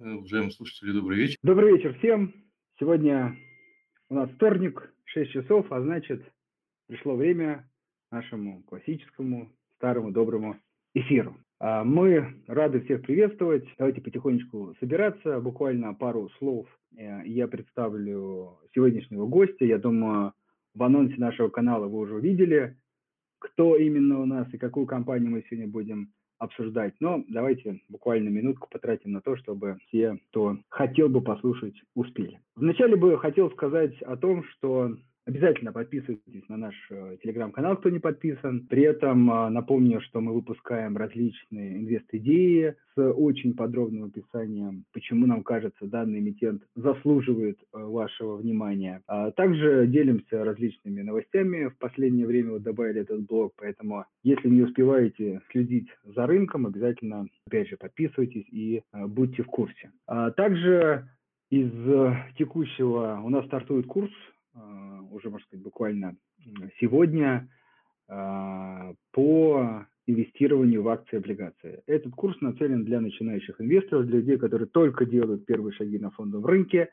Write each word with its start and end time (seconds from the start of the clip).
Э, 0.00 0.10
уважаемые 0.12 0.50
слушатели, 0.50 0.90
добрый 0.90 1.18
вечер. 1.18 1.38
Добрый 1.42 1.76
вечер 1.76 1.94
всем. 1.98 2.34
Сегодня 2.80 3.36
у 4.08 4.14
нас 4.14 4.28
вторник, 4.30 4.92
6 5.04 5.30
часов, 5.30 5.70
а 5.70 5.80
значит, 5.80 6.20
пришло 6.88 7.14
время 7.14 7.68
нашему 8.10 8.64
классическому, 8.64 9.52
старому, 9.76 10.10
доброму 10.10 10.56
эфиру. 10.94 11.36
А, 11.60 11.84
мы 11.84 12.42
рады 12.48 12.80
всех 12.80 13.02
приветствовать. 13.02 13.64
Давайте 13.78 14.00
потихонечку 14.00 14.74
собираться. 14.80 15.40
Буквально 15.40 15.94
пару 15.94 16.28
слов 16.38 16.66
э, 16.96 17.24
я 17.26 17.46
представлю 17.46 18.58
сегодняшнего 18.74 19.26
гостя. 19.26 19.64
Я 19.64 19.78
думаю, 19.78 20.32
в 20.74 20.82
анонсе 20.82 21.14
нашего 21.18 21.50
канала 21.50 21.86
вы 21.86 21.98
уже 21.98 22.16
увидели, 22.16 22.76
кто 23.38 23.76
именно 23.76 24.20
у 24.20 24.26
нас 24.26 24.52
и 24.52 24.58
какую 24.58 24.86
компанию 24.86 25.30
мы 25.30 25.44
сегодня 25.48 25.68
будем 25.68 26.12
обсуждать. 26.44 26.94
Но 27.00 27.24
давайте 27.28 27.80
буквально 27.88 28.28
минутку 28.28 28.68
потратим 28.70 29.12
на 29.12 29.20
то, 29.20 29.36
чтобы 29.36 29.78
все, 29.86 30.18
кто 30.30 30.58
хотел 30.68 31.08
бы 31.08 31.20
послушать, 31.20 31.74
успели. 31.94 32.40
Вначале 32.56 32.96
бы 32.96 33.18
хотел 33.18 33.50
сказать 33.50 34.00
о 34.02 34.16
том, 34.16 34.44
что 34.44 34.96
Обязательно 35.26 35.72
подписывайтесь 35.72 36.46
на 36.48 36.58
наш 36.58 36.74
э, 36.90 37.16
телеграм-канал, 37.22 37.78
кто 37.78 37.88
не 37.88 37.98
подписан. 37.98 38.66
При 38.68 38.82
этом 38.82 39.30
э, 39.30 39.48
напомню, 39.48 40.02
что 40.02 40.20
мы 40.20 40.34
выпускаем 40.34 40.98
различные 40.98 41.78
инвест-идеи 41.78 42.74
с 42.94 43.00
очень 43.00 43.54
подробным 43.54 44.04
описанием, 44.04 44.84
почему 44.92 45.26
нам 45.26 45.42
кажется 45.42 45.86
данный 45.86 46.18
эмитент 46.18 46.62
заслуживает 46.74 47.58
э, 47.58 47.78
вашего 47.78 48.36
внимания. 48.36 49.00
А 49.06 49.30
также 49.30 49.86
делимся 49.86 50.44
различными 50.44 51.00
новостями. 51.00 51.68
В 51.68 51.78
последнее 51.78 52.26
время 52.26 52.52
вот 52.52 52.62
добавили 52.62 53.00
этот 53.00 53.24
блог, 53.24 53.54
поэтому 53.56 54.04
если 54.24 54.50
не 54.50 54.60
успеваете 54.60 55.40
следить 55.50 55.88
за 56.04 56.26
рынком, 56.26 56.66
обязательно, 56.66 57.28
опять 57.46 57.68
же, 57.68 57.78
подписывайтесь 57.78 58.46
и 58.52 58.82
будьте 58.92 59.42
в 59.42 59.46
курсе. 59.46 59.90
А 60.06 60.30
также 60.32 61.08
из 61.50 61.70
текущего 62.36 63.20
у 63.24 63.30
нас 63.30 63.46
стартует 63.46 63.86
курс 63.86 64.10
уже, 65.10 65.30
можно 65.30 65.46
сказать, 65.46 65.62
буквально 65.62 66.16
сегодня 66.80 67.48
а, 68.08 68.92
по 69.12 69.86
инвестированию 70.06 70.82
в 70.82 70.88
акции 70.88 71.16
и 71.16 71.18
облигации. 71.18 71.82
Этот 71.86 72.12
курс 72.12 72.38
нацелен 72.42 72.84
для 72.84 73.00
начинающих 73.00 73.58
инвесторов, 73.60 74.06
для 74.06 74.18
людей, 74.18 74.36
которые 74.36 74.68
только 74.68 75.06
делают 75.06 75.46
первые 75.46 75.72
шаги 75.72 75.98
на 75.98 76.10
фондовом 76.10 76.44
рынке 76.44 76.90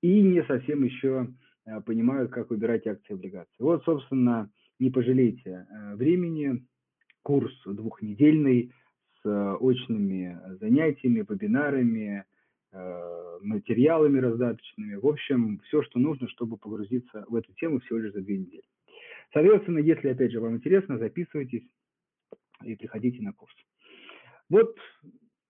и 0.00 0.22
не 0.22 0.42
совсем 0.44 0.82
еще 0.82 1.28
а, 1.66 1.82
понимают, 1.82 2.30
как 2.30 2.48
выбирать 2.48 2.86
акции 2.86 3.10
и 3.10 3.14
облигации. 3.14 3.56
Вот, 3.58 3.84
собственно, 3.84 4.50
не 4.78 4.90
пожалейте 4.90 5.66
времени. 5.94 6.64
Курс 7.22 7.52
двухнедельный 7.66 8.72
с 9.22 9.56
очными 9.56 10.38
занятиями, 10.60 11.26
вебинарами, 11.28 12.24
материалами 13.42 14.18
раздаточными. 14.18 14.94
В 14.96 15.06
общем, 15.06 15.60
все, 15.66 15.82
что 15.82 15.98
нужно, 15.98 16.28
чтобы 16.28 16.56
погрузиться 16.56 17.24
в 17.28 17.34
эту 17.34 17.52
тему 17.54 17.80
всего 17.80 17.98
лишь 17.98 18.12
за 18.12 18.20
две 18.20 18.38
недели. 18.38 18.64
Соответственно, 19.32 19.78
если, 19.78 20.08
опять 20.08 20.32
же, 20.32 20.40
вам 20.40 20.56
интересно, 20.56 20.98
записывайтесь 20.98 21.64
и 22.64 22.74
приходите 22.74 23.22
на 23.22 23.32
курс. 23.32 23.54
Вот 24.48 24.76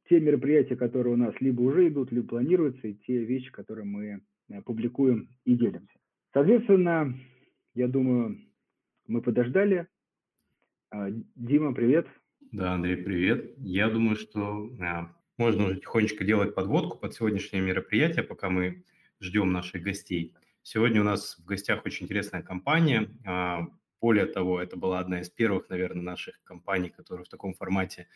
те 0.09 0.21
мероприятия, 0.21 0.77
которые 0.77 1.15
у 1.15 1.17
нас 1.17 1.35
либо 1.41 1.63
уже 1.63 1.89
идут, 1.89 2.13
либо 2.13 2.29
планируются, 2.29 2.89
и 2.89 2.95
те 2.95 3.25
вещи, 3.25 3.51
которые 3.51 3.85
мы 3.85 4.23
э, 4.49 4.63
публикуем 4.63 5.29
и 5.45 5.55
делимся. 5.55 5.99
Соответственно, 6.33 7.15
я 7.75 7.89
думаю, 7.89 8.39
мы 9.07 9.21
подождали. 9.21 9.87
А, 10.91 11.09
Дима, 11.35 11.75
привет. 11.75 12.07
Да, 12.53 12.75
Андрей, 12.75 12.97
привет. 12.97 13.55
Я 13.59 13.91
думаю, 13.91 14.17
что 14.17 14.71
можно 15.39 15.67
уже 15.67 15.81
тихонечко 15.81 16.25
делать 16.25 16.55
подводку 16.55 16.99
под 16.99 17.15
сегодняшнее 17.15 17.63
мероприятие, 17.63 18.23
пока 18.23 18.49
мы 18.49 18.85
ждем 19.21 19.53
наших 19.53 19.83
гостей. 19.83 20.35
Сегодня 20.63 21.01
у 21.01 21.05
нас 21.05 21.37
в 21.39 21.45
гостях 21.45 21.85
очень 21.85 22.07
интересная 22.07 22.43
компания. 22.43 23.09
А, 23.25 23.67
более 24.01 24.27
того, 24.27 24.61
это 24.61 24.77
была 24.77 24.99
одна 24.99 25.21
из 25.21 25.31
первых, 25.31 25.69
наверное, 25.69 26.03
наших 26.03 26.43
компаний, 26.45 26.91
которая 26.91 27.25
в 27.25 27.29
таком 27.29 27.55
формате 27.55 28.09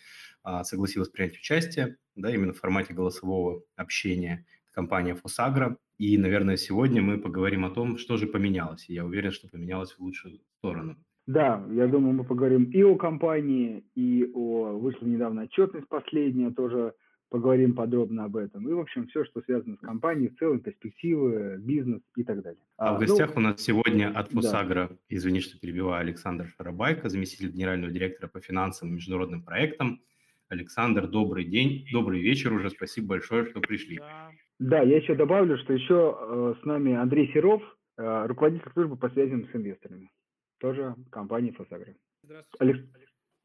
а, 0.43 0.65
согласилась 0.65 1.09
принять 1.09 1.37
участие, 1.37 1.97
да, 2.17 2.35
именно 2.35 2.53
в 2.53 2.59
формате 2.59 2.95
голосового 2.95 3.63
общения. 3.77 4.47
Компания 4.73 5.15
Фосагра. 5.15 5.77
И, 5.99 6.17
наверное, 6.17 6.57
сегодня 6.57 7.03
мы 7.03 7.19
поговорим 7.19 7.65
о 7.65 7.71
том, 7.71 7.99
что 7.99 8.17
же 8.17 8.27
поменялось. 8.27 8.89
И 8.89 8.95
я 8.95 9.05
уверен, 9.05 9.33
что 9.33 9.49
поменялось 9.49 9.93
в 9.93 10.01
лучшую 10.01 10.41
сторону. 10.59 10.97
Да, 11.27 11.65
я 11.73 11.87
думаю, 11.87 12.15
мы 12.15 12.25
поговорим 12.25 12.65
и 12.65 12.83
о 12.83 12.97
компании, 12.97 13.85
и 13.95 14.31
о... 14.35 14.79
Вышла 14.79 15.07
недавно 15.07 15.43
отчетность 15.43 15.89
последняя, 15.89 16.51
тоже 16.51 16.95
поговорим 17.31 17.75
подробно 17.75 18.25
об 18.25 18.37
этом. 18.37 18.69
И, 18.69 18.73
в 18.73 18.81
общем, 18.81 19.07
все, 19.07 19.25
что 19.25 19.41
связано 19.43 19.77
с 19.77 19.81
компанией, 19.81 20.29
в 20.29 20.39
целом, 20.39 20.61
перспективы, 20.61 21.57
бизнес 21.59 22.03
и 22.17 22.25
так 22.25 22.43
далее. 22.43 22.61
А, 22.77 22.91
а 22.91 22.99
в 22.99 23.01
ну, 23.01 23.07
гостях 23.07 23.37
у 23.37 23.41
нас 23.41 23.61
сегодня 23.61 24.11
от 24.11 24.31
Фосагра, 24.33 24.89
да. 24.91 24.97
извини, 25.09 25.41
что 25.41 25.59
перебиваю, 25.59 26.01
Александр 26.01 26.49
Шарабайко, 26.57 27.09
заместитель 27.09 27.51
генерального 27.51 27.93
директора 27.93 28.29
по 28.29 28.41
финансовым 28.41 28.93
и 28.93 28.97
международным 28.97 29.43
проектам. 29.43 30.01
Александр, 30.49 31.07
добрый 31.07 31.45
день, 31.45 31.87
добрый 31.93 32.21
вечер 32.21 32.53
уже, 32.53 32.71
спасибо 32.71 33.09
большое, 33.09 33.47
что 33.47 33.61
пришли. 33.61 33.99
Да, 33.99 34.31
да 34.59 34.83
я 34.83 34.97
еще 34.97 35.15
добавлю, 35.15 35.57
что 35.59 35.73
еще 35.73 36.19
э, 36.21 36.55
с 36.61 36.65
нами 36.65 36.95
Андрей 36.95 37.33
Серов, 37.33 37.63
э, 37.97 38.27
руководитель 38.27 38.71
службы 38.73 38.97
по 38.97 39.09
связям 39.11 39.47
с 39.47 39.55
инвесторами, 39.55 40.11
тоже 40.59 40.97
компании 41.11 41.53
Фосагра. 41.53 41.95
Здравствуйте. 42.25 42.57
Алекс... 42.59 42.81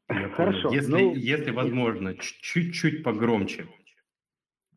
Хорошо. 0.08 0.72
Если, 0.72 0.90
ну, 0.90 1.14
если 1.14 1.50
возможно, 1.50 2.14
чуть-чуть 2.14 3.02
погромче. 3.02 3.66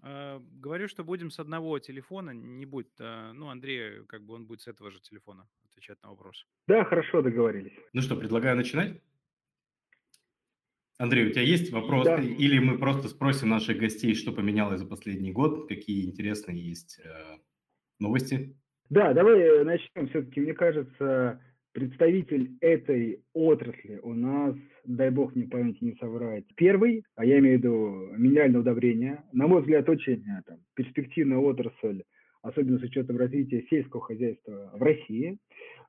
А, 0.02 0.42
говорю, 0.62 0.88
что 0.88 1.04
будем 1.04 1.30
с 1.30 1.40
одного 1.40 1.78
телефона, 1.80 2.32
не 2.32 2.66
будет, 2.66 2.90
а, 3.00 3.32
ну, 3.34 3.50
Андрей, 3.50 4.06
как 4.08 4.24
бы 4.24 4.34
он 4.34 4.46
будет 4.46 4.62
с 4.62 4.68
этого 4.68 4.92
же 4.92 5.00
телефона 5.00 5.48
отвечать 5.70 6.02
на 6.04 6.10
вопрос. 6.10 6.48
Да, 6.68 6.84
хорошо, 6.84 7.22
договорились. 7.22 7.74
Ну 7.94 8.02
что, 8.02 8.16
предлагаю 8.16 8.56
начинать? 8.56 9.02
Андрей, 10.98 11.28
у 11.28 11.32
тебя 11.32 11.44
есть 11.44 11.72
вопрос? 11.72 12.06
Да. 12.06 12.18
Или 12.22 12.60
мы 12.60 12.78
просто 12.78 13.08
спросим 13.08 13.50
наших 13.50 13.78
гостей, 13.78 14.16
что 14.16 14.34
поменялось 14.34 14.80
за 14.80 14.86
последний 14.86 15.32
год, 15.32 15.70
какие 15.70 16.06
интересные 16.06 16.60
есть 16.60 17.00
э, 17.04 17.38
новости? 18.00 18.58
Да, 18.90 19.14
давай 19.14 19.64
начнем. 19.64 20.10
Все-таки, 20.10 20.42
мне 20.42 20.54
кажется, 20.54 21.42
представитель 21.72 22.58
этой 22.60 23.24
отрасли 23.34 24.00
у 24.04 24.14
нас, 24.14 24.56
дай 24.90 25.12
бог 25.12 25.36
мне 25.36 25.46
память 25.46 25.82
не 25.82 25.94
соврать, 25.96 26.46
первый, 26.56 27.04
а 27.16 27.24
я 27.24 27.40
имею 27.40 27.58
в 27.58 27.62
виду 27.62 28.08
минеральное 28.18 28.62
удобрение, 28.62 29.24
на 29.32 29.48
мой 29.48 29.62
взгляд, 29.62 29.88
очень 29.88 30.24
э, 30.24 30.42
там, 30.46 30.58
перспективная 30.76 31.38
отрасль, 31.38 32.04
особенно 32.42 32.80
с 32.80 32.84
учетом 32.84 33.18
развития 33.18 33.66
сельского 33.70 34.02
хозяйства 34.02 34.72
в 34.74 34.82
России. 34.82 35.38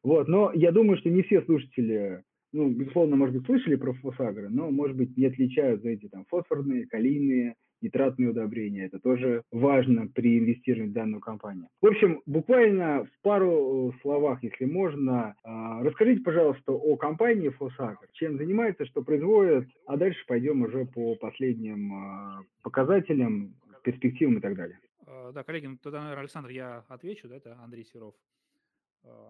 Вот. 0.03 0.29
Но 0.29 0.53
я 0.55 0.71
думаю, 0.71 0.99
что 0.99 1.09
не 1.09 1.23
все 1.23 1.43
слушатели, 1.43 2.23
ну, 2.53 2.69
безусловно, 2.69 3.17
может 3.17 3.37
быть, 3.37 3.47
слышали 3.47 3.77
про 3.77 3.95
фосагры, 3.95 4.51
но, 4.51 4.71
может 4.71 4.97
быть, 4.97 5.17
не 5.17 5.27
отличают, 5.27 5.81
знаете, 5.81 6.09
там, 6.09 6.27
фосфорные, 6.29 6.87
калийные, 6.87 7.55
нитратные 7.83 8.31
удобрения. 8.31 8.87
Это 8.87 8.99
тоже 8.99 9.43
важно 9.51 10.07
при 10.09 10.39
инвестировании 10.39 10.91
в 10.91 10.95
данную 10.95 11.21
компанию. 11.21 11.69
В 11.81 11.87
общем, 11.87 12.23
буквально 12.27 13.05
в 13.05 13.23
пару 13.23 13.91
э, 13.91 13.93
словах, 14.03 14.43
если 14.43 14.65
можно, 14.65 15.35
а, 15.43 15.83
расскажите, 15.83 16.23
пожалуйста, 16.23 16.73
о 16.73 16.97
компании 16.97 17.49
Фосагр, 17.49 18.07
чем 18.13 18.37
занимается, 18.37 18.87
что 18.87 19.03
производит, 19.03 19.69
а 19.87 19.97
дальше 19.97 20.25
пойдем 20.27 20.63
уже 20.63 20.85
по 20.87 21.15
последним 21.17 21.93
а, 21.93 22.45
показателям, 22.63 23.55
перспективам 23.83 24.39
и 24.39 24.41
так 24.41 24.57
далее. 24.57 24.79
А, 25.07 25.33
да, 25.33 25.43
коллеги, 25.43 25.67
ну, 25.67 25.79
тогда, 25.83 26.01
наверное, 26.01 26.23
Александр, 26.23 26.51
я 26.51 26.85
отвечу, 26.89 27.29
да, 27.29 27.37
это 27.37 27.59
Андрей 27.63 27.85
Серов. 27.85 28.15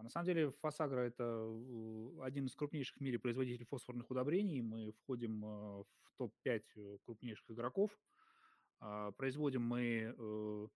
На 0.03 0.09
самом 0.09 0.27
деле 0.27 0.51
Фосагра– 0.63 0.99
это 1.03 1.23
э, 1.23 2.23
один 2.23 2.47
из 2.47 2.57
крупнейших 2.57 2.97
в 2.97 3.01
мире 3.01 3.21
производителей 3.21 3.67
фосфорных 3.71 4.11
удобрений. 4.11 4.63
Мы 4.63 4.91
входим 5.05 5.43
в 5.43 5.87
топ-5 6.19 6.63
э, 6.77 6.97
крупнейших 7.05 7.49
игроков– 7.53 7.93
производим 9.17 9.63
мы 9.63 10.15
э, 10.17 10.69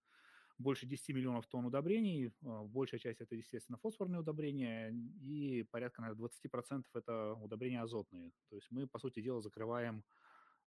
больше 0.58 0.86
10 0.86 1.14
миллионов 1.14 1.46
тонн 1.46 1.66
удобрений. 1.66 2.32
А, 2.44 2.62
большая 2.62 3.00
часть 3.00 3.20
это, 3.20 3.34
естественно, 3.34 3.78
фосфорные 3.78 4.20
удобрения, 4.20 4.90
и 5.20 5.64
порядка, 5.70 6.02
наверное, 6.02 6.28
20% 6.28 6.84
это 6.94 7.34
удобрения 7.34 7.82
азотные. 7.82 8.30
То 8.48 8.56
есть 8.56 8.70
мы, 8.70 8.86
по 8.86 8.98
сути 8.98 9.20
дела, 9.20 9.40
закрываем 9.40 10.04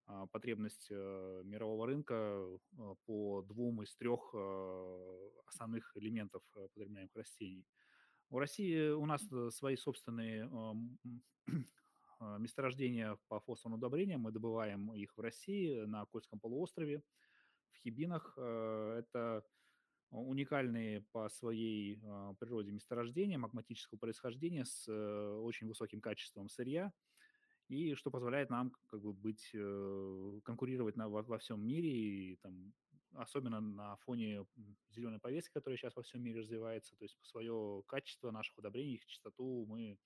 а, 0.05 0.25
потребность 0.27 0.87
э, 0.89 1.41
мирового 1.45 1.87
рынка 1.87 2.45
по 3.05 3.41
двум 3.43 3.83
из 3.83 3.95
трех 3.95 4.33
основных 5.45 5.95
элементов 5.95 6.43
потребляемых 6.53 7.15
растений. 7.15 7.65
У 8.29 8.39
России 8.39 8.89
у 8.89 9.05
нас 9.05 9.21
э, 9.31 9.49
свои 9.51 9.77
собственные 9.77 10.49
месторождения 12.39 13.17
по 13.29 13.39
фосфорным 13.39 13.77
удобрениям. 13.77 14.21
Мы 14.21 14.31
добываем 14.31 14.91
их 14.93 15.15
в 15.15 15.21
России 15.21 15.85
на 15.85 16.05
Кольском 16.05 16.39
полуострове 16.39 17.03
в 17.71 17.77
Хибинах. 17.77 18.33
Э, 18.37 18.99
это 18.99 19.43
уникальные 20.11 21.01
по 21.11 21.27
своей 21.29 21.99
а, 22.05 22.33
природе 22.35 22.71
месторождения 22.71 23.37
магматического 23.37 23.97
происхождения 23.97 24.63
с 24.63 24.87
э, 24.87 25.39
очень 25.41 25.67
высоким 25.67 25.99
качеством 25.99 26.47
сырья, 26.49 26.93
и 27.67 27.93
что 27.93 28.09
позволяет 28.09 28.49
нам 28.49 28.71
как 28.87 29.01
бы 29.01 29.11
быть, 29.11 29.49
э, 29.53 30.39
конкурировать 30.45 30.95
на, 30.95 31.09
во, 31.09 31.23
во 31.23 31.37
всем 31.37 31.65
мире 31.65 31.89
и 31.89 32.35
там, 32.37 32.73
особенно 33.15 33.59
на 33.59 33.97
фоне 33.97 34.45
зеленой 34.91 35.19
повестки, 35.19 35.51
которая 35.53 35.77
сейчас 35.77 35.95
во 35.95 36.03
всем 36.03 36.23
мире 36.23 36.39
развивается. 36.39 36.95
То 36.95 37.03
есть 37.03 37.17
свое 37.25 37.83
качество 37.87 38.31
наших 38.31 38.57
удобрений, 38.57 38.95
их 38.95 39.05
чистоту 39.05 39.65
мы 39.67 39.97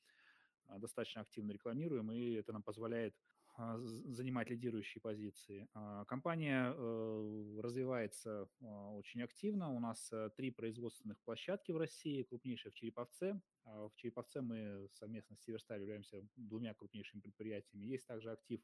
достаточно 0.80 1.22
активно 1.22 1.52
рекламируем, 1.52 2.12
и 2.12 2.34
это 2.34 2.54
нам 2.54 2.64
позволяет 2.64 3.14
а, 3.14 3.31
занимать 3.58 4.50
лидирующие 4.50 5.02
позиции. 5.02 5.68
А, 5.74 6.06
компания 6.06 6.74
э, 6.76 7.60
развивается 7.62 8.50
а, 8.62 8.92
очень 8.92 9.22
активно. 9.22 9.74
У 9.74 9.80
нас 9.80 10.12
э, 10.12 10.30
три 10.36 10.52
производственных 10.52 11.20
площадки 11.22 11.72
в 11.72 11.78
России, 11.78 12.24
крупнейшая 12.24 12.72
в 12.72 12.76
Череповце. 12.76 13.40
В 13.64 13.92
Череповце 13.96 14.42
мы 14.42 14.90
совместно 14.94 15.36
с 15.36 15.44
Северсталь 15.44 15.82
являемся 15.82 16.26
двумя 16.36 16.74
крупнейшими 16.74 17.22
предприятиями. 17.22 17.86
Есть 17.86 18.08
также 18.08 18.32
актив 18.32 18.60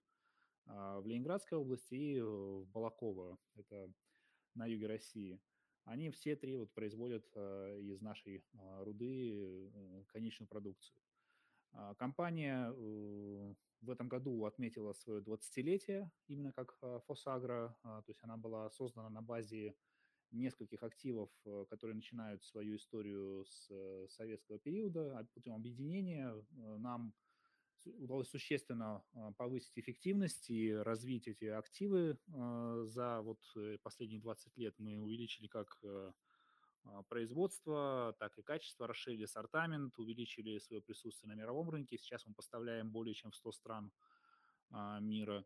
в 0.66 1.04
Ленинградской 1.06 1.58
области 1.58 1.94
и 1.94 2.20
в 2.20 2.66
Балаково, 2.74 3.38
это 3.56 3.94
на 4.56 4.66
юге 4.66 4.88
России. 4.88 5.40
Они 5.86 6.10
все 6.10 6.36
три 6.36 6.58
вот 6.58 6.74
производят 6.74 7.26
из 7.38 8.02
нашей 8.02 8.44
руды 8.80 9.72
э, 9.74 10.04
конечную 10.08 10.50
продукцию. 10.50 11.00
Компания 11.98 12.72
в 13.82 13.90
этом 13.90 14.08
году 14.08 14.46
отметила 14.46 14.94
свое 14.94 15.22
20-летие, 15.22 16.10
именно 16.28 16.52
как 16.52 16.80
Фосагра, 17.06 17.78
то 17.84 18.04
есть 18.08 18.24
она 18.24 18.38
была 18.38 18.70
создана 18.72 19.10
на 19.10 19.22
базе 19.22 19.76
нескольких 20.32 20.84
активов, 20.84 21.30
э, 21.46 21.66
которые 21.70 21.96
начинают 21.96 22.44
свою 22.44 22.78
историю 22.78 23.46
с 23.46 23.68
э, 23.70 24.08
советского 24.10 24.60
периода. 24.60 25.18
А 25.18 25.26
путем 25.34 25.56
объединения 25.56 26.34
э, 26.34 26.78
нам 26.78 27.14
удалось 27.86 28.28
существенно 28.28 29.02
повысить 29.38 29.78
эффективность 29.78 30.50
и 30.50 30.74
развить 30.74 31.28
эти 31.30 31.46
активы. 31.46 32.18
За 32.28 33.22
вот 33.22 33.40
последние 33.82 34.20
20 34.20 34.58
лет 34.58 34.74
мы 34.78 35.00
увеличили 35.00 35.48
как 35.48 35.80
а, 35.86 36.12
производства, 37.10 38.16
так 38.20 38.38
и 38.38 38.42
качество, 38.42 38.88
расширили 38.88 39.24
ассортамент, 39.24 39.98
увеличили 39.98 40.58
свое 40.60 40.82
присутствие 40.82 41.30
на 41.30 41.40
мировом 41.40 41.70
рынке. 41.70 41.98
Сейчас 41.98 42.26
мы 42.26 42.34
поставляем 42.34 42.92
более 42.92 43.14
чем 43.14 43.32
в 43.32 43.36
100 43.36 43.52
стран 43.52 43.92
а, 44.70 45.00
мира 45.00 45.46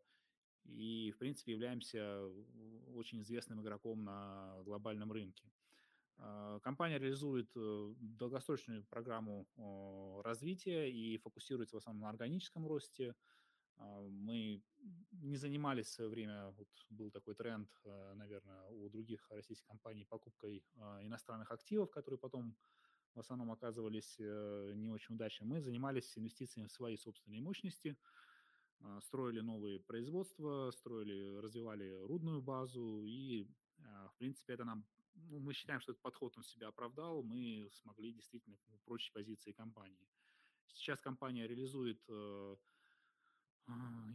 и, 0.65 1.11
в 1.11 1.17
принципе, 1.17 1.53
являемся 1.53 2.23
очень 2.95 3.21
известным 3.21 3.61
игроком 3.61 4.03
на 4.03 4.61
глобальном 4.63 5.11
рынке. 5.11 5.51
А, 6.17 6.59
компания 6.59 6.99
реализует 6.99 7.49
э, 7.55 7.93
долгосрочную 7.99 8.83
программу 8.85 9.47
развития 10.23 10.91
и 10.91 11.17
фокусируется 11.17 11.75
в 11.75 11.79
основном 11.79 12.03
на 12.03 12.09
органическом 12.09 12.67
росте– 12.67 13.15
а, 13.81 14.01
мы 14.09 14.61
не 15.31 15.37
занимались 15.37 15.87
в 15.87 15.93
свое 15.93 16.09
время, 16.09 16.51
вот 16.57 16.67
был 16.89 17.09
такой 17.09 17.35
тренд, 17.35 17.69
э, 17.85 18.13
наверное, 18.15 18.67
у 18.69 18.89
других 18.89 19.31
российских 19.31 19.65
компаний 19.65 20.05
покупкой 20.05 20.63
а, 20.77 20.99
иностранных 21.01 21.51
активов, 21.51 21.89
которые 21.89 22.17
потом 22.17 22.55
в 23.15 23.19
основном 23.19 23.51
оказывались 23.51 24.17
э, 24.19 24.73
не 24.75 24.89
очень 24.89 25.15
удачными. 25.15 25.49
Мы 25.49 25.61
занимались 25.61 26.17
инвестициями 26.17 26.67
в 26.67 26.71
свои 26.71 26.97
собственные 26.97 27.41
мощности, 27.41 27.97
строили 29.01 29.41
новые 29.41 29.79
производства, 29.79 30.71
строили, 30.71 31.37
развивали 31.37 32.01
рудную 32.07 32.41
базу, 32.41 33.03
и, 33.05 33.47
в 33.77 34.17
принципе, 34.17 34.53
это 34.53 34.65
нам, 34.65 34.85
ну, 35.13 35.39
мы 35.39 35.53
считаем, 35.53 35.81
что 35.81 35.91
этот 35.91 36.01
подход 36.01 36.35
он 36.37 36.43
себя 36.43 36.69
оправдал, 36.69 37.21
мы 37.21 37.69
смогли 37.73 38.11
действительно 38.11 38.57
прочить 38.85 39.13
позиции 39.13 39.51
компании. 39.51 40.07
Сейчас 40.73 40.99
компания 40.99 41.47
реализует 41.47 42.01
э, 42.09 42.55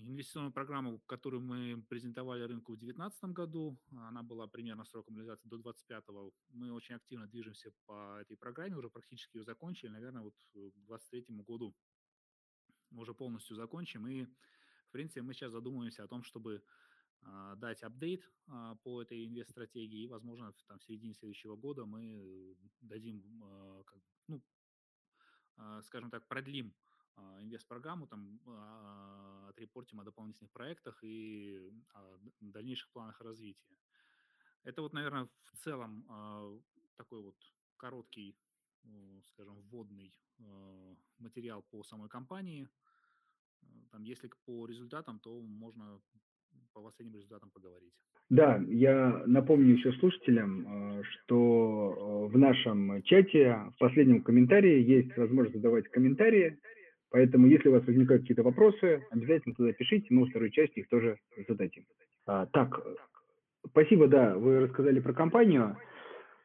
инвестиционную 0.07 0.53
программу, 0.53 0.99
которую 1.07 1.43
мы 1.43 1.83
презентовали 1.89 2.43
рынку 2.43 2.73
в 2.73 2.79
2019 2.79 3.25
году. 3.25 3.79
Она 3.93 4.23
была 4.23 4.47
примерно 4.47 4.85
сроком 4.85 5.17
реализации 5.17 5.49
до 5.49 5.59
2025. 5.59 6.33
Мы 6.51 6.73
очень 6.73 6.95
активно 6.95 7.27
движемся 7.27 7.73
по 7.87 8.19
этой 8.21 8.37
программе, 8.37 8.77
уже 8.77 8.89
практически 8.89 9.37
ее 9.37 9.45
закончили. 9.45 9.91
Наверное, 9.91 10.23
вот 10.23 10.35
к 10.53 10.53
2023 10.55 11.37
году 11.45 11.75
уже 12.93 13.15
полностью 13.15 13.57
закончим. 13.57 14.07
И, 14.07 14.25
в 14.25 14.93
принципе, 14.93 15.23
мы 15.23 15.35
сейчас 15.35 15.53
задумываемся 15.53 16.05
о 16.05 16.09
том, 16.09 16.23
чтобы 16.23 16.63
а, 17.23 17.57
дать 17.57 17.83
апдейт 17.83 18.23
а, 18.47 18.77
по 18.77 19.03
этой 19.03 19.27
инвест-стратегии, 19.27 20.05
и, 20.05 20.09
возможно, 20.09 20.55
там, 20.67 20.79
в 20.79 20.85
середине 20.85 21.15
следующего 21.15 21.57
года 21.57 21.85
мы 21.85 22.57
дадим, 22.81 23.23
как, 23.85 24.01
ну, 24.29 24.43
скажем 25.83 26.11
так, 26.11 26.27
продлим 26.29 26.69
а, 26.69 26.86
инвест-программу, 27.43 28.07
там 28.07 28.41
а, 28.47 29.49
отрепортим 29.51 30.01
о 30.01 30.05
дополнительных 30.05 30.51
проектах 30.53 30.99
и 31.03 31.71
о 31.95 32.19
дальнейших 32.41 32.91
планах 32.91 33.21
развития. 33.21 33.77
Это 34.65 34.83
вот, 34.83 34.93
наверное, 34.93 35.29
в 35.45 35.57
целом 35.59 36.05
а, 36.09 36.59
такой 36.97 37.23
вот 37.23 37.37
короткий, 37.77 38.37
скажем, 39.25 39.61
вводный 39.63 40.15
материал 41.19 41.63
по 41.71 41.83
самой 41.83 42.09
компании. 42.09 42.69
Там, 43.91 44.05
если 44.05 44.31
по 44.47 44.65
результатам, 44.67 45.19
то 45.19 45.41
можно 45.43 46.01
по 46.73 46.83
последним 46.83 47.17
результатам 47.17 47.51
поговорить. 47.51 47.93
Да, 48.31 48.57
я 48.69 49.25
напомню 49.27 49.75
еще 49.75 49.93
слушателям, 49.99 51.03
что 51.03 52.29
в 52.33 52.39
нашем 52.39 53.03
чате 53.03 53.71
в 53.75 53.79
последнем 53.79 54.23
комментарии 54.23 54.83
есть 54.83 55.17
возможность 55.17 55.57
задавать 55.57 55.89
комментарии. 55.89 56.59
Поэтому, 57.17 57.47
если 57.47 57.71
у 57.71 57.73
вас 57.73 57.87
возникают 57.87 58.25
какие-то 58.25 58.43
вопросы, 58.43 59.03
обязательно 59.11 59.55
туда 59.55 59.73
пишите, 59.73 60.07
мы 60.11 60.25
во 60.25 60.27
второй 60.29 60.51
части 60.51 60.81
их 60.81 60.89
тоже 60.91 61.17
зададим. 61.49 61.85
А, 62.27 62.45
так, 62.45 62.79
спасибо, 63.71 64.07
да, 64.07 64.37
вы 64.37 64.61
рассказали 64.61 65.01
про 65.01 65.15
компанию. 65.15 65.79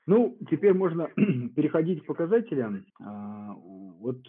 Ну, 0.08 0.38
теперь 0.50 0.74
можно 0.74 1.10
переходить 1.58 2.04
к 2.04 2.06
показателям. 2.06 2.86
А, 3.04 3.54
вот 4.00 4.20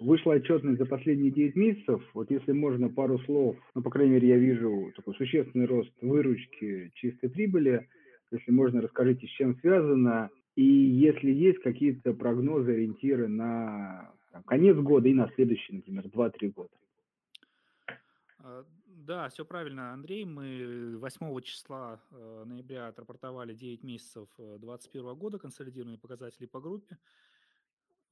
вышла 0.00 0.32
отчетность 0.32 0.78
за 0.78 0.86
последние 0.86 1.30
9 1.30 1.56
месяцев. 1.56 2.02
Вот 2.14 2.30
если 2.30 2.52
можно 2.52 2.88
пару 2.88 3.18
слов, 3.26 3.58
ну, 3.74 3.82
по 3.82 3.90
крайней 3.90 4.12
мере, 4.12 4.28
я 4.28 4.38
вижу 4.38 4.92
такой 4.96 5.14
существенный 5.16 5.66
рост 5.66 5.92
выручки 6.00 6.90
чистой 6.94 7.28
прибыли. 7.28 7.86
Если 8.30 8.50
можно, 8.50 8.80
расскажите, 8.80 9.26
с 9.26 9.30
чем 9.32 9.56
связано. 9.56 10.30
И 10.56 10.64
если 10.64 11.30
есть 11.30 11.58
какие-то 11.58 12.14
прогнозы, 12.14 12.72
ориентиры 12.72 13.28
на 13.28 14.10
там, 14.32 14.42
конец 14.42 14.76
года 14.76 15.08
и 15.08 15.14
на 15.14 15.30
следующий, 15.34 15.74
например, 15.74 16.06
2-3 16.06 16.52
года. 16.52 16.74
А, 18.38 18.64
да, 18.86 19.28
все 19.28 19.44
правильно, 19.44 19.92
Андрей. 19.92 20.24
Мы 20.24 20.96
8 20.98 21.40
числа 21.42 22.00
э, 22.10 22.44
ноября 22.46 22.88
отрапортовали 22.88 23.54
9 23.54 23.84
месяцев 23.84 24.28
2021 24.38 25.06
э, 25.06 25.14
года, 25.14 25.38
консолидированные 25.38 25.98
показатели 25.98 26.46
по 26.46 26.60
группе. 26.60 26.98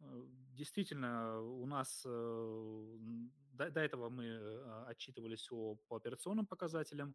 Э, 0.00 0.22
действительно, 0.56 1.40
у 1.40 1.66
нас 1.66 2.02
до, 2.04 3.70
до 3.70 3.80
этого 3.80 4.10
мы 4.10 4.60
отчитывались 4.86 5.50
о, 5.50 5.76
по 5.88 5.96
операционным 5.96 6.46
показателям. 6.46 7.14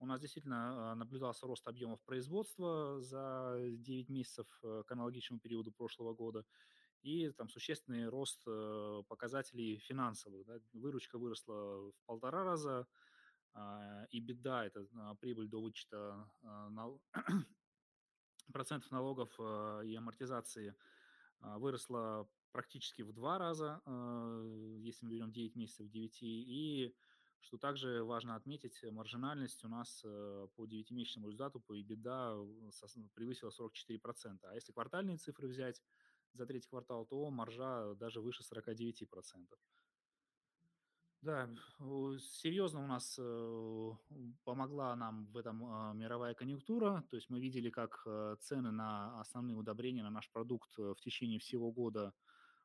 У 0.00 0.06
нас 0.06 0.20
действительно 0.20 0.94
наблюдался 0.94 1.46
рост 1.46 1.68
объемов 1.68 2.00
производства 2.00 3.00
за 3.00 3.58
9 3.60 4.08
месяцев 4.08 4.46
к 4.62 4.90
аналогичному 4.90 5.40
периоду 5.40 5.72
прошлого 5.72 6.14
года 6.14 6.44
и 7.02 7.30
там 7.30 7.48
существенный 7.48 8.08
рост 8.08 8.42
э, 8.46 9.02
показателей 9.08 9.78
финансовых. 9.78 10.46
Да. 10.46 10.58
Выручка 10.72 11.18
выросла 11.18 11.90
в 11.90 11.94
полтора 12.06 12.44
раза, 12.44 12.86
э, 13.54 14.06
и 14.10 14.20
беда– 14.20 14.64
это 14.66 14.80
э, 14.80 15.14
прибыль 15.20 15.48
до 15.48 15.60
вычета 15.60 16.30
э, 16.42 16.68
нал... 16.70 17.00
процентов 18.52 18.90
налогов 18.90 19.34
э, 19.38 19.82
и 19.86 19.96
амортизации 19.96 20.74
э, 21.40 21.56
выросла 21.58 22.28
практически 22.52 23.02
в 23.02 23.12
два 23.12 23.38
раза, 23.38 23.80
э, 23.86 24.76
если 24.80 25.06
мы 25.06 25.12
берем 25.12 25.32
9 25.32 25.56
месяцев 25.56 25.88
9, 25.88 26.18
и 26.22 26.94
что 27.40 27.56
также 27.56 28.04
важно 28.04 28.36
отметить, 28.36 28.78
маржинальность 28.92 29.64
у 29.64 29.68
нас 29.68 30.02
э, 30.04 30.48
по 30.54 30.66
9-месячному 30.66 31.28
результату 31.28 31.60
по 31.60 31.78
EBITDA 31.78 33.10
превысила 33.14 33.50
44%. 33.50 34.38
А 34.42 34.54
если 34.54 34.72
квартальные 34.72 35.16
цифры 35.16 35.48
взять, 35.48 35.82
за 36.34 36.46
третий 36.46 36.68
квартал, 36.68 37.06
то 37.06 37.30
маржа 37.30 37.94
даже 37.94 38.20
выше 38.20 38.42
49%. 38.42 39.06
Да, 41.22 41.50
серьезно 42.18 42.82
у 42.82 42.86
нас 42.86 43.18
э, 43.18 43.90
помогла 44.44 44.96
нам 44.96 45.26
в 45.26 45.36
этом 45.36 45.62
а, 45.66 45.92
мировая 45.92 46.32
конъюнктура. 46.32 47.04
То 47.10 47.16
есть 47.16 47.28
мы 47.28 47.40
видели, 47.40 47.68
как 47.68 48.02
э, 48.06 48.36
цены 48.40 48.70
на 48.70 49.20
основные 49.20 49.54
удобрения, 49.54 50.02
на 50.02 50.08
наш 50.08 50.30
продукт 50.30 50.70
э, 50.78 50.94
в 50.96 51.00
течение 51.02 51.38
всего 51.38 51.70
года 51.72 52.14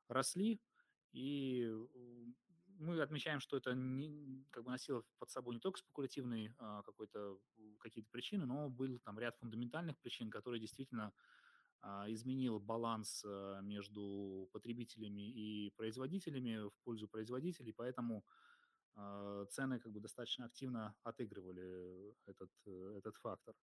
росли. 0.07 0.62
И 1.12 1.69
мы 2.79 3.01
отмечаем, 3.01 3.41
что 3.41 3.57
это 3.57 3.74
не, 3.74 4.45
как 4.51 4.63
бы 4.63 4.72
носило 4.72 5.03
под 5.19 5.29
собой 5.29 5.55
не 5.55 5.62
только 5.62 5.79
спекулятивные 5.79 6.55
а, 6.57 6.81
какие-то 7.79 8.10
причины, 8.12 8.45
но 8.45 8.69
был 8.69 9.00
там 9.00 9.19
ряд 9.19 9.36
фундаментальных 9.38 9.98
причин, 9.98 10.29
которые 10.29 10.62
действительно 10.62 11.13
изменил 12.08 12.60
баланс 12.60 13.24
э, 13.24 13.60
между 13.62 14.50
потребителями 14.51 15.30
и 15.30 15.72
производителями 15.77 16.68
в 16.68 16.74
пользу 16.84 17.08
производителей, 17.08 17.74
поэтому 17.74 18.24
а, 18.96 19.46
цены 19.51 19.80
как 19.80 19.92
бы 19.92 20.00
достаточно 20.00 20.46
активно 20.46 20.96
отыгрывали 21.04 22.15
этот, 22.25 22.50
э, 22.65 22.98
этот 22.98 23.15
фактор. 23.18 23.54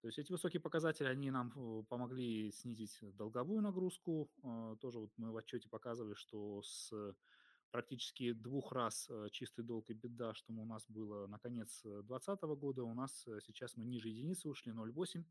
То 0.00 0.08
есть 0.08 0.18
эти 0.18 0.32
высокие 0.32 0.60
показатели, 0.60 1.06
они 1.06 1.30
нам 1.30 1.52
э, 1.56 1.84
помогли 1.88 2.50
снизить 2.52 2.98
долговую 3.16 3.62
нагрузку. 3.62 4.28
А, 4.42 4.76
тоже 4.76 4.98
вот 4.98 5.12
мы 5.16 5.30
в 5.32 5.36
отчете 5.36 5.68
показывали, 5.68 6.14
что 6.14 6.62
с 6.62 6.92
практически 7.70 8.32
двух 8.32 8.72
раз 8.72 9.10
чистый 9.32 9.64
долг 9.64 9.90
и 9.90 9.94
беда, 9.94 10.32
что 10.34 10.52
у 10.52 10.64
нас 10.64 10.84
было 10.88 11.26
на 11.26 11.38
конец 11.38 11.82
2020 11.82 12.42
года, 12.42 12.84
у 12.84 12.94
нас 12.94 13.26
сейчас 13.46 13.76
мы 13.76 13.84
ниже 13.84 14.08
единицы 14.08 14.48
ушли, 14.48 14.72
0,8 14.72 15.24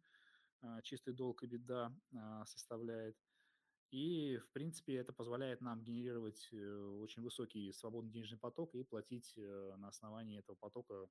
чистый 0.84 1.14
долг 1.14 1.44
и 1.44 1.48
беда 1.48 1.94
составляет. 2.46 3.18
И, 3.92 4.38
в 4.38 4.50
принципе, 4.52 4.96
это 4.96 5.14
позволяет 5.14 5.62
нам 5.62 5.84
генерировать 5.84 6.50
э, 6.52 6.98
очень 7.00 7.22
высокий 7.22 7.72
свободный 7.74 8.12
денежный 8.12 8.40
поток 8.40 8.74
и 8.74 8.84
платить 8.84 9.34
э, 9.38 9.76
на 9.78 9.90
основании 9.90 10.40
этого 10.40 10.56
потока 10.56 11.08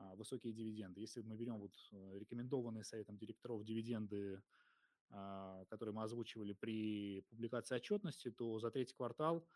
а, 0.00 0.14
высокие 0.14 0.52
дивиденды. 0.52 1.00
Если 1.00 1.22
мы 1.22 1.36
берем 1.36 1.58
вот 1.58 1.72
э, 1.92 2.18
рекомендованные 2.18 2.84
советом 2.84 3.16
директоров 3.16 3.64
дивиденды, 3.64 4.42
а, 5.10 5.64
которые 5.66 5.94
мы 5.94 6.02
озвучивали 6.02 6.52
при 6.52 7.22
публикации 7.28 7.76
отчетности, 7.76 8.30
то 8.30 8.58
за 8.58 8.70
третий 8.70 8.94
квартал 8.94 9.46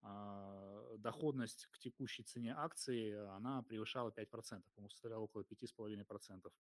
а, 0.00 0.96
доходность 0.98 1.66
к 1.66 1.78
текущей 1.78 2.24
цене 2.24 2.54
акции, 2.56 3.14
она 3.36 3.62
превышала 3.62 4.10
5%, 4.10 4.62
по-моему, 4.74 4.90
составляла 4.90 5.22
около 5.22 5.42
5,5%. 5.42 6.52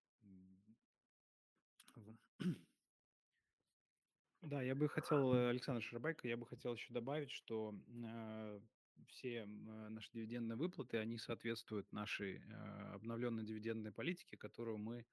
Да, 4.41 4.61
я 4.63 4.73
бы 4.73 4.89
хотел, 4.89 5.33
э, 5.35 5.49
Александр 5.49 5.83
Шарабайко, 5.83 6.27
я 6.27 6.35
бы 6.35 6.47
хотел 6.47 6.73
еще 6.73 6.91
добавить, 6.91 7.29
что 7.29 7.75
э, 7.87 8.59
все 9.07 9.43
э, 9.43 9.45
наши 9.45 10.09
дивидендные 10.13 10.55
выплаты, 10.55 10.97
они 10.97 11.17
соответствуют 11.17 11.91
нашей 11.91 12.37
э, 12.37 12.93
обновленной 12.93 13.43
дивидендной 13.43 13.91
политике, 13.91 14.37
которую 14.37 14.79
мы 14.79 15.05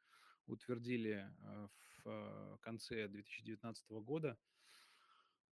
утвердили 0.46 1.30
э, 1.42 1.68
в 2.04 2.58
конце 2.62 3.08
2019 3.08 3.90
года. 3.90 4.38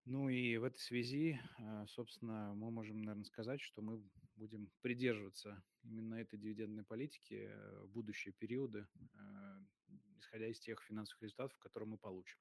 Ну 0.08 0.30
и 0.30 0.58
в 0.58 0.64
этой 0.64 0.78
связи, 0.78 1.40
э, 1.58 1.86
собственно, 1.88 2.54
мы 2.56 2.70
можем, 2.70 3.02
наверное, 3.02 3.24
сказать, 3.24 3.60
что 3.60 3.82
мы 3.82 4.00
будем 4.36 4.70
придерживаться 4.84 5.64
именно 5.84 6.14
этой 6.16 6.38
дивидендной 6.38 6.84
политики 6.84 7.50
э, 7.50 7.86
в 7.86 7.92
будущие 7.92 8.32
периоды, 8.38 8.86
э, 9.00 9.98
исходя 10.20 10.46
из 10.46 10.60
тех 10.60 10.80
финансовых 10.84 11.24
результатов, 11.24 11.58
которые 11.58 11.90
мы 11.90 11.98
получим. 11.98 12.38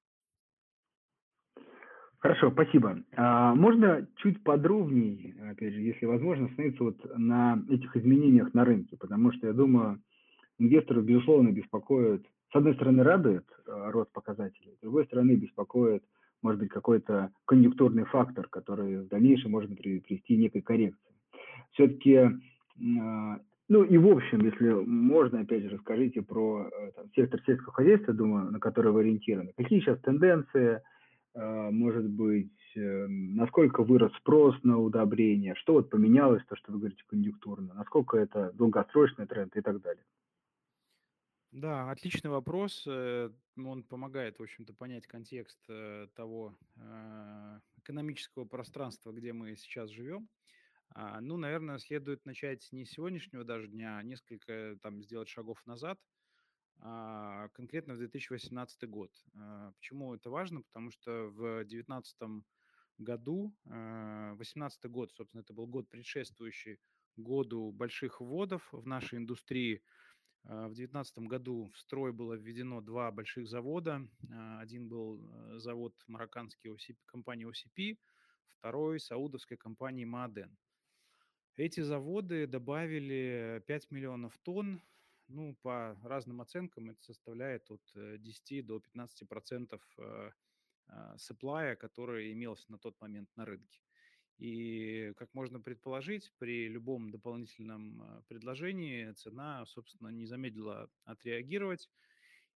Хорошо, 2.18 2.50
спасибо. 2.50 3.02
А 3.16 3.54
можно 3.54 4.06
чуть 4.16 4.44
подробнее, 4.44 5.34
опять 5.50 5.72
же, 5.72 5.80
если 5.80 6.04
возможно, 6.04 6.46
остановиться 6.46 6.84
вот 6.84 7.18
на 7.18 7.64
этих 7.70 7.96
изменениях 7.96 8.52
на 8.52 8.66
рынке, 8.66 8.98
потому 8.98 9.32
что 9.32 9.46
я 9.46 9.54
думаю, 9.54 10.02
инвесторов, 10.58 11.06
безусловно, 11.06 11.50
беспокоит, 11.50 12.26
с 12.52 12.56
одной 12.56 12.74
стороны, 12.74 13.02
радует 13.02 13.46
рост 13.66 14.12
показателей, 14.12 14.74
с 14.76 14.80
другой 14.80 15.06
стороны, 15.06 15.34
беспокоит, 15.36 16.04
может 16.44 16.60
быть, 16.60 16.68
какой-то 16.68 17.32
конъюнктурный 17.46 18.04
фактор, 18.04 18.46
который 18.48 18.98
в 18.98 19.08
дальнейшем 19.08 19.50
может 19.50 19.76
привести 19.76 20.36
некой 20.36 20.60
коррекции. 20.60 21.12
Все-таки, 21.72 22.12
э, 22.12 22.30
ну 22.76 23.82
и 23.82 23.96
в 23.96 24.06
общем, 24.06 24.44
если 24.44 24.70
можно, 24.70 25.40
опять 25.40 25.62
же, 25.64 25.70
расскажите 25.70 26.22
про 26.22 26.68
э, 26.68 26.90
там, 26.94 27.06
сектор 27.16 27.40
сельского 27.44 27.72
хозяйства, 27.72 28.12
думаю, 28.12 28.52
на 28.52 28.60
который 28.60 28.92
вы 28.92 29.00
ориентированы. 29.00 29.52
Какие 29.56 29.80
сейчас 29.80 29.98
тенденции, 30.00 30.82
а, 31.34 31.70
может 31.70 32.08
быть, 32.08 32.52
эм, 32.76 33.34
насколько 33.34 33.82
вырос 33.82 34.12
спрос 34.18 34.54
на 34.62 34.78
удобрения, 34.78 35.54
что 35.56 35.72
вот 35.72 35.90
поменялось, 35.90 36.44
то, 36.48 36.56
что 36.56 36.72
вы 36.72 36.78
говорите 36.78 37.02
конъюнктурно, 37.08 37.74
насколько 37.74 38.18
это 38.18 38.52
долгосрочный 38.54 39.26
тренд 39.26 39.56
и 39.56 39.60
так 39.60 39.80
далее. 39.80 40.04
Да, 41.54 41.90
отличный 41.90 42.30
вопрос. 42.30 42.84
Э, 42.86 43.30
он 43.56 43.84
помогает, 43.84 44.38
в 44.38 44.42
общем-то, 44.42 44.74
понять 44.74 45.06
контекст 45.06 45.58
э, 45.68 46.08
того 46.14 46.58
э, 46.76 47.60
экономического 47.76 48.44
пространства, 48.44 49.12
где 49.12 49.32
мы 49.32 49.54
сейчас 49.54 49.90
живем. 49.90 50.28
А, 50.90 51.20
ну, 51.20 51.36
наверное, 51.36 51.78
следует 51.78 52.24
начать 52.26 52.68
не 52.72 52.84
с 52.84 52.90
сегодняшнего 52.90 53.44
даже 53.44 53.68
дня, 53.68 53.98
а 53.98 54.02
несколько 54.02 54.76
там 54.82 55.00
сделать 55.00 55.28
шагов 55.28 55.64
назад– 55.64 55.98
а, 56.80 57.48
конкретно 57.50 57.94
в 57.94 57.98
2018 57.98 58.88
год. 58.88 59.10
А, 59.36 59.72
почему 59.72 60.14
это 60.14 60.30
важно? 60.30 60.62
Потому 60.62 60.90
что 60.90 61.28
в 61.28 61.64
2019 61.64 62.16
году, 62.98 63.54
2018 63.64 64.84
год, 64.90 65.12
собственно, 65.12 65.40
это 65.40 65.52
был 65.52 65.66
год 65.66 65.88
предшествующий 65.88 66.78
году 67.16 67.72
больших 67.72 68.20
вводов 68.20 68.68
в 68.72 68.86
нашей 68.86 69.18
индустрии. 69.18 69.82
А, 70.44 70.68
в 70.68 70.74
2019 70.74 71.18
году 71.20 71.70
в 71.72 71.78
строй 71.78 72.12
было 72.12 72.34
введено 72.34 72.80
два 72.80 73.10
больших 73.10 73.48
завода. 73.48 74.06
Один 74.58 74.88
был 74.88 75.20
э, 75.20 75.58
завод 75.58 75.94
марокканский 76.06 76.70
OCP, 76.70 76.96
компании 77.06 77.46
OCP, 77.46 77.98
второй 78.48 79.00
саудовской 79.00 79.56
компании 79.56 80.04
Мааден. 80.04 80.56
Эти 81.56 81.80
заводы 81.80 82.46
добавили 82.46 83.62
5 83.66 83.90
миллионов 83.90 84.36
тонн 84.38 84.82
ну, 85.28 85.54
по 85.62 85.96
разным 86.02 86.40
оценкам 86.40 86.90
это 86.90 87.02
составляет 87.02 87.70
от 87.70 87.82
10 87.94 88.52
э, 88.52 88.62
до 88.62 88.80
15 88.80 89.28
процентов 89.28 89.82
supply, 91.16 91.72
э, 91.72 91.76
который 91.76 92.32
имелся 92.32 92.70
на 92.70 92.78
тот 92.78 93.00
момент 93.00 93.28
на 93.36 93.44
рынке. 93.44 93.80
И, 94.38 95.12
как 95.16 95.32
можно 95.32 95.60
предположить, 95.60 96.32
при 96.38 96.68
любом 96.68 97.10
дополнительном 97.10 98.02
э, 98.02 98.22
предложении 98.28 99.12
цена, 99.12 99.64
собственно, 99.66 100.08
не 100.08 100.26
замедлила 100.26 100.90
отреагировать. 101.04 101.88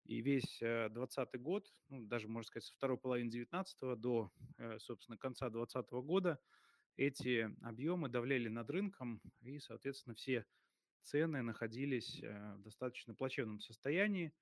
И 0.05 0.22
весь 0.22 0.60
2020 0.60 1.41
год, 1.41 1.74
ну, 1.89 2.05
даже, 2.05 2.27
можно 2.27 2.48
сказать, 2.48 2.65
со 2.65 2.74
второй 2.74 2.98
половины 2.98 3.29
2019 3.29 4.00
до, 4.00 4.31
собственно, 4.79 5.17
конца 5.17 5.50
2020 5.50 5.91
года 6.05 6.39
эти 6.98 7.50
объемы 7.62 8.10
давлели 8.10 8.50
над 8.50 8.69
рынком, 8.69 9.22
и, 9.41 9.60
соответственно, 9.60 10.15
все 10.15 10.46
цены 11.03 11.41
находились 11.41 12.19
э, 12.22 12.55
в 12.55 12.63
достаточно 12.63 13.13
плачевном 13.13 13.60
состоянии, 13.62 14.34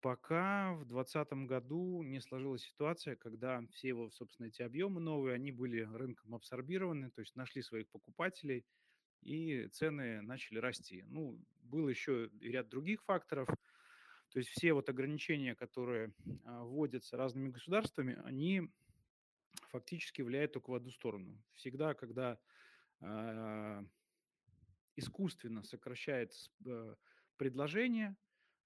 пока 0.00 0.74
в 0.74 0.84
2020 0.84 1.32
году 1.46 2.02
не 2.02 2.20
сложилась 2.20 2.62
ситуация, 2.62 3.16
когда 3.16 3.62
все 3.72 3.88
его, 3.88 4.10
собственно, 4.10 4.46
эти 4.46 4.62
объемы 4.62 5.00
новые, 5.00 5.34
они 5.34 5.52
были 5.52 5.80
рынком 5.80 6.34
абсорбированы, 6.34 7.10
то 7.10 7.20
есть 7.20 7.36
нашли 7.36 7.62
своих 7.62 7.88
покупателей, 7.88 8.64
и 9.22 9.68
цены 9.72 10.20
начали 10.22 10.58
расти. 10.58 11.04
Ну, 11.08 11.38
был 11.62 11.88
еще 11.88 12.30
ряд 12.40 12.68
других 12.68 13.02
факторов. 13.04 13.48
То 14.30 14.38
есть 14.38 14.50
все 14.50 14.72
вот 14.72 14.88
ограничения, 14.88 15.54
которые 15.54 16.12
а, 16.44 16.62
вводятся 16.62 17.16
разными 17.16 17.48
государствами, 17.48 18.20
они 18.24 18.70
фактически 19.70 20.22
влияют 20.22 20.52
только 20.52 20.70
в 20.70 20.74
одну 20.74 20.90
сторону. 20.90 21.42
Всегда, 21.54 21.94
когда 21.94 22.38
а, 23.00 23.84
искусственно 24.96 25.62
сокращает 25.62 26.32
э, 26.66 26.94
предложение, 27.36 28.16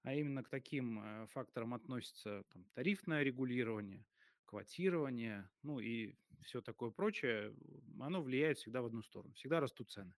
а 0.03 0.13
именно 0.13 0.43
к 0.43 0.49
таким 0.49 0.99
э, 0.99 1.27
факторам 1.27 1.73
относится 1.73 2.43
там, 2.51 2.65
тарифное 2.73 3.23
регулирование, 3.23 4.05
квотирование, 4.45 5.49
ну 5.63 5.79
и 5.79 6.15
все 6.43 6.61
такое 6.61 6.91
прочее, 6.91 7.55
оно 7.99 8.21
влияет 8.21 8.57
всегда 8.57 8.81
в 8.81 8.85
одну 8.85 9.01
сторону. 9.01 9.33
Всегда 9.33 9.61
растут 9.61 9.89
цены. 9.89 10.13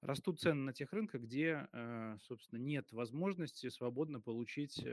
Растут 0.00 0.40
цены 0.40 0.62
на 0.62 0.72
тех 0.72 0.92
рынках, 0.92 1.20
где, 1.22 1.68
э, 1.72 2.16
собственно, 2.22 2.58
нет 2.58 2.90
возможности 2.92 3.68
свободно 3.68 4.20
получить 4.20 4.84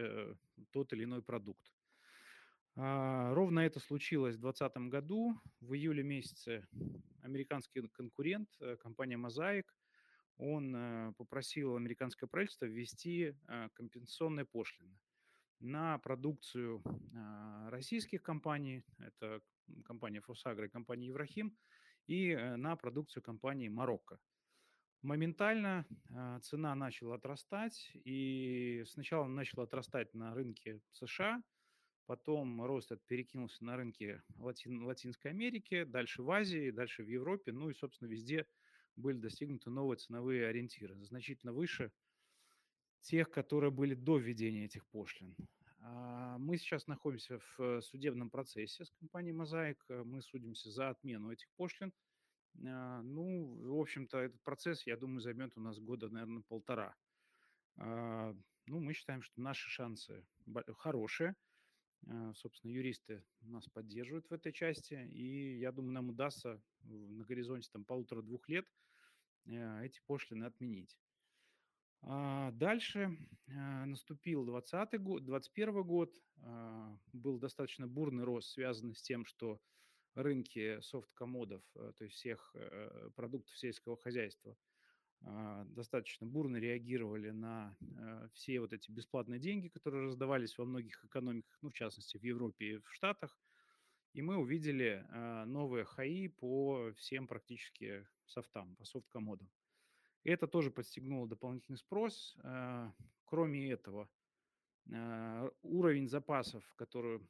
тот 0.72 0.94
или 0.94 1.06
иной 1.06 1.24
продукт. 1.24 1.72
А, 2.76 3.34
ровно 3.34 3.62
это 3.62 3.80
случилось 3.80 4.36
в 4.36 4.42
2020 4.42 4.90
году. 4.90 5.40
В 5.60 5.74
июле 5.74 6.04
месяце 6.04 6.66
американский 7.22 7.82
конкурент, 7.90 8.50
компания 8.80 9.18
Mosaic, 9.18 9.66
он 10.38 10.76
э, 10.76 11.14
попросил 11.18 11.76
американское 11.76 12.28
правительство 12.28 12.66
ввести 12.66 13.36
э, 13.48 13.70
компенсационные 13.74 14.46
пошлины 14.46 14.98
на 15.60 16.00
продукцию 16.00 16.82
а, 17.14 17.70
российских 17.70 18.24
компаний, 18.24 18.84
это 18.98 19.42
компания 19.86 20.20
Фосагра 20.22 20.66
и 20.66 20.70
компания 20.70 21.08
Еврахим, 21.08 21.56
и 22.08 22.30
э, 22.30 22.56
на 22.56 22.76
продукцию 22.76 23.22
компании 23.22 23.70
Марокко. 23.70 24.20
Моментально 25.04 25.86
цена 26.44 26.76
начала 26.76 27.16
отрастать, 27.16 27.92
и 27.94 28.84
сначала 28.88 29.26
начала 29.26 29.64
отрастать 29.64 30.14
на 30.14 30.36
рынке 30.36 30.80
США, 30.92 31.42
потом 32.06 32.64
рост 32.64 32.92
этот 32.92 33.06
перекинулся 33.08 33.64
на 33.66 33.78
рынке 33.78 34.22
Латин, 34.38 34.84
Латинской 34.84 35.32
Америки, 35.32 35.86
дальше 35.86 36.22
в 36.22 36.30
Азии, 36.30 36.70
дальше 36.70 37.04
в 37.04 37.08
Европе, 37.08 37.52
ну 37.52 37.70
и, 37.70 37.74
собственно, 37.74 38.10
везде– 38.10 38.48
были 38.96 39.18
достигнуты 39.18 39.70
новые 39.70 39.98
ценовые 39.98 40.48
ориентиры, 40.48 40.96
значительно 41.04 41.54
выше 41.54 41.92
тех, 43.02 43.30
которые 43.30 43.72
были 43.72 43.96
до 43.96 44.18
введения 44.18 44.66
этих 44.66 44.86
пошлин. 44.88 45.36
А, 45.80 46.38
мы 46.38 46.58
сейчас 46.58 46.88
находимся 46.88 47.40
в 47.58 47.82
судебном 47.82 48.30
процессе 48.30 48.86
с 48.86 48.92
компанией 48.92 49.34
«Мозаик». 49.34 49.84
Мы 49.90 50.22
судимся 50.22 50.70
за 50.70 50.90
отмену 50.90 51.32
этих 51.32 51.50
пошлин. 51.56 51.92
А, 52.66 53.02
ну, 53.02 53.56
в 53.64 53.80
общем-то, 53.80 54.20
этот 54.20 54.42
процесс, 54.44 54.86
я 54.86 54.98
думаю, 54.98 55.22
займет 55.22 55.58
у 55.58 55.62
нас 55.62 55.80
года, 55.80 56.10
наверное, 56.10 56.44
полтора. 56.44 56.96
А, 57.78 58.36
ну, 58.68 58.80
мы 58.80 58.94
считаем, 58.94 59.24
что 59.24 59.42
наши 59.42 59.70
шансы 59.70 60.24
хорошие. 60.78 61.36
Э, 62.08 62.34
собственно, 62.36 62.72
юристы 62.72 63.24
нас 63.42 63.68
поддерживают 63.70 64.30
в 64.30 64.34
этой 64.34 64.52
части, 64.52 64.94
и 65.12 65.60
я 65.60 65.72
думаю, 65.72 65.94
нам 65.94 66.10
удастся 66.10 66.62
на 66.84 67.24
горизонте 67.26 67.70
там 67.72 67.86
полутора-двух 67.86 68.48
лет 68.50 68.68
э, 69.46 69.86
эти 69.86 70.02
пошлины 70.06 70.46
отменить. 70.46 70.98
А 72.02 72.52
дальше 72.52 73.18
э, 73.48 73.86
наступил 73.86 74.46
20 74.46 75.00
год, 75.02 75.24
21 75.24 75.84
год, 75.84 76.16
а, 76.44 76.98
был 77.14 77.38
достаточно 77.38 77.88
бурный 77.88 78.24
рост, 78.24 78.50
связанный 78.50 78.96
с 78.96 79.04
тем, 79.04 79.26
что 79.26 79.62
рынки 80.16 80.82
софт-комодов, 80.82 81.62
то 81.74 82.04
есть 82.04 82.16
всех 82.16 82.54
продуктов 83.16 83.56
сельского 83.58 83.96
хозяйства, 83.96 84.58
достаточно 85.22 86.26
бурно 86.26 86.58
реагировали 86.58 87.30
на 87.30 87.76
э, 87.80 88.28
все 88.34 88.60
вот 88.60 88.74
эти 88.74 88.90
бесплатные 88.92 89.40
деньги, 89.40 89.68
которые 89.68 90.06
раздавались 90.06 90.58
во 90.58 90.66
многих 90.66 91.04
экономиках, 91.06 91.58
ну, 91.62 91.70
в 91.70 91.74
частности, 91.74 92.18
в 92.18 92.24
Европе 92.24 92.66
и 92.66 92.78
в 92.78 92.94
Штатах. 92.94 93.38
И 94.14 94.22
мы 94.22 94.38
увидели 94.38 95.06
а, 95.10 95.46
новые 95.46 95.86
хаи 95.86 96.28
по 96.28 96.92
всем 96.98 97.28
практически 97.28 98.06
софтам, 98.26 98.76
по 98.76 98.84
софт-комодам. 98.84 99.50
Это 100.24 100.48
тоже 100.48 100.70
подстегнуло 100.70 101.30
дополнительный 101.30 101.78
спрос. 101.78 102.36
А, 102.44 102.92
кроме 103.26 103.72
этого, 103.72 104.10
уровень 105.62 106.10
запасов, 106.10 106.64
который 106.76 107.22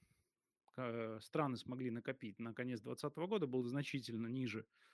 страны 1.20 1.58
смогли 1.58 1.92
накопить 1.92 2.40
на 2.40 2.54
конец 2.54 2.80
2020 2.80 3.18
года, 3.30 3.46
был 3.46 3.62
значительно 3.64 4.28
ниже 4.28 4.62
а, 4.62 4.91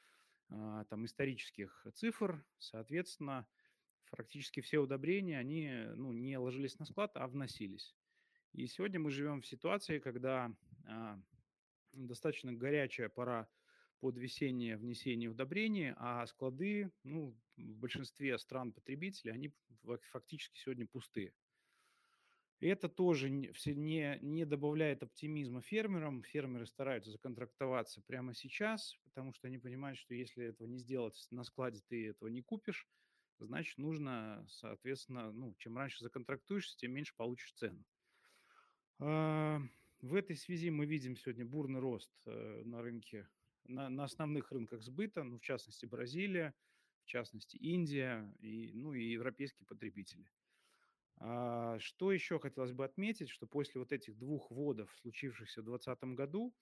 там 0.49 1.05
исторических 1.05 1.85
цифр, 1.93 2.43
соответственно, 2.57 3.47
практически 4.09 4.61
все 4.61 4.79
удобрения, 4.79 5.37
они 5.37 5.69
ну, 5.95 6.13
не 6.13 6.37
ложились 6.37 6.79
на 6.79 6.85
склад, 6.85 7.11
а 7.15 7.27
вносились. 7.27 7.95
И 8.53 8.65
сегодня 8.67 8.99
мы 8.99 9.11
живем 9.11 9.41
в 9.41 9.47
ситуации, 9.47 9.99
когда 9.99 10.51
а, 10.85 11.19
достаточно 11.91 12.53
горячая 12.53 13.09
пора 13.09 13.47
под 13.99 14.17
весеннее 14.17 14.77
внесение 14.77 15.29
удобрений, 15.29 15.93
а 15.97 16.25
склады, 16.27 16.91
ну, 17.03 17.35
в 17.57 17.75
большинстве 17.77 18.37
стран-потребителей, 18.37 19.33
они 19.33 19.51
фактически 20.11 20.57
сегодня 20.59 20.85
пустые. 20.85 21.33
Это 22.59 22.89
тоже 22.89 23.29
не, 23.29 23.51
не, 23.65 24.17
не 24.21 24.45
добавляет 24.45 25.03
оптимизма 25.03 25.61
фермерам. 25.61 26.23
Фермеры 26.23 26.65
стараются 26.65 27.11
законтрактоваться 27.11 28.01
прямо 28.01 28.33
сейчас, 28.33 28.95
потому 29.03 29.31
что 29.33 29.47
они 29.47 29.59
понимают, 29.59 29.99
что 29.99 30.15
если 30.15 30.45
этого 30.45 30.67
не 30.67 30.79
сделать 30.79 31.27
на 31.29 31.43
складе, 31.43 31.81
ты 31.87 32.07
этого 32.07 32.29
не 32.29 32.41
купишь, 32.41 32.87
значит, 33.39 33.77
нужно, 33.77 34.43
соответственно, 34.49 35.31
ну, 35.31 35.53
чем 35.59 35.77
раньше 35.77 36.03
законтрактуешься, 36.03 36.75
тем 36.77 36.93
меньше 36.93 37.13
получишь 37.15 37.53
цену. 37.53 37.85
А, 38.99 39.61
в 40.01 40.15
этой 40.15 40.35
связи 40.35 40.71
мы 40.71 40.87
видим 40.87 41.15
сегодня 41.15 41.45
бурный 41.45 41.79
рост 41.79 42.11
э, 42.25 42.63
на 42.65 42.81
рынке, 42.81 43.27
на, 43.65 43.89
на 43.89 44.05
основных 44.05 44.51
рынках 44.51 44.81
сбыта, 44.81 45.23
ну, 45.23 45.37
в 45.37 45.41
частности, 45.41 45.85
Бразилия, 45.85 46.55
в 47.03 47.05
частности, 47.05 47.57
Индия, 47.57 48.33
и, 48.39 48.71
ну, 48.73 48.93
и 48.93 49.11
европейские 49.11 49.67
потребители. 49.67 50.27
А, 51.19 51.79
что 51.79 52.11
еще 52.11 52.39
хотелось 52.39 52.73
бы 52.73 52.85
отметить, 52.85 53.29
что 53.29 53.47
после 53.47 53.79
вот 53.79 53.91
этих 53.91 54.17
двух 54.17 54.51
вводов, 54.51 54.93
случившихся 55.01 55.61
в 55.61 55.65
2020 55.65 56.15
году, 56.15 56.53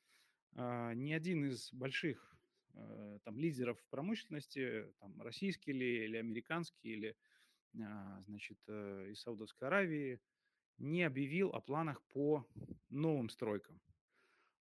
а, 0.55 0.93
ни 0.93 1.11
один 1.11 1.45
из 1.45 1.73
больших 1.73 2.37
э, 2.73 3.19
там, 3.23 3.37
лидеров 3.37 3.83
промышленности, 3.89 4.85
там, 4.99 5.21
российский 5.21 5.71
или, 5.71 6.05
или 6.05 6.17
американский, 6.17 6.89
или 6.89 7.17
а, 7.81 8.21
значит, 8.23 8.57
э, 8.67 9.09
из 9.11 9.21
Саудовской 9.21 9.67
Аравии, 9.67 10.21
не 10.77 11.03
объявил 11.03 11.49
о 11.49 11.59
планах 11.59 12.01
по 12.03 12.47
новым 12.89 13.29
стройкам. 13.29 13.81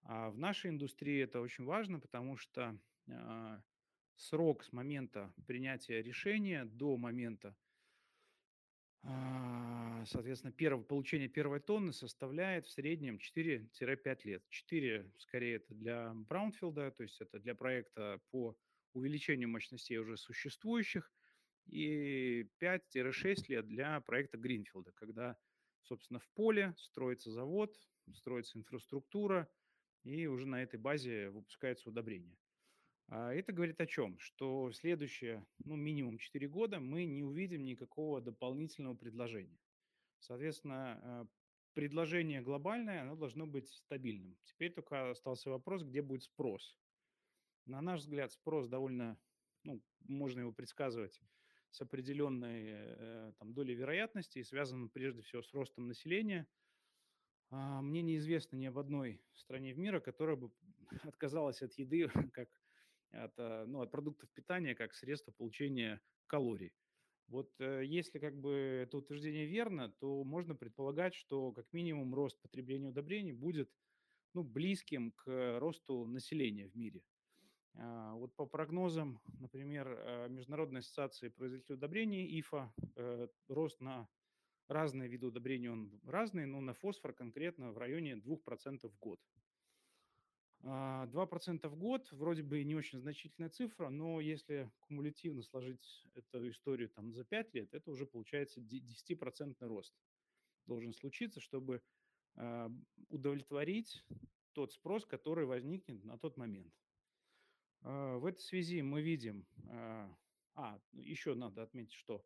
А 0.03 0.29
в 0.31 0.37
нашей 0.37 0.71
индустрии 0.71 1.23
это 1.23 1.39
очень 1.39 1.63
важно, 1.63 1.99
потому 1.99 2.37
что 2.37 2.77
срок 4.15 4.63
с 4.63 4.71
момента 4.71 5.33
принятия 5.47 6.03
решения 6.03 6.65
до 6.65 6.97
момента 6.97 7.55
соответственно, 10.05 10.53
первое, 10.53 10.83
получение 10.83 11.27
первой 11.27 11.59
тонны 11.59 11.93
составляет 11.93 12.65
в 12.65 12.71
среднем 12.71 13.17
4-5 13.17 14.19
лет. 14.23 14.43
4, 14.49 15.11
скорее, 15.17 15.55
это 15.55 15.73
для 15.73 16.13
Браунфилда, 16.13 16.91
то 16.91 17.03
есть 17.03 17.21
это 17.21 17.39
для 17.39 17.55
проекта 17.55 18.19
по 18.31 18.57
увеличению 18.93 19.49
мощностей 19.49 19.97
уже 19.97 20.17
существующих, 20.17 21.11
и 21.65 22.47
5-6 22.61 23.45
лет 23.47 23.67
для 23.67 23.99
проекта 24.01 24.37
Гринфилда, 24.37 24.91
когда, 24.93 25.37
собственно, 25.81 26.19
в 26.19 26.29
поле 26.29 26.73
строится 26.77 27.31
завод, 27.31 27.77
строится 28.13 28.57
инфраструктура, 28.57 29.49
и 30.03 30.27
уже 30.27 30.45
на 30.45 30.61
этой 30.61 30.79
базе 30.79 31.29
выпускаются 31.29 31.89
удобрения. 31.89 32.37
А 33.07 33.33
это 33.33 33.51
говорит 33.51 33.79
о 33.81 33.85
чем? 33.85 34.17
Что 34.19 34.65
в 34.65 34.73
следующие, 34.73 35.45
ну, 35.63 35.75
минимум 35.75 36.17
4 36.17 36.47
года 36.47 36.79
мы 36.79 37.05
не 37.05 37.23
увидим 37.23 37.63
никакого 37.63 38.21
дополнительного 38.21 38.95
предложения. 38.95 39.59
Соответственно, 40.23 40.99
э, 41.01 41.25
предложение 41.73 42.41
глобальное, 42.41 43.01
оно 43.01 43.15
должно 43.15 43.45
быть 43.45 43.67
стабильным. 43.69 44.37
Теперь 44.45 44.71
только 44.71 45.09
остался 45.09 45.49
вопрос, 45.49 45.83
где 45.83 46.01
будет 46.01 46.23
спрос. 46.23 46.77
На 47.65 47.81
наш 47.81 48.01
взгляд, 48.01 48.31
спрос 48.31 48.69
довольно, 48.69 49.19
ну, 49.63 49.81
можно 49.99 50.39
его 50.39 50.53
предсказывать 50.53 51.21
с 51.71 51.81
определенной 51.81 52.63
э, 52.69 53.33
там, 53.37 53.53
долей 53.53 53.75
вероятности 53.75 54.39
и 54.39 54.43
связан 54.43 54.89
прежде 54.89 55.21
всего 55.21 55.41
с 55.41 55.53
ростом 55.53 55.87
населения. 55.87 56.47
А, 57.49 57.81
мне 57.81 58.01
неизвестно 58.01 58.55
ни 58.55 58.65
об 58.65 58.77
одной 58.77 59.21
стране 59.33 59.73
в 59.73 59.77
мире, 59.77 59.99
которая 59.99 60.37
бы 60.37 60.51
отказалась 61.03 61.61
от 61.61 61.73
еды 61.73 62.07
как 62.33 62.49
от, 63.11 63.33
э, 63.37 63.65
ну, 63.67 63.81
от 63.81 63.91
продуктов 63.91 64.29
питания 64.31 64.73
как 64.73 64.93
средство 64.93 65.33
получения 65.33 66.01
калорий. 66.27 66.73
Вот 67.27 67.49
э, 67.59 67.83
если 67.85 68.19
как 68.19 68.37
бы 68.39 68.53
это 68.83 68.97
утверждение 68.97 69.45
верно, 69.45 69.89
то 69.99 70.23
можно 70.23 70.55
предполагать, 70.55 71.15
что 71.15 71.51
как 71.51 71.65
минимум 71.73 72.13
рост 72.13 72.39
потребления 72.41 72.87
удобрений 72.87 73.33
будет 73.33 73.69
ну, 74.33 74.43
близким 74.43 75.11
к 75.11 75.59
росту 75.59 76.05
населения 76.05 76.67
в 76.67 76.75
мире. 76.75 77.03
А, 77.75 78.13
вот 78.13 78.35
по 78.35 78.45
прогнозам, 78.45 79.19
например, 79.39 79.87
э, 79.87 80.27
Международной 80.29 80.81
ассоциации 80.81 81.29
производителей 81.29 81.75
удобрений 81.75 82.39
ИФА, 82.39 82.73
рост 83.47 83.79
на 83.79 84.07
разные 84.67 85.09
виды 85.09 85.27
удобрений 85.27 85.69
он 85.69 85.99
разный, 86.05 86.45
но 86.45 86.61
на 86.61 86.73
фосфор 86.73 87.13
конкретно 87.13 87.71
в 87.71 87.77
районе 87.77 88.15
2% 88.15 88.89
в 88.89 88.99
год. 88.99 89.19
2% 90.63 91.59
а, 91.63 91.69
в 91.69 91.75
год 91.75 92.09
вроде 92.11 92.41
бы 92.41 92.63
не 92.63 92.75
очень 92.75 92.99
значительная 92.99 93.49
цифра, 93.49 93.89
но 93.89 94.21
если 94.21 94.71
кумулятивно 94.79 95.43
сложить 95.43 96.05
эту 96.13 96.49
историю 96.49 96.89
там 96.89 97.11
за 97.13 97.25
5 97.25 97.53
лет, 97.53 97.73
это 97.73 97.91
уже 97.91 98.05
получается 98.05 98.61
10% 98.61 99.55
рост 99.67 99.93
должен 100.65 100.93
случиться, 100.93 101.41
чтобы 101.41 101.81
а, 102.35 102.71
удовлетворить 103.09 104.05
тот 104.53 104.71
спрос, 104.71 105.05
который 105.05 105.45
возникнет 105.45 106.03
на 106.05 106.17
тот 106.17 106.37
момент. 106.37 106.73
А, 107.81 108.17
в 108.17 108.25
этой 108.25 108.39
связи 108.39 108.81
мы 108.81 109.01
видим, 109.01 109.45
а, 110.55 110.79
еще 110.93 111.33
надо 111.35 111.63
отметить, 111.63 111.93
что 111.93 112.23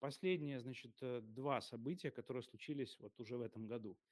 последние, 0.00 0.60
значит, 0.60 0.96
э, 1.02 1.20
два 1.22 1.60
события, 1.60 2.10
которые 2.10 2.42
случились 2.42 2.98
вот 2.98 3.18
уже 3.20 3.36
в 3.36 3.42
этом 3.42 3.66
году– 3.66 3.96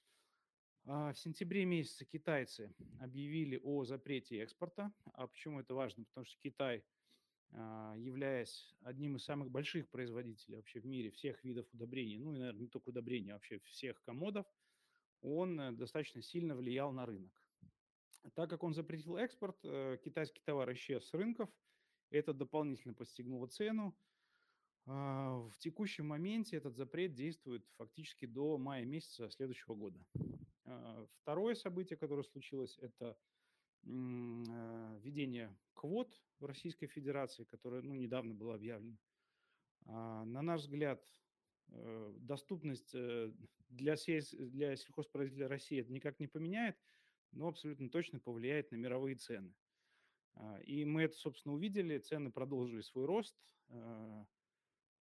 в 0.89 1.15
сентябре 1.17 1.67
месяце 1.67 2.07
китайцы 2.07 2.73
объявили 2.99 3.61
о 3.63 3.85
запрете 3.85 4.39
экспорта. 4.39 4.91
А 5.13 5.27
почему 5.27 5.61
это 5.61 5.75
важно? 5.75 6.05
Потому 6.07 6.25
что 6.25 6.39
Китай, 6.41 6.83
а, 7.51 7.95
являясь 7.99 8.75
одним 8.81 9.17
из 9.17 9.25
самых 9.25 9.51
больших 9.51 9.91
производителей 9.91 10.57
вообще 10.57 10.81
в 10.81 10.87
мире 10.87 11.11
всех 11.11 11.45
видов 11.45 11.67
удобрений, 11.75 12.17
ну 12.17 12.33
и, 12.33 12.39
наверное, 12.39 12.63
не 12.63 12.69
только 12.69 12.89
удобрений, 12.89 13.33
а 13.33 13.35
вообще 13.35 13.59
всех 13.65 14.01
комодов, 14.01 14.47
он 15.21 15.61
э, 15.61 15.73
достаточно 15.73 16.23
сильно 16.23 16.57
влиял 16.57 16.91
на 16.91 17.05
рынок. 17.05 17.43
Так 18.35 18.49
как 18.49 18.63
он 18.63 18.73
запретил 18.73 19.19
экспорт, 19.19 19.59
э, 19.65 19.99
китайский 20.03 20.41
товар 20.43 20.73
исчез 20.73 21.05
с 21.07 21.13
рынков, 21.13 21.51
это 22.09 22.33
дополнительно 22.33 22.95
подстегнуло 22.95 23.47
цену. 23.47 23.95
А, 24.87 25.37
в 25.37 25.59
текущем 25.59 26.07
моменте 26.07 26.57
этот 26.57 26.77
запрет 26.77 27.13
действует 27.13 27.67
фактически 27.77 28.25
до 28.25 28.57
мая 28.57 28.87
месяца 28.87 29.29
следующего 29.29 29.75
года. 29.75 30.03
А, 30.69 31.07
второе 31.23 31.55
событие, 31.55 31.97
которое 31.97 32.23
случилось, 32.23 32.79
это 32.81 33.17
а, 33.87 34.99
введение 34.99 35.57
квот 35.73 36.21
в 36.41 36.45
Российской 36.45 36.87
Федерации, 36.87 37.45
которое 37.45 37.83
ну, 37.83 37.95
недавно 37.95 38.35
было 38.35 38.55
объявлено. 38.55 38.97
А, 39.87 40.25
на 40.25 40.43
наш 40.43 40.63
взгляд, 40.63 41.03
э, 41.69 42.15
доступность 42.19 42.95
э, 42.95 43.33
для, 43.71 43.97
сельс... 43.97 44.33
для 44.33 44.77
сельхозпроизводителей 44.77 45.47
России 45.47 45.81
это 45.81 45.93
никак 45.93 46.21
не 46.21 46.27
поменяет, 46.27 46.77
но 47.33 47.49
абсолютно 47.49 47.89
точно 47.89 48.21
повлияет 48.21 48.71
на 48.71 48.77
мировые 48.77 49.17
цены. 49.17 49.55
И 50.65 50.85
мы 50.85 51.03
это, 51.03 51.17
собственно, 51.17 51.55
увидели. 51.55 51.99
Цены 51.99 52.31
продолжили 52.31 52.81
свой 52.81 53.07
рост. 53.07 53.37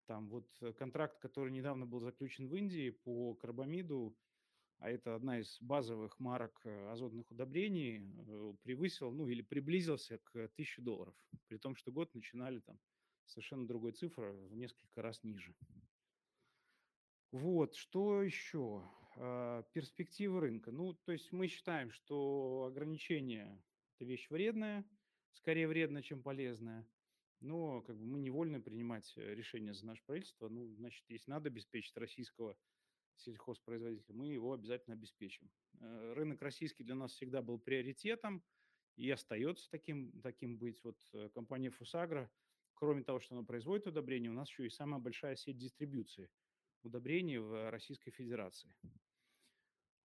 Там 0.06 0.28
вот 0.30 0.48
контракт, 0.78 1.18
который 1.18 1.52
недавно 1.52 1.84
был 1.84 2.00
заключен 2.00 2.48
в 2.48 2.56
Индии 2.56 2.88
по 2.88 3.34
карбамиду, 3.34 4.16
а 4.78 4.90
это 4.90 5.14
одна 5.14 5.40
из 5.40 5.58
базовых 5.60 6.18
марок 6.18 6.60
э, 6.64 6.90
азотных 6.90 7.30
удобрений, 7.30 7.98
э, 8.26 8.54
превысил, 8.62 9.10
ну 9.10 9.28
или 9.28 9.42
приблизился 9.42 10.18
к 10.18 10.34
1000 10.34 10.82
долларов, 10.82 11.14
при 11.48 11.56
том, 11.56 11.76
что 11.76 11.92
год 11.92 12.14
начинали 12.14 12.60
там 12.60 12.78
совершенно 13.24 13.66
другой 13.66 13.92
цифры, 13.92 14.32
в 14.32 14.56
несколько 14.56 15.02
раз 15.02 15.22
ниже. 15.22 15.54
Вот, 17.32 17.74
что 17.74 18.22
еще? 18.22 18.82
А, 19.16 19.62
перспективы 19.72 20.40
рынка. 20.40 20.70
Ну, 20.70 20.94
то 20.94 21.12
есть 21.12 21.32
мы 21.32 21.48
считаем, 21.48 21.90
что 21.90 22.66
ограничение– 22.68 23.62
это 23.96 24.04
вещь 24.04 24.28
вредная, 24.30 24.84
скорее 25.32 25.68
вредная, 25.68 26.02
чем 26.02 26.22
полезная. 26.22 26.86
Но 27.40 27.82
как 27.82 27.98
бы 27.98 28.06
мы 28.06 28.18
не 28.18 28.30
вольны 28.30 28.60
принимать 28.60 29.12
э, 29.16 29.34
решения 29.34 29.74
за 29.74 29.86
наше 29.86 30.02
правительство. 30.04 30.48
Ну, 30.48 30.74
значит, 30.74 31.04
если 31.08 31.30
надо 31.30 31.48
обеспечить 31.48 31.96
российского 31.96 32.56
сельхозпроизводителя, 33.18 34.14
мы 34.14 34.28
его 34.28 34.52
обязательно 34.52 34.94
обеспечим. 34.94 35.50
Э, 35.80 36.12
рынок 36.14 36.42
российский 36.42 36.84
для 36.84 36.94
нас 36.94 37.12
всегда 37.12 37.42
был 37.42 37.58
приоритетом 37.58 38.42
и 38.96 39.10
остается 39.10 39.68
таким, 39.70 40.12
таким 40.22 40.56
быть. 40.58 40.82
Вот 40.84 40.98
э, 41.12 41.28
компания 41.30 41.70
«Фусагра», 41.70 42.30
кроме 42.74 43.02
того, 43.02 43.20
что 43.20 43.34
она 43.34 43.44
производит 43.44 43.86
удобрения, 43.86 44.30
у 44.30 44.34
нас 44.34 44.48
еще 44.48 44.66
и 44.66 44.70
самая 44.70 45.00
большая 45.00 45.36
сеть 45.36 45.58
дистрибьюции 45.58 46.30
удобрений 46.82 47.38
в 47.38 47.70
Российской 47.70 48.10
Федерации. 48.10 48.72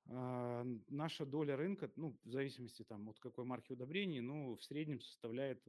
А, 0.07 0.65
наша 0.89 1.25
доля 1.25 1.55
рынка, 1.55 1.91
ну, 1.95 2.17
в 2.23 2.31
зависимости 2.31 2.83
там, 2.83 3.07
от 3.09 3.19
какой 3.19 3.45
марки 3.45 3.71
удобрений, 3.71 4.19
ну, 4.19 4.55
в 4.55 4.63
среднем 4.63 4.99
составляет, 4.99 5.63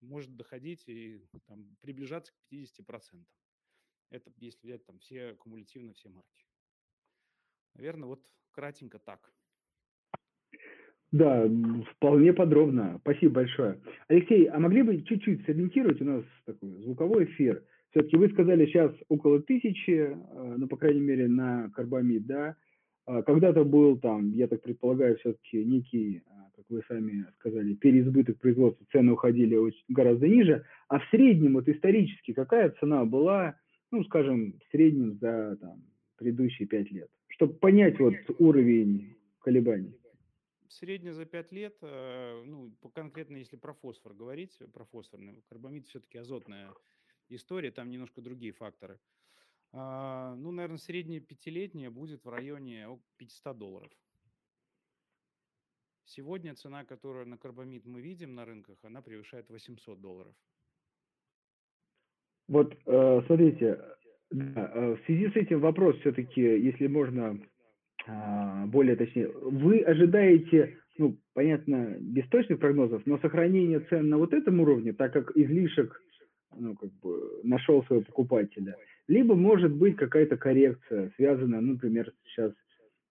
может 0.00 0.34
доходить 0.36 0.84
и 0.88 1.26
там, 1.46 1.76
приближаться 1.80 2.32
к 2.32 2.52
50%. 2.52 3.24
Это 4.10 4.32
если 4.38 4.66
взять 4.66 4.86
там 4.86 4.98
все 5.00 5.34
кумулятивно 5.34 5.92
все 5.92 6.08
марки. 6.08 6.46
Наверное, 7.76 8.08
вот 8.08 8.20
кратенько 8.52 8.98
так. 8.98 9.20
Да, 11.12 11.48
вполне 11.92 12.32
подробно. 12.32 12.98
Спасибо 13.02 13.34
большое. 13.34 13.80
Алексей, 14.08 14.46
а 14.46 14.58
могли 14.58 14.82
бы 14.82 15.02
чуть-чуть 15.02 15.44
сориентировать, 15.44 16.00
у 16.00 16.04
нас 16.04 16.24
такой 16.44 16.70
звуковой 16.82 17.24
эфир. 17.24 17.62
Все-таки 17.90 18.16
вы 18.16 18.28
сказали 18.30 18.66
сейчас 18.66 18.92
около 19.08 19.40
тысячи, 19.40 19.90
э, 19.90 20.54
ну, 20.58 20.66
по 20.66 20.76
крайней 20.76 21.00
мере, 21.00 21.28
на 21.28 21.70
карбамид, 21.70 22.26
да. 22.26 22.56
А 23.06 23.22
когда-то 23.22 23.64
был 23.64 23.98
там, 23.98 24.32
я 24.32 24.48
так 24.48 24.62
предполагаю, 24.62 25.16
все-таки 25.18 25.64
некий, 25.64 26.22
а, 26.26 26.50
как 26.56 26.64
вы 26.68 26.82
сами 26.88 27.26
сказали, 27.38 27.74
переизбыток 27.74 28.38
производства, 28.38 28.84
цены 28.90 29.12
уходили 29.12 29.56
гораздо 29.88 30.26
ниже. 30.26 30.64
А 30.88 30.98
в 30.98 31.08
среднем, 31.10 31.54
вот 31.54 31.68
исторически, 31.68 32.32
какая 32.32 32.70
цена 32.80 33.04
была, 33.04 33.54
ну, 33.92 34.02
скажем, 34.04 34.54
в 34.58 34.70
среднем 34.72 35.18
за 35.20 35.56
там, 35.60 35.82
предыдущие 36.18 36.66
пять 36.66 36.90
лет? 36.90 37.08
Чтобы 37.36 37.54
понять 37.54 37.98
вот 37.98 38.14
уровень 38.38 39.14
колебаний. 39.40 39.94
Средне 40.68 41.12
за 41.12 41.26
5 41.26 41.52
лет, 41.52 41.76
э, 41.82 42.42
ну, 42.44 42.72
конкретно 42.94 43.36
если 43.36 43.56
про 43.56 43.74
фосфор 43.74 44.14
говорить, 44.14 44.58
про 44.72 44.84
фосфорный, 44.84 45.42
карбамид 45.48 45.86
все-таки 45.86 46.18
азотная 46.18 46.72
история, 47.28 47.70
там 47.70 47.90
немножко 47.90 48.20
другие 48.20 48.52
факторы. 48.52 48.98
А, 49.72 50.34
ну, 50.36 50.50
наверное, 50.50 50.78
средняя 50.78 51.20
пятилетняя 51.20 51.90
будет 51.90 52.24
в 52.24 52.28
районе 52.28 52.88
500 53.18 53.58
долларов. 53.58 53.92
Сегодня 56.04 56.54
цена, 56.54 56.84
которую 56.84 57.26
на 57.26 57.36
карбамид 57.36 57.84
мы 57.84 58.00
видим 58.00 58.34
на 58.34 58.44
рынках, 58.44 58.78
она 58.82 59.02
превышает 59.02 59.50
800 59.50 60.00
долларов. 60.00 60.34
Вот, 62.48 62.74
э, 62.86 63.22
смотрите, 63.26 63.78
да, 64.30 64.70
э, 64.74 64.96
в 64.96 65.06
связи 65.06 65.28
с 65.28 65.36
этим 65.36 65.60
вопрос 65.60 65.96
все-таки, 66.00 66.40
если 66.40 66.86
можно 66.86 67.38
а, 68.06 68.66
более 68.66 68.96
точнее, 68.96 69.28
вы 69.28 69.80
ожидаете, 69.80 70.78
ну, 70.98 71.16
понятно, 71.34 71.96
без 72.00 72.26
точных 72.28 72.60
прогнозов, 72.60 73.02
но 73.04 73.18
сохранение 73.18 73.80
цен 73.80 74.08
на 74.08 74.18
вот 74.18 74.32
этом 74.32 74.60
уровне, 74.60 74.92
так 74.92 75.12
как 75.12 75.36
излишек, 75.36 76.00
ну, 76.56 76.74
как 76.76 76.90
бы 77.02 77.40
нашел 77.42 77.84
своего 77.84 78.04
покупателя, 78.04 78.76
либо 79.08 79.34
может 79.34 79.74
быть 79.74 79.96
какая-то 79.96 80.36
коррекция, 80.36 81.12
связанная, 81.16 81.60
ну, 81.60 81.72
например, 81.72 82.12
сейчас 82.24 82.52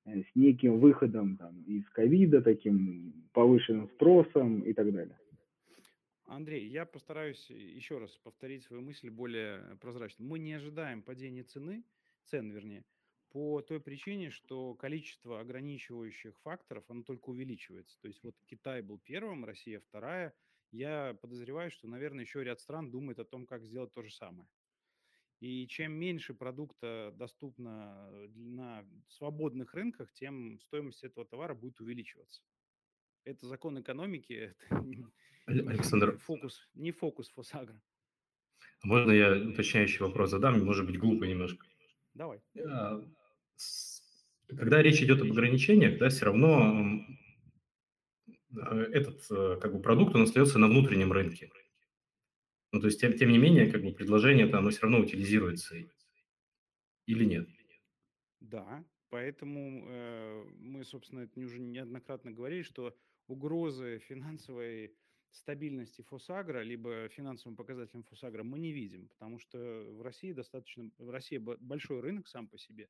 э, 0.05 0.21
с 0.21 0.35
неким 0.35 0.79
выходом 0.79 1.37
там, 1.37 1.61
из 1.67 1.87
ковида, 1.89 2.41
таким 2.41 3.13
повышенным 3.33 3.89
спросом 3.95 4.61
и 4.61 4.73
так 4.73 4.91
далее. 4.93 5.17
Андрей, 6.25 6.67
я 6.67 6.85
постараюсь 6.85 7.49
еще 7.49 7.99
раз 7.99 8.17
повторить 8.17 8.63
свою 8.63 8.81
мысль 8.81 9.09
более 9.09 9.77
прозрачно. 9.77 10.25
Мы 10.25 10.39
не 10.39 10.53
ожидаем 10.53 11.03
падения 11.03 11.43
цены, 11.43 11.85
цен, 12.23 12.49
вернее, 12.51 12.83
по 13.29 13.61
той 13.61 13.79
причине, 13.79 14.31
что 14.31 14.73
количество 14.75 15.39
ограничивающих 15.39 16.39
факторов, 16.39 16.85
оно 16.87 17.03
только 17.03 17.29
увеличивается. 17.29 17.99
То 17.99 18.07
есть 18.07 18.23
вот 18.23 18.35
Китай 18.47 18.81
был 18.81 18.97
первым, 18.97 19.45
Россия 19.45 19.79
вторая. 19.79 20.33
Я 20.71 21.13
подозреваю, 21.21 21.69
что, 21.69 21.87
наверное, 21.87 22.23
еще 22.23 22.43
ряд 22.43 22.59
стран 22.59 22.89
думает 22.89 23.19
о 23.19 23.25
том, 23.25 23.45
как 23.45 23.63
сделать 23.63 23.93
то 23.93 24.01
же 24.01 24.11
самое. 24.11 24.49
И 25.41 25.67
чем 25.67 25.91
меньше 25.91 26.33
продукта 26.33 27.13
доступно 27.17 28.09
на 28.35 28.85
свободных 29.09 29.73
рынках, 29.73 30.11
тем 30.13 30.59
стоимость 30.61 31.03
этого 31.03 31.25
товара 31.25 31.53
будет 31.53 31.79
увеличиваться. 31.81 32.41
Это 33.25 33.45
закон 33.47 33.79
экономики, 33.79 34.55
это 34.69 35.11
Александр. 35.45 36.17
фокус, 36.17 36.67
не 36.73 36.91
фокус 36.91 37.29
Фосагра. 37.29 37.79
Можно 38.83 39.11
я 39.11 39.49
уточняющий 39.49 39.99
вопрос 39.99 40.31
задам? 40.31 40.63
Может 40.63 40.85
быть, 40.85 40.97
глупо 40.97 41.23
немножко. 41.23 41.65
Давай. 42.13 42.41
А, 42.67 43.03
когда 44.47 44.81
речь 44.81 45.01
идет 45.01 45.21
об 45.21 45.31
ограничениях, 45.31 45.97
да, 45.99 46.09
все 46.09 46.25
равно 46.25 47.01
а, 48.57 48.77
этот 48.91 49.25
э, 49.31 49.57
как 49.59 49.73
бы, 49.73 49.81
продукт, 49.81 50.15
он 50.15 50.23
остается 50.23 50.59
на 50.59 50.67
внутреннем 50.67 51.11
рынке. 51.11 51.51
Ну, 52.71 52.79
то 52.79 52.87
есть, 52.87 52.99
тем, 52.99 53.13
тем 53.13 53.31
не 53.31 53.37
менее, 53.37 53.71
как 53.71 53.81
бы 53.81 53.91
предложение 53.91 54.47
это 54.47 54.59
оно 54.59 54.69
все 54.69 54.81
равно 54.81 54.99
утилизируется. 54.99 55.75
Или 57.05 57.25
нет? 57.25 57.47
Да, 58.39 58.83
поэтому 59.09 59.85
э, 59.87 60.43
мы, 60.59 60.83
собственно, 60.83 61.21
это 61.21 61.39
уже 61.39 61.59
неоднократно 61.59 62.31
говорили, 62.31 62.63
что 62.63 62.95
угрозы 63.27 63.99
финансовой 63.99 64.95
стабильности 65.35 66.01
Фосагра, 66.03 66.61
либо 66.61 67.07
финансовым 67.09 67.55
показателям 67.55 68.03
Фосагра 68.03 68.43
мы 68.43 68.59
не 68.59 68.71
видим, 68.71 69.07
потому 69.09 69.39
что 69.39 69.57
в 69.57 70.01
России 70.01 70.31
достаточно, 70.31 70.89
в 70.97 71.09
России 71.09 71.37
большой 71.37 71.99
рынок 71.99 72.27
сам 72.27 72.47
по 72.47 72.57
себе. 72.57 72.89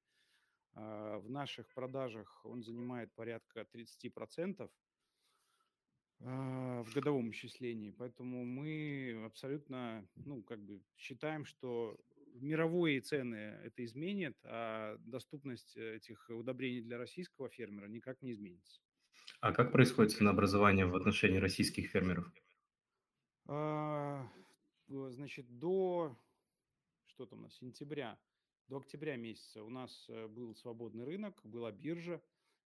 А, 0.74 1.20
в 1.20 1.30
наших 1.30 1.68
продажах 1.74 2.46
он 2.46 2.64
занимает 2.64 3.14
порядка 3.14 3.66
30% 3.74 4.70
а, 6.20 6.84
в 6.84 6.94
годовом 6.94 7.32
исчислении. 7.32 7.92
Поэтому 7.92 8.46
мы 8.46 9.24
абсолютно, 9.26 10.08
ну, 10.16 10.44
как 10.44 10.62
бы 10.62 10.82
считаем, 10.98 11.46
что 11.46 11.98
мировые 12.34 13.02
цены 13.02 13.60
это 13.64 13.84
изменит, 13.86 14.38
а 14.44 14.98
доступность 15.00 15.76
этих 15.78 16.30
удобрений 16.30 16.82
для 16.82 16.98
российского 16.98 17.50
фермера 17.50 17.88
никак 17.88 18.22
не 18.22 18.32
изменится. 18.34 18.82
А 19.42 19.52
как 19.52 19.72
происходит 19.72 20.14
ценообразование 20.14 20.86
в 20.86 20.96
отношении 20.96 21.38
российских 21.38 21.90
фермеров? 21.90 22.32
А, 23.48 24.28
значит, 24.88 25.60
до, 25.60 26.18
что 27.06 27.26
там 27.26 27.40
у 27.40 27.42
нас, 27.44 27.56
сентября, 27.56 28.20
до 28.68 28.78
октября 28.78 29.16
месяца 29.16 29.64
у 29.64 29.70
нас 29.70 30.06
э, 30.10 30.28
был 30.28 30.56
свободный 30.56 31.06
рынок, 31.06 31.40
была 31.44 31.72
биржа. 31.72 32.22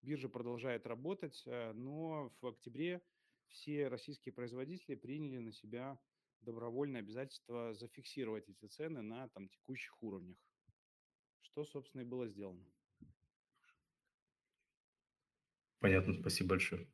Биржа 0.04 0.30
продолжает 0.30 0.86
работать, 0.86 1.42
э, 1.48 1.74
но 1.74 2.32
в 2.42 2.48
октябре 2.48 3.02
все 3.48 3.88
российские 3.88 4.34
производители 4.34 4.94
приняли 4.94 5.40
на 5.40 5.52
себя 5.52 6.00
добровольное 6.42 7.02
обязательство 7.02 7.74
зафиксировать 7.74 8.48
эти 8.48 8.66
цены 8.66 9.02
на 9.02 9.28
там, 9.30 9.50
текущих 9.50 10.04
уровнях, 10.04 10.38
что, 11.42 11.66
собственно, 11.66 12.02
и 12.02 12.06
было 12.06 12.28
сделано. 12.28 12.64
Понятно, 15.80 16.14
спасибо 16.14 16.52
большое. 16.52 16.88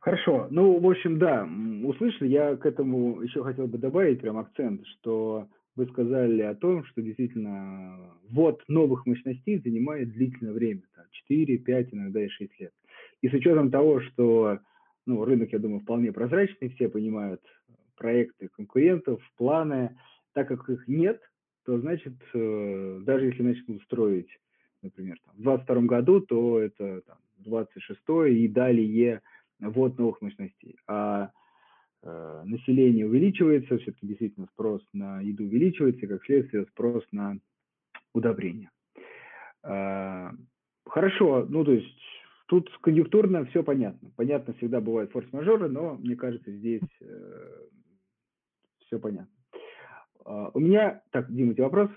Хорошо. 0.00 0.46
Ну, 0.50 0.78
в 0.78 0.88
общем, 0.88 1.18
да, 1.18 1.48
услышали. 1.84 2.28
Я 2.28 2.56
к 2.56 2.64
этому 2.64 3.20
еще 3.22 3.42
хотел 3.42 3.66
бы 3.66 3.76
добавить 3.76 4.20
прям 4.20 4.38
акцент, 4.38 4.86
что 4.86 5.48
вы 5.74 5.86
сказали 5.86 6.42
о 6.42 6.54
том, 6.54 6.84
что 6.84 7.02
действительно 7.02 8.12
ввод 8.30 8.62
новых 8.68 9.04
мощностей 9.04 9.58
занимает 9.58 10.12
длительное 10.12 10.52
время, 10.52 10.82
там, 10.94 11.04
4, 11.10 11.58
5, 11.58 11.92
иногда 11.92 12.24
и 12.24 12.28
6 12.28 12.60
лет. 12.60 12.72
И 13.20 13.28
с 13.28 13.32
учетом 13.32 13.70
того, 13.70 14.00
что 14.00 14.60
ну, 15.06 15.24
рынок, 15.24 15.52
я 15.52 15.58
думаю, 15.58 15.80
вполне 15.80 16.12
прозрачный, 16.12 16.70
все 16.70 16.88
понимают 16.88 17.40
проекты 17.96 18.48
конкурентов, 18.48 19.20
планы, 19.36 19.98
так 20.32 20.48
как 20.48 20.68
их 20.68 20.86
нет, 20.86 21.20
то 21.64 21.78
значит, 21.78 22.14
э, 22.34 23.00
даже 23.02 23.26
если 23.26 23.42
начнут 23.42 23.82
строить 23.82 24.28
например, 24.82 25.18
там, 25.24 25.34
в 25.34 25.42
2022 25.42 25.82
году, 25.82 26.20
то 26.20 26.60
это 26.60 27.02
там, 27.02 27.18
26 27.38 28.00
и 28.28 28.48
далее 28.48 29.22
ввод 29.58 29.98
новых 29.98 30.20
мощностей. 30.20 30.76
А 30.86 31.30
э, 32.02 32.42
население 32.44 33.06
увеличивается, 33.06 33.78
все-таки 33.78 34.06
действительно 34.06 34.46
спрос 34.52 34.82
на 34.92 35.20
еду 35.20 35.44
увеличивается, 35.44 36.04
и 36.04 36.08
как 36.08 36.24
следствие 36.24 36.66
спрос 36.66 37.04
на 37.12 37.38
удобрения. 38.12 38.70
Э, 39.62 40.30
хорошо, 40.84 41.46
ну 41.48 41.64
то 41.64 41.72
есть 41.72 42.00
тут 42.46 42.70
конъюнктурно 42.80 43.44
все 43.46 43.62
понятно. 43.62 44.10
Понятно, 44.16 44.54
всегда 44.54 44.80
бывают 44.80 45.10
форс-мажоры, 45.12 45.68
но 45.68 45.96
мне 45.96 46.16
кажется, 46.16 46.50
здесь 46.50 46.82
э, 47.00 47.66
все 48.86 48.98
понятно. 48.98 49.32
Э, 50.24 50.50
у 50.54 50.60
меня, 50.60 51.02
так, 51.10 51.32
Дима, 51.32 51.52
у 51.52 51.54
тебя 51.54 51.64
вопрос? 51.64 51.90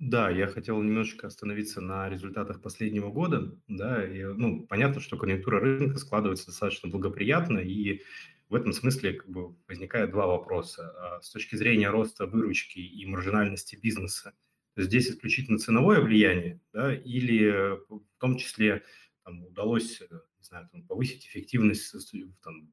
Да, 0.00 0.28
я 0.28 0.48
хотел 0.48 0.82
немножечко 0.82 1.28
остановиться 1.28 1.80
на 1.80 2.08
результатах 2.08 2.60
последнего 2.60 3.10
года. 3.10 3.56
Да, 3.68 4.04
и, 4.04 4.24
ну, 4.24 4.66
понятно, 4.66 5.00
что 5.00 5.16
конъюнктура 5.16 5.60
рынка 5.60 5.98
складывается 5.98 6.46
достаточно 6.46 6.88
благоприятно, 6.88 7.58
и 7.58 8.02
в 8.48 8.54
этом 8.56 8.72
смысле 8.72 9.14
как 9.14 9.28
бы 9.30 9.54
возникает 9.68 10.10
два 10.10 10.26
вопроса. 10.26 10.92
А, 11.16 11.20
с 11.22 11.30
точки 11.30 11.54
зрения 11.56 11.90
роста 11.90 12.26
выручки 12.26 12.80
и 12.80 13.06
маржинальности 13.06 13.76
бизнеса, 13.76 14.34
здесь 14.76 15.08
исключительно 15.10 15.58
ценовое 15.58 16.00
влияние, 16.00 16.60
да, 16.72 16.92
или 16.94 17.78
в 17.88 18.02
том 18.18 18.36
числе 18.36 18.82
там, 19.24 19.46
удалось, 19.46 20.00
не 20.00 20.42
знаю, 20.44 20.68
там, 20.72 20.82
повысить 20.86 21.24
эффективность 21.26 21.94
там, 22.42 22.72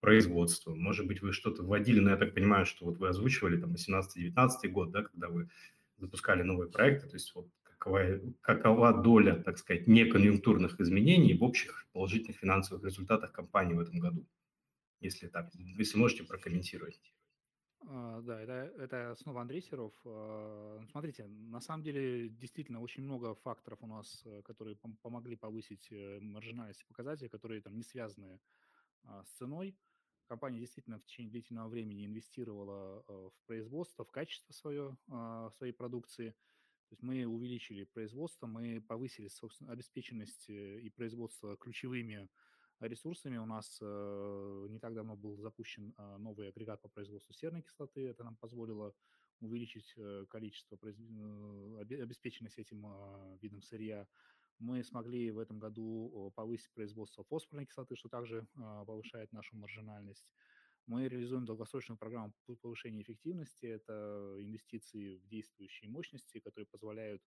производства. 0.00 0.74
Может 0.74 1.06
быть, 1.06 1.20
вы 1.22 1.32
что-то 1.32 1.62
вводили, 1.62 2.00
но 2.00 2.10
я 2.10 2.16
так 2.16 2.34
понимаю, 2.34 2.64
что 2.66 2.86
вот 2.86 2.98
вы 2.98 3.08
озвучивали 3.08 3.60
там 3.60 3.74
18-19 3.74 4.68
год, 4.68 4.90
да, 4.90 5.02
когда 5.02 5.28
вы 5.28 5.50
запускали 6.00 6.42
новые 6.42 6.70
проекты, 6.70 7.08
то 7.08 7.14
есть 7.14 7.34
вот 7.34 7.48
какова, 7.62 8.20
какова 8.40 9.02
доля, 9.02 9.42
так 9.42 9.58
сказать, 9.58 9.86
неконъюнктурных 9.86 10.80
изменений 10.80 11.34
в 11.34 11.42
общих 11.42 11.86
положительных 11.92 12.38
финансовых 12.38 12.84
результатах 12.84 13.32
компании 13.32 13.74
в 13.74 13.80
этом 13.80 13.98
году, 13.98 14.26
если 15.00 15.28
так, 15.28 15.50
если 15.54 15.98
можете 15.98 16.24
прокомментировать. 16.24 17.00
А, 17.86 18.20
да, 18.20 18.40
это, 18.40 18.52
это 18.78 19.14
снова 19.16 19.40
Андрей 19.40 19.62
Серов. 19.62 19.94
А, 20.04 20.80
смотрите, 20.90 21.26
на 21.26 21.60
самом 21.60 21.82
деле 21.82 22.28
действительно 22.28 22.80
очень 22.80 23.02
много 23.02 23.34
факторов 23.34 23.78
у 23.82 23.86
нас, 23.86 24.22
э, 24.26 24.42
которые 24.42 24.76
помогли 25.02 25.36
повысить 25.36 25.88
э, 25.90 26.20
маржинальность 26.20 26.86
показателей, 26.86 27.30
которые 27.30 27.62
там 27.62 27.74
не 27.76 27.82
связаны 27.82 28.38
а, 29.04 29.24
с 29.24 29.30
ценой 29.38 29.76
компания 30.30 30.60
действительно 30.60 31.00
в 31.00 31.04
течение 31.04 31.32
длительного 31.32 31.68
времени 31.68 32.06
инвестировала 32.06 33.04
э, 33.08 33.30
в 33.34 33.46
производство, 33.46 34.04
в 34.04 34.12
качество 34.12 34.52
свое, 34.52 34.96
а, 35.08 35.50
своей 35.50 35.72
продукции. 35.72 36.30
То 36.88 36.92
есть 36.92 37.02
мы 37.02 37.26
увеличили 37.26 37.82
производство, 37.82 38.46
мы 38.46 38.80
повысили, 38.80 39.26
собственно, 39.26 39.72
обеспеченность 39.72 40.48
э, 40.48 40.78
и 40.82 40.88
производство 40.88 41.56
ключевыми 41.56 42.28
ресурсами. 42.78 43.38
У 43.38 43.44
нас 43.44 43.78
э, 43.82 44.66
не 44.70 44.78
так 44.78 44.94
давно 44.94 45.16
был 45.16 45.36
запущен 45.36 45.94
а, 45.96 46.16
новый 46.18 46.48
агрегат 46.48 46.80
по 46.80 46.88
производству 46.88 47.34
серной 47.34 47.62
кислоты. 47.62 48.06
Это 48.06 48.22
нам 48.22 48.36
позволило 48.36 48.94
увеличить 49.40 49.96
количество, 50.28 50.78
обеспеченность 51.80 52.58
этим 52.58 52.86
а, 52.86 53.36
видом 53.42 53.62
сырья. 53.62 54.06
Мы 54.60 54.84
смогли 54.84 55.30
в 55.30 55.38
этом 55.38 55.58
году 55.58 56.30
повысить 56.36 56.70
производство 56.74 57.24
фосфорной 57.24 57.64
кислоты, 57.64 57.96
что 57.96 58.10
также 58.10 58.46
а, 58.58 58.84
повышает 58.84 59.32
нашу 59.32 59.56
маржинальность. 59.56 60.30
Мы 60.86 61.08
реализуем 61.08 61.46
долгосрочную 61.46 61.96
программу 61.96 62.34
по 62.44 62.54
повышению 62.56 63.02
эффективности. 63.02 63.64
Это 63.64 64.36
инвестиции 64.38 65.16
в 65.16 65.26
действующие 65.28 65.90
мощности, 65.90 66.40
которые 66.40 66.66
позволяют 66.66 67.22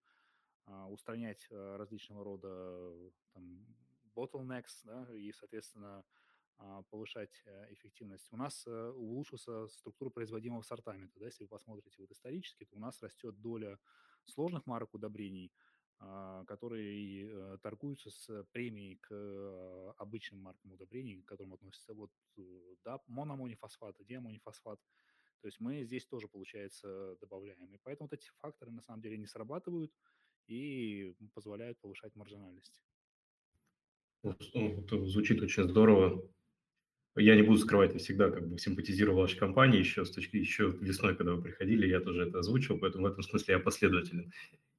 а, 0.66 0.88
устранять 0.88 1.48
а, 1.50 1.76
различного 1.76 2.22
рода 2.22 3.10
там, 3.32 3.66
bottlenecks 4.14 4.84
да, 4.84 5.12
и, 5.12 5.32
соответственно, 5.32 6.04
повышать 6.88 7.42
э, 7.46 7.72
эффективность. 7.72 8.28
У 8.30 8.36
нас 8.36 8.64
э, 8.68 8.90
улучшился 8.90 9.66
структура 9.66 10.08
производимого 10.10 10.62
сортамента. 10.62 11.18
Да, 11.18 11.26
если 11.26 11.42
вы 11.42 11.48
посмотрите 11.48 11.96
вот 11.98 12.12
исторически, 12.12 12.64
то 12.64 12.76
у 12.76 12.78
нас 12.78 13.02
растет 13.02 13.40
доля 13.40 13.76
сложных 14.24 14.64
марок 14.64 14.94
удобрений– 14.94 15.52
которые 16.46 17.28
э, 17.28 17.58
торгуются 17.62 18.10
с 18.10 18.44
премией 18.52 18.96
к 18.96 19.08
э, 19.10 19.92
обычным 19.98 20.40
маркам 20.42 20.72
удобрений, 20.72 21.22
к 21.22 21.26
которым 21.26 21.54
относятся 21.54 21.94
вот 21.94 22.10
э, 22.36 22.42
да, 22.84 23.00
мономонифосфат, 23.06 23.96
диамонифосфат. 24.06 24.80
То 25.40 25.48
есть 25.48 25.60
мы 25.60 25.84
здесь 25.84 26.06
тоже, 26.06 26.28
получается, 26.28 27.16
добавляем. 27.20 27.74
И 27.74 27.78
поэтому 27.82 28.08
вот 28.10 28.18
эти 28.18 28.28
факторы 28.40 28.70
на 28.70 28.82
самом 28.82 29.02
деле 29.02 29.18
не 29.18 29.26
срабатывают 29.26 29.92
и 30.46 31.14
позволяют 31.34 31.78
повышать 31.80 32.14
маржинальность. 32.16 32.82
Звучит 34.22 35.42
очень 35.42 35.68
здорово. 35.68 36.30
Я 37.16 37.36
не 37.36 37.42
буду 37.42 37.58
скрывать, 37.58 37.92
я 37.92 37.98
всегда 37.98 38.30
как 38.30 38.48
бы 38.48 38.58
симпатизировал 38.58 39.20
вашей 39.20 39.38
компании 39.38 39.78
еще 39.78 40.04
с 40.04 40.10
точки 40.10 40.36
еще 40.36 40.76
весной, 40.80 41.14
когда 41.14 41.34
вы 41.34 41.42
приходили, 41.42 41.86
я 41.86 42.00
тоже 42.00 42.26
это 42.26 42.40
озвучил, 42.40 42.78
поэтому 42.78 43.04
в 43.04 43.12
этом 43.12 43.22
смысле 43.22 43.54
я 43.54 43.60
последователен. 43.60 44.32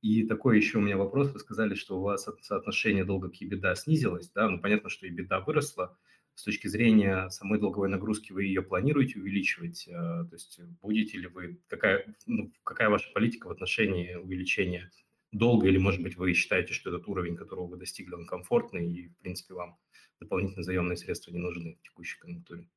И 0.06 0.24
такой 0.24 0.58
еще 0.58 0.78
у 0.78 0.82
меня 0.82 0.98
вопрос. 0.98 1.34
Вы 1.34 1.39
сказали, 1.39 1.74
что 1.74 1.98
у 1.98 2.04
вас 2.04 2.30
соотношение 2.41 3.06
долга 3.06 3.32
к 3.32 3.41
EBITDA 3.41 3.74
снизилось, 3.76 4.30
да? 4.30 4.48
Ну, 4.48 4.62
понятно, 4.62 4.88
что 4.88 5.08
EBITDA 5.08 5.44
выросла. 5.44 5.98
С 6.36 6.44
точки 6.44 6.68
зрения 6.68 7.28
самой 7.30 7.60
долговой 7.60 7.89
нагрузки 7.89 8.32
вы 8.32 8.44
ее 8.44 8.62
планируете 8.62 9.20
увеличивать? 9.20 9.89
А, 9.91 10.24
то 10.26 10.36
есть 10.36 10.60
будете 10.84 11.18
ли 11.18 11.26
вы... 11.26 11.60
Какая, 11.65 12.15
ну, 12.28 12.54
какая 12.62 12.89
ваша 12.91 13.12
политика 13.13 13.48
в 13.48 13.52
отношении 13.52 14.13
увеличения 14.13 14.91
долга? 15.32 15.70
Или, 15.70 15.80
может 15.80 16.04
быть, 16.04 16.18
вы 16.18 16.34
считаете, 16.34 16.76
что 16.76 16.91
этот 16.91 17.08
уровень, 17.08 17.36
которого 17.36 17.65
вы 17.65 17.78
достигли, 17.78 18.13
он 18.13 18.28
комфортный, 18.28 18.88
и, 18.88 19.08
в 19.08 19.18
принципе, 19.18 19.56
вам 19.56 19.76
дополнительные 20.20 20.65
заемные 20.65 20.98
средства 20.98 21.32
не 21.32 21.39
нужны 21.39 21.80
в 21.80 21.82
текущей 21.82 22.20
конъюнктуре? 22.20 22.68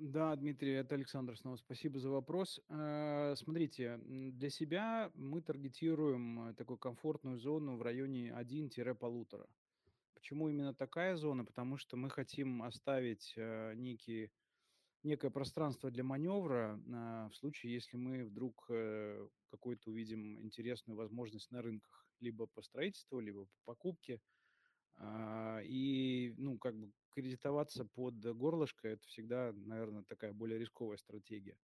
Да, 0.00 0.36
Дмитрий, 0.36 0.74
это 0.74 0.94
Александр 0.94 1.36
снова. 1.36 1.56
Спасибо 1.56 1.98
за 1.98 2.08
вопрос. 2.08 2.60
Э, 2.68 3.34
смотрите, 3.36 3.98
для 4.06 4.48
себя 4.48 5.10
мы 5.16 5.42
таргетируем 5.42 6.50
э, 6.50 6.54
такую 6.54 6.78
комфортную 6.78 7.36
зону 7.40 7.76
в 7.76 7.82
районе 7.82 8.28
1-1,5. 8.28 9.48
Почему 10.14 10.48
именно 10.50 10.72
такая 10.72 11.16
зона? 11.16 11.44
Потому 11.44 11.78
что 11.78 11.96
мы 11.96 12.10
хотим 12.10 12.62
оставить 12.62 13.34
э, 13.36 13.74
некий, 13.74 14.30
некое 15.02 15.30
пространство 15.30 15.90
для 15.90 16.04
маневра 16.04 16.80
в 16.86 17.34
случае, 17.34 17.72
если 17.72 17.96
мы 17.96 18.24
вдруг 18.24 18.70
какую-то 19.50 19.90
увидим 19.90 20.40
интересную 20.40 20.96
возможность 20.96 21.50
на 21.50 21.60
рынках, 21.60 22.06
либо 22.20 22.46
по 22.46 22.62
строительству, 22.62 23.18
либо 23.18 23.46
по 23.46 23.74
покупке– 23.74 24.20
а, 25.00 25.60
и, 25.64 26.34
ну, 26.36 26.58
как 26.58 26.76
бы 26.76 26.90
кредитоваться 27.18 27.84
под 27.84 28.14
горлышко– 28.36 28.86
это 28.86 29.04
всегда, 29.08 29.52
наверное, 29.52 30.04
такая 30.04 30.32
более 30.32 30.58
рисковая 30.58 30.98
стратегия. 30.98 31.58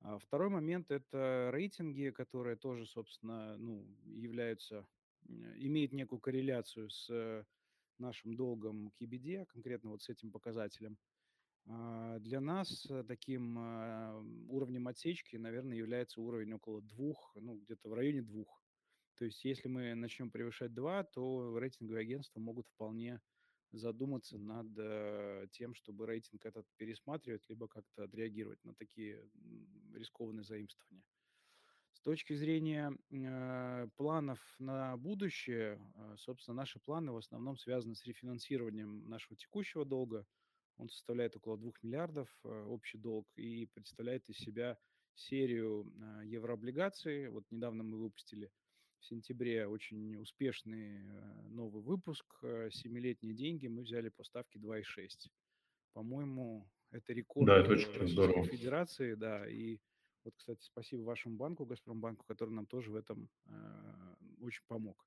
А 0.00 0.18
второй 0.18 0.48
момент– 0.48 0.90
это 0.90 1.50
рейтинги, 1.52 2.10
которые 2.10 2.56
тоже, 2.56 2.86
собственно, 2.86 3.56
ну, 3.56 3.86
являются, 4.04 4.84
имеют 5.28 5.92
некую 5.92 6.18
корреляцию 6.18 6.90
с 6.90 7.46
нашим 7.98 8.34
долгом 8.34 8.90
к 8.90 9.02
EBD, 9.02 9.46
конкретно 9.46 9.90
вот 9.90 10.02
с 10.02 10.08
этим 10.08 10.32
показателем. 10.32 10.98
А, 11.66 12.18
для 12.18 12.40
нас 12.40 12.88
таким 13.06 13.58
уровнем 14.50 14.88
отсечки, 14.88 15.36
наверное, 15.36 15.76
является 15.76 16.20
уровень 16.20 16.54
около 16.54 16.82
двух, 16.82 17.36
ну, 17.36 17.58
где-то 17.58 17.88
в 17.88 17.94
районе 17.94 18.22
двух. 18.22 18.60
То 19.16 19.24
есть 19.26 19.44
если 19.44 19.68
мы 19.68 19.94
начнем 19.94 20.30
превышать 20.30 20.72
2, 20.74 21.04
то 21.04 21.58
рейтинговые 21.58 22.00
агентства 22.00 22.40
могут 22.40 22.66
вполне 22.66 23.20
задуматься 23.72 24.38
над 24.38 24.66
э, 24.78 25.46
тем, 25.52 25.74
чтобы 25.74 26.06
рейтинг 26.06 26.44
этот 26.44 26.66
пересматривать, 26.76 27.48
либо 27.48 27.68
как-то 27.68 28.04
отреагировать 28.04 28.62
на 28.64 28.74
такие 28.74 29.22
рискованные 29.94 30.44
заимствования. 30.44 31.02
С 31.92 32.02
точки 32.02 32.32
зрения 32.32 32.96
э, 33.10 33.88
планов 33.96 34.38
на 34.58 34.96
будущее, 34.96 35.78
э, 35.94 36.16
собственно, 36.16 36.56
наши 36.56 36.78
планы 36.78 37.12
в 37.12 37.18
основном 37.18 37.58
связаны 37.58 37.94
с 37.94 38.06
рефинансированием 38.06 39.06
нашего 39.06 39.36
текущего 39.36 39.84
долга. 39.84 40.24
Он 40.78 40.88
составляет 40.88 41.36
около 41.36 41.58
2 41.58 41.72
миллиардов 41.82 42.28
э, 42.44 42.64
общий 42.64 42.96
долг 42.96 43.26
и 43.36 43.66
представляет 43.66 44.26
из 44.30 44.38
себя 44.38 44.78
серию 45.14 45.84
э, 45.84 46.26
еврооблигаций. 46.26 47.28
Вот 47.28 47.44
недавно 47.50 47.82
мы 47.84 47.98
выпустили 47.98 48.50
в 49.00 49.06
сентябре 49.06 49.66
очень 49.66 50.16
успешный 50.16 50.98
э, 50.98 51.48
новый 51.48 51.82
выпуск 51.82 52.24
э, 52.42 52.68
«Семилетние 52.70 53.34
деньги» 53.34 53.66
мы 53.66 53.82
взяли 53.82 54.10
по 54.10 54.24
ставке 54.24 54.58
2,6. 54.58 55.28
По-моему, 55.94 56.68
это 56.90 57.12
рекорд 57.12 57.46
да, 57.46 57.58
это 57.58 57.72
очень 57.72 57.86
Российской 57.86 58.08
здорово. 58.08 58.44
Федерации, 58.44 59.14
да, 59.14 59.48
и 59.48 59.78
вот, 60.24 60.34
кстати, 60.36 60.62
спасибо 60.62 61.02
вашему 61.02 61.36
банку, 61.36 61.64
Газпромбанку, 61.64 62.26
который 62.26 62.50
нам 62.50 62.66
тоже 62.66 62.90
в 62.90 62.96
этом 62.96 63.28
э, 63.46 64.14
очень 64.42 64.62
помог. 64.68 65.06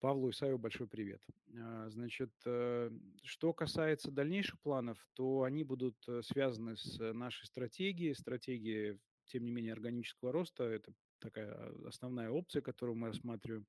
Павлу 0.00 0.30
Исаеву 0.30 0.58
большой 0.58 0.88
привет. 0.88 1.22
Э, 1.54 1.86
значит, 1.90 2.32
что 2.40 3.52
касается 3.52 4.10
дальнейших 4.10 4.60
планов, 4.60 4.98
то 5.14 5.44
они 5.44 5.62
будут 5.62 5.96
связаны 6.22 6.76
с 6.76 6.98
нашей 7.12 7.46
стратегией, 7.46 8.14
стратегией, 8.14 8.98
тем 9.26 9.44
не 9.44 9.52
менее, 9.52 9.74
органического 9.74 10.32
роста. 10.32 10.64
Это 10.64 10.92
такая 11.20 11.52
а, 11.52 11.88
основная 11.88 12.30
опция, 12.30 12.62
которую 12.62 12.96
мы 12.96 13.08
рассматриваем. 13.08 13.66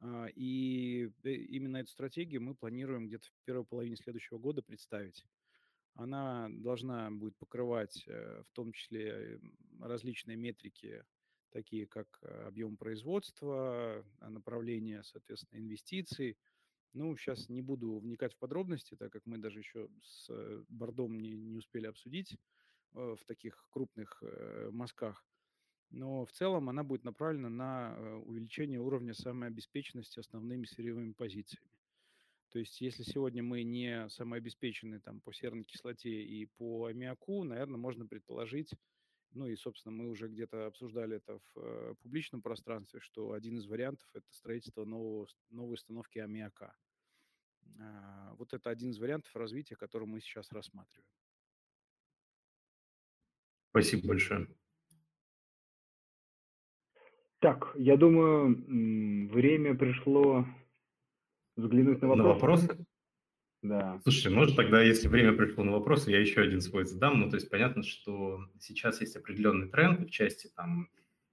А, 0.00 0.26
и 0.34 1.10
э, 1.24 1.30
именно 1.30 1.78
эту 1.78 1.90
стратегию 1.90 2.42
мы 2.42 2.54
планируем 2.54 3.06
где-то 3.06 3.26
в 3.26 3.44
первой 3.44 3.64
половине 3.64 3.96
следующего 3.96 4.38
года 4.38 4.62
представить. 4.62 5.24
Она 5.94 6.48
должна 6.50 7.10
будет 7.10 7.36
покрывать 7.38 8.06
в 8.06 8.52
том 8.52 8.70
числе 8.72 9.40
различные 9.80 10.36
метрики, 10.36 11.02
такие 11.48 11.86
как 11.86 12.22
объем 12.44 12.76
производства, 12.76 14.04
направление, 14.20 15.02
соответственно, 15.04 15.58
инвестиций. 15.58 16.36
Ну, 16.92 17.16
сейчас 17.16 17.48
не 17.48 17.62
буду 17.62 17.98
вникать 17.98 18.34
в 18.34 18.36
подробности, 18.36 18.94
так 18.94 19.10
как 19.10 19.24
мы 19.24 19.38
даже 19.38 19.60
еще 19.60 19.88
с 20.02 20.28
Бордом 20.68 21.18
не, 21.18 21.32
не 21.32 21.56
успели 21.56 21.86
обсудить 21.86 22.36
в 22.92 23.20
таких 23.26 23.66
крупных 23.70 24.22
мазках 24.72 25.24
но 25.90 26.24
в 26.24 26.32
целом 26.32 26.68
она 26.68 26.82
будет 26.82 27.04
направлена 27.04 27.48
на 27.48 27.94
э, 27.96 28.14
увеличение 28.16 28.80
уровня 28.80 29.14
самообеспеченности 29.14 30.18
основными 30.18 30.64
сырьевыми 30.64 31.12
позициями. 31.12 31.70
То 32.50 32.58
есть 32.58 32.80
если 32.80 33.02
сегодня 33.02 33.42
мы 33.42 33.62
не 33.62 34.08
самообеспечены 34.08 35.00
там, 35.00 35.20
по 35.20 35.32
серной 35.32 35.64
кислоте 35.64 36.22
и 36.22 36.46
по 36.46 36.86
аммиаку, 36.86 37.44
наверное, 37.44 37.78
можно 37.78 38.06
предположить, 38.06 38.72
ну 39.32 39.46
и, 39.46 39.56
собственно, 39.56 39.94
мы 39.94 40.08
уже 40.08 40.28
где-то 40.28 40.66
обсуждали 40.66 41.16
это 41.16 41.38
в 41.38 41.58
э, 41.58 41.94
публичном 42.00 42.42
пространстве, 42.42 43.00
что 43.00 43.32
один 43.32 43.58
из 43.58 43.66
вариантов– 43.66 44.08
это 44.14 44.26
строительство 44.30 44.84
нового, 44.84 45.26
новой 45.50 45.74
установки 45.74 46.18
аммиака. 46.18 46.74
А, 47.78 48.34
вот 48.38 48.54
это 48.54 48.70
один 48.70 48.90
из 48.90 48.98
вариантов 48.98 49.34
развития, 49.36 49.76
который 49.76 50.06
мы 50.06 50.20
сейчас 50.20 50.50
рассматриваем. 50.52 51.10
Спасибо 53.70 54.08
большое. 54.08 54.48
Так, 57.40 57.72
я 57.76 57.96
думаю, 57.96 59.28
время 59.30 59.74
пришло 59.74 60.46
взглянуть 61.56 62.00
на 62.02 62.14
На 62.14 62.24
вопрос. 62.24 62.62
вопрос? 62.62 62.86
Да. 63.62 64.00
Слушайте, 64.02 64.30
может 64.30 64.56
тогда, 64.56 64.82
если 64.82 65.08
время 65.08 65.32
пришло 65.32 65.64
на 65.64 65.72
вопрос, 65.72 66.06
я 66.06 66.20
еще 66.20 66.42
один 66.42 66.60
свой 66.60 66.84
задам. 66.84 67.20
Ну, 67.20 67.30
то 67.30 67.36
есть 67.36 67.50
понятно, 67.50 67.82
что 67.82 68.40
сейчас 68.60 69.00
есть 69.00 69.16
определенный 69.16 69.68
тренд 69.68 70.00
в 70.00 70.10
части, 70.10 70.48
там, 70.54 70.88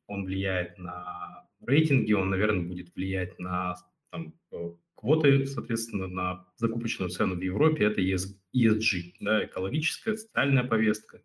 он 0.07 0.25
влияет 0.25 0.77
на 0.77 1.47
рейтинги, 1.65 2.13
он, 2.13 2.29
наверное, 2.29 2.65
будет 2.67 2.93
влиять 2.95 3.37
на 3.39 3.75
там, 4.09 4.33
э, 4.51 4.71
квоты, 4.95 5.45
соответственно, 5.45 6.07
на 6.07 6.45
закупочную 6.55 7.09
цену 7.09 7.35
в 7.35 7.41
Европе. 7.41 7.85
Это 7.85 8.01
ESG, 8.01 9.13
да, 9.19 9.45
экологическая, 9.45 10.15
социальная 10.15 10.63
повестка. 10.63 11.21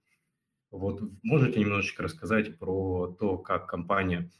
Вот 0.71 1.01
можете 1.23 1.61
немножечко 1.61 2.03
рассказать 2.03 2.59
про 2.59 3.17
то, 3.19 3.39
как 3.39 3.67
компания 3.67 4.31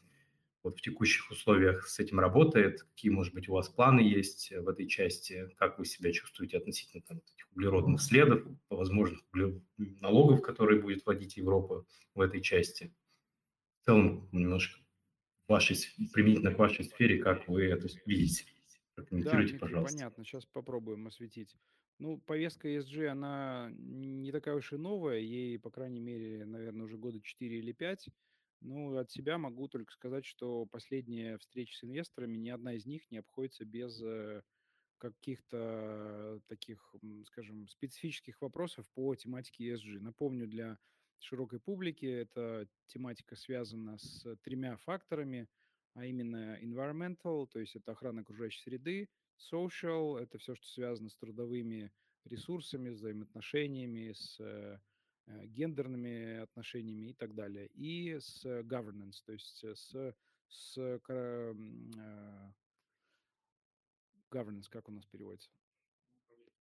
вот 0.63 0.77
в 0.77 0.81
текущих 0.81 1.29
условиях 1.31 1.87
с 1.87 1.99
этим 1.99 2.19
работает, 2.19 2.83
какие, 2.83 3.11
может 3.11 3.33
быть, 3.33 3.47
у 3.49 3.53
вас 3.53 3.69
планы 3.69 4.01
есть 4.01 4.51
в 4.51 4.67
этой 4.67 4.87
части, 4.87 5.49
как 5.57 5.79
вы 5.79 5.85
себя 5.85 6.11
чувствуете 6.11 6.57
относительно 6.57 7.03
там, 7.03 7.17
этих 7.17 7.51
углеродных 7.51 8.01
следов, 8.01 8.43
возможных 8.69 9.21
налогов, 9.77 10.41
которые 10.41 10.81
будет 10.81 11.05
вводить 11.05 11.37
Европа 11.37 11.85
в 12.13 12.21
этой 12.21 12.41
части. 12.41 12.93
В 13.81 13.85
целом, 13.85 14.27
немножко 14.31 14.79
вашей, 15.47 15.77
применительно 16.13 16.53
к 16.53 16.59
вашей 16.59 16.85
сфере, 16.85 17.21
как 17.21 17.47
вы 17.47 17.65
это 17.65 17.87
видите. 18.05 18.45
Прокомментируйте, 18.95 19.53
да, 19.53 19.59
пожалуйста. 19.59 19.97
понятно, 19.97 20.25
сейчас 20.25 20.45
попробуем 20.45 21.07
осветить. 21.07 21.55
Ну, 21.99 22.17
повестка 22.17 22.67
ESG, 22.67 23.07
она 23.07 23.69
не 23.71 24.31
такая 24.31 24.55
уж 24.55 24.71
и 24.73 24.77
новая, 24.77 25.19
ей, 25.19 25.57
по 25.59 25.69
крайней 25.69 25.99
мере, 25.99 26.45
наверное, 26.45 26.85
уже 26.85 26.97
года 26.97 27.19
4 27.21 27.59
или 27.59 27.71
5. 27.71 28.09
Ну, 28.61 28.97
от 28.97 29.09
себя 29.09 29.37
могу 29.37 29.67
только 29.67 29.91
сказать, 29.91 30.25
что 30.25 30.65
последние 30.65 31.37
встречи 31.37 31.75
с 31.75 31.83
инвесторами, 31.83 32.37
ни 32.37 32.49
одна 32.49 32.73
из 32.73 32.85
них 32.85 33.09
не 33.09 33.17
обходится 33.17 33.63
без 33.63 34.01
э, 34.01 34.41
каких-то 34.97 36.41
таких, 36.47 36.93
скажем, 37.27 37.67
специфических 37.67 38.41
вопросов 38.41 38.85
по 38.93 39.15
тематике 39.15 39.71
ESG. 39.71 39.99
Напомню, 39.99 40.47
для 40.47 40.77
широкой 41.21 41.59
публики 41.59 42.05
эта 42.05 42.67
тематика 42.87 43.35
связана 43.35 43.97
с 43.97 44.35
тремя 44.43 44.77
факторами, 44.77 45.47
а 45.93 46.05
именно 46.05 46.57
environmental, 46.61 47.47
то 47.47 47.59
есть 47.59 47.75
это 47.75 47.91
охрана 47.93 48.21
окружающей 48.21 48.61
среды, 48.61 49.09
social, 49.37 50.17
это 50.17 50.37
все, 50.37 50.55
что 50.55 50.67
связано 50.67 51.09
с 51.09 51.15
трудовыми 51.17 51.91
ресурсами, 52.25 52.89
взаимоотношениями, 52.89 54.11
с 54.13 54.39
э, 54.39 54.79
гендерными 55.45 56.37
отношениями 56.37 57.09
и 57.09 57.13
так 57.13 57.33
далее, 57.35 57.67
и 57.67 58.17
с 58.19 58.45
governance, 58.45 59.21
то 59.25 59.33
есть 59.33 59.63
с, 59.63 60.15
с 60.47 60.77
э, 60.77 61.53
governance, 64.31 64.69
как 64.69 64.89
у 64.89 64.91
нас 64.91 65.05
переводится? 65.05 65.49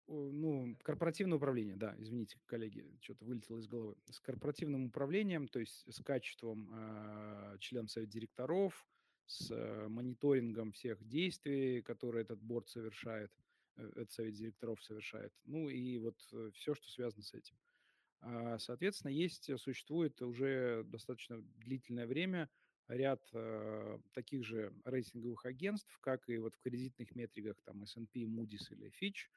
ну, 0.08 0.76
корпоративное 0.82 1.36
управление, 1.36 1.76
да, 1.76 1.94
извините, 1.98 2.38
коллеги, 2.46 2.84
что-то 3.00 3.24
вылетело 3.24 3.58
из 3.58 3.66
головы. 3.66 3.94
С 4.10 4.20
корпоративным 4.20 4.86
управлением, 4.86 5.48
то 5.48 5.60
есть 5.60 5.84
с 5.92 6.02
качеством 6.02 6.70
э, 6.72 7.56
членов 7.60 7.90
совета 7.90 8.10
директоров, 8.10 8.86
с 9.26 9.50
э, 9.50 9.88
мониторингом 9.88 10.72
всех 10.72 11.06
действий, 11.06 11.82
которые 11.82 12.22
этот 12.22 12.40
борт 12.40 12.68
совершает, 12.68 13.30
э, 13.76 13.86
этот 13.86 14.10
совет 14.10 14.34
директоров 14.34 14.82
совершает, 14.82 15.32
ну 15.44 15.68
и 15.68 15.98
вот 15.98 16.16
э, 16.32 16.50
все, 16.54 16.74
что 16.74 16.88
связано 16.88 17.22
с 17.22 17.34
этим. 17.34 17.56
А, 18.20 18.58
соответственно, 18.58 19.12
есть, 19.12 19.48
э, 19.48 19.58
существует 19.58 20.20
уже 20.22 20.84
достаточно 20.84 21.40
длительное 21.58 22.06
время 22.06 22.48
ряд 22.88 23.22
э, 23.32 23.98
таких 24.12 24.44
же 24.44 24.72
рейтинговых 24.84 25.44
агентств, 25.44 25.98
как 26.00 26.28
и 26.28 26.38
вот 26.38 26.54
в 26.54 26.60
кредитных 26.60 27.14
метриках 27.14 27.60
там 27.64 27.82
S&P, 27.82 28.24
Moody's 28.24 28.72
или 28.72 28.90
Fitch. 29.00 29.28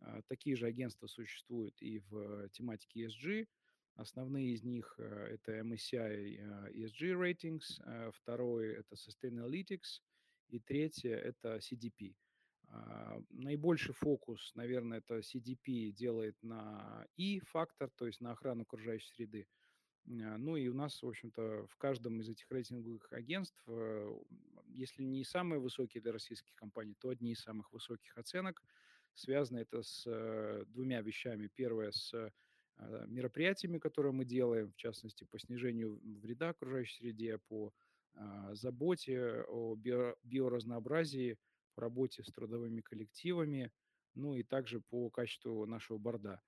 Э, 0.00 0.22
такие 0.28 0.56
же 0.56 0.66
агентства 0.66 1.06
существуют 1.06 1.80
и 1.80 2.00
в 2.00 2.48
тематике 2.50 3.06
ESG. 3.06 3.46
Основные 3.94 4.52
из 4.52 4.62
них 4.62 4.94
э, 4.98 5.04
это 5.34 5.58
MSCI 5.60 6.72
ESG 6.74 7.14
Ratings, 7.14 7.80
э, 7.84 8.10
второй 8.12 8.74
это 8.74 8.94
Sustainalytics 8.94 10.02
и 10.48 10.58
третье 10.58 11.14
это 11.14 11.58
CDP. 11.58 12.14
А, 12.76 13.20
наибольший 13.30 13.94
фокус, 13.94 14.52
наверное, 14.54 14.98
это 14.98 15.18
CDP 15.18 15.90
делает 15.90 16.36
на 16.42 17.06
И-фактор, 17.16 17.90
то 17.90 18.06
есть 18.06 18.20
на 18.20 18.32
охрану 18.32 18.62
окружающей 18.62 19.08
среды. 19.08 19.46
А, 20.08 20.36
ну 20.38 20.56
и 20.56 20.68
у 20.68 20.74
нас, 20.74 21.02
в 21.02 21.08
общем-то, 21.08 21.66
в 21.68 21.76
каждом 21.76 22.20
из 22.20 22.28
этих 22.28 22.50
рейтинговых 22.50 23.12
агентств, 23.12 23.62
э, 23.66 24.18
если 24.68 25.02
не 25.02 25.24
самые 25.24 25.60
высокие 25.60 26.02
для 26.02 26.12
российских 26.12 26.54
компаний, 26.54 26.94
то 26.98 27.08
одни 27.08 27.32
из 27.32 27.40
самых 27.40 27.72
высоких 27.72 28.16
оценок. 28.18 28.62
Связано 29.14 29.58
это 29.58 29.82
с 29.82 30.04
э, 30.06 30.64
двумя 30.68 31.00
вещами. 31.00 31.48
Первое 31.54 31.92
с 31.92 32.12
э, 32.12 32.30
мероприятиями, 33.06 33.78
которые 33.78 34.12
мы 34.12 34.26
делаем, 34.26 34.70
в 34.70 34.76
частности, 34.76 35.24
по 35.24 35.38
снижению 35.38 35.98
вреда 36.20 36.50
окружающей 36.50 36.96
среде, 36.98 37.38
по 37.38 37.72
а, 38.16 38.54
заботе 38.54 39.44
о 39.48 39.76
биоразнообразии, 39.76 41.38
работе 41.78 42.22
с 42.22 42.26
трудовыми 42.26 42.80
коллективами, 42.80 43.72
ну 44.14 44.34
и 44.34 44.42
также 44.42 44.80
по 44.80 45.10
качеству 45.10 45.66
нашего 45.66 45.98
борда. 45.98 46.40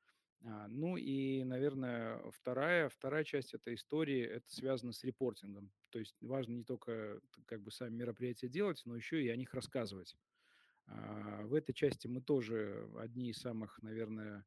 А, 0.44 0.68
ну 0.68 0.96
и, 0.96 1.44
наверное, 1.44 2.22
вторая, 2.30 2.88
вторая 2.88 3.24
часть 3.24 3.54
этой 3.54 3.74
истории, 3.74 4.22
это 4.22 4.50
связано 4.50 4.92
с 4.92 5.04
репортингом. 5.04 5.72
То 5.90 5.98
есть 5.98 6.16
важно 6.22 6.54
не 6.54 6.64
только 6.64 7.20
как 7.46 7.62
бы 7.62 7.70
сами 7.70 7.96
мероприятия 7.96 8.48
делать, 8.48 8.82
но 8.84 8.96
еще 8.96 9.22
и 9.22 9.28
о 9.28 9.36
них 9.36 9.54
рассказывать. 9.54 10.16
А, 10.86 11.42
в 11.44 11.54
этой 11.54 11.72
части 11.72 12.06
мы 12.06 12.22
тоже 12.22 12.88
одни 12.98 13.30
из 13.30 13.38
самых, 13.38 13.82
наверное, 13.82 14.46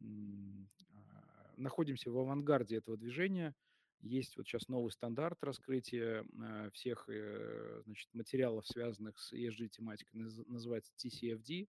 а, 0.00 1.54
находимся 1.56 2.10
в 2.10 2.18
авангарде 2.18 2.76
этого 2.76 2.96
движения– 2.96 3.54
есть 4.06 4.36
вот 4.36 4.46
сейчас 4.46 4.68
новый 4.68 4.90
стандарт 4.90 5.42
раскрытия 5.42 6.24
э, 6.24 6.70
всех 6.72 7.08
э, 7.08 7.82
значит, 7.84 8.08
материалов, 8.14 8.66
связанных 8.66 9.18
с 9.18 9.32
ESG-тематикой, 9.32 10.20
называется 10.46 10.92
TCFD. 10.96 11.68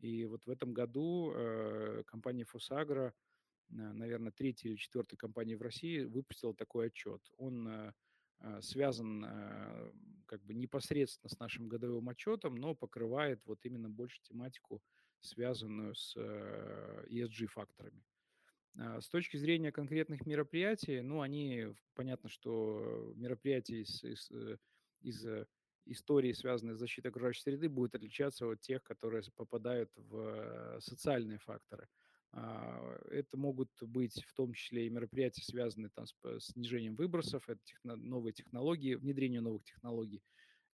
И 0.00 0.24
вот 0.26 0.46
в 0.46 0.50
этом 0.50 0.72
году 0.72 1.32
э, 1.34 2.02
компания 2.06 2.44
Фосагра, 2.44 3.14
наверное, 3.68 4.32
третья 4.32 4.70
или 4.70 4.76
четвертая 4.76 5.18
компания 5.18 5.56
в 5.56 5.62
России, 5.62 6.04
выпустила 6.04 6.54
такой 6.54 6.86
отчет. 6.86 7.22
Он 7.36 7.92
связан 8.60 9.26
как 10.26 10.42
бы 10.44 10.54
непосредственно 10.54 11.28
с 11.28 11.38
нашим 11.38 11.68
годовым 11.68 12.08
отчетом, 12.08 12.54
но 12.54 12.74
покрывает 12.74 13.44
вот 13.44 13.58
именно 13.66 13.90
больше 13.90 14.22
тематику, 14.22 14.80
связанную 15.20 15.94
с 15.94 16.16
ESG-факторами. 16.16 18.02
А, 18.78 19.00
с 19.00 19.08
точки 19.08 19.36
зрения 19.36 19.72
конкретных 19.72 20.24
мероприятий, 20.24 21.00
ну, 21.00 21.20
они, 21.20 21.74
понятно, 21.94 22.28
что 22.28 23.12
мероприятия 23.16 23.80
из, 23.80 24.04
из, 24.04 24.30
э, 24.30 24.58
из 25.00 25.26
э, 25.26 25.46
истории, 25.86 26.32
связанные 26.32 26.76
с 26.76 26.78
защитой 26.78 27.08
окружающей 27.08 27.42
среды, 27.42 27.68
будут 27.68 27.96
отличаться 27.96 28.46
от 28.48 28.60
тех, 28.60 28.82
которые 28.84 29.22
попадают 29.34 29.90
в 29.96 30.16
э, 30.18 30.80
социальные 30.80 31.38
факторы. 31.38 31.88
А, 32.32 33.00
это 33.10 33.36
могут 33.36 33.70
быть 33.82 34.22
в 34.24 34.32
том 34.34 34.52
числе 34.52 34.86
и 34.86 34.90
мероприятия, 34.90 35.42
связанные 35.42 35.90
там, 35.90 36.06
с 36.06 36.52
снижением 36.52 36.94
выбросов, 36.94 37.48
это 37.48 37.60
техно, 37.64 37.96
новые 37.96 38.32
технологии, 38.32 38.94
внедрение 38.94 39.40
новых 39.40 39.64
технологий. 39.64 40.22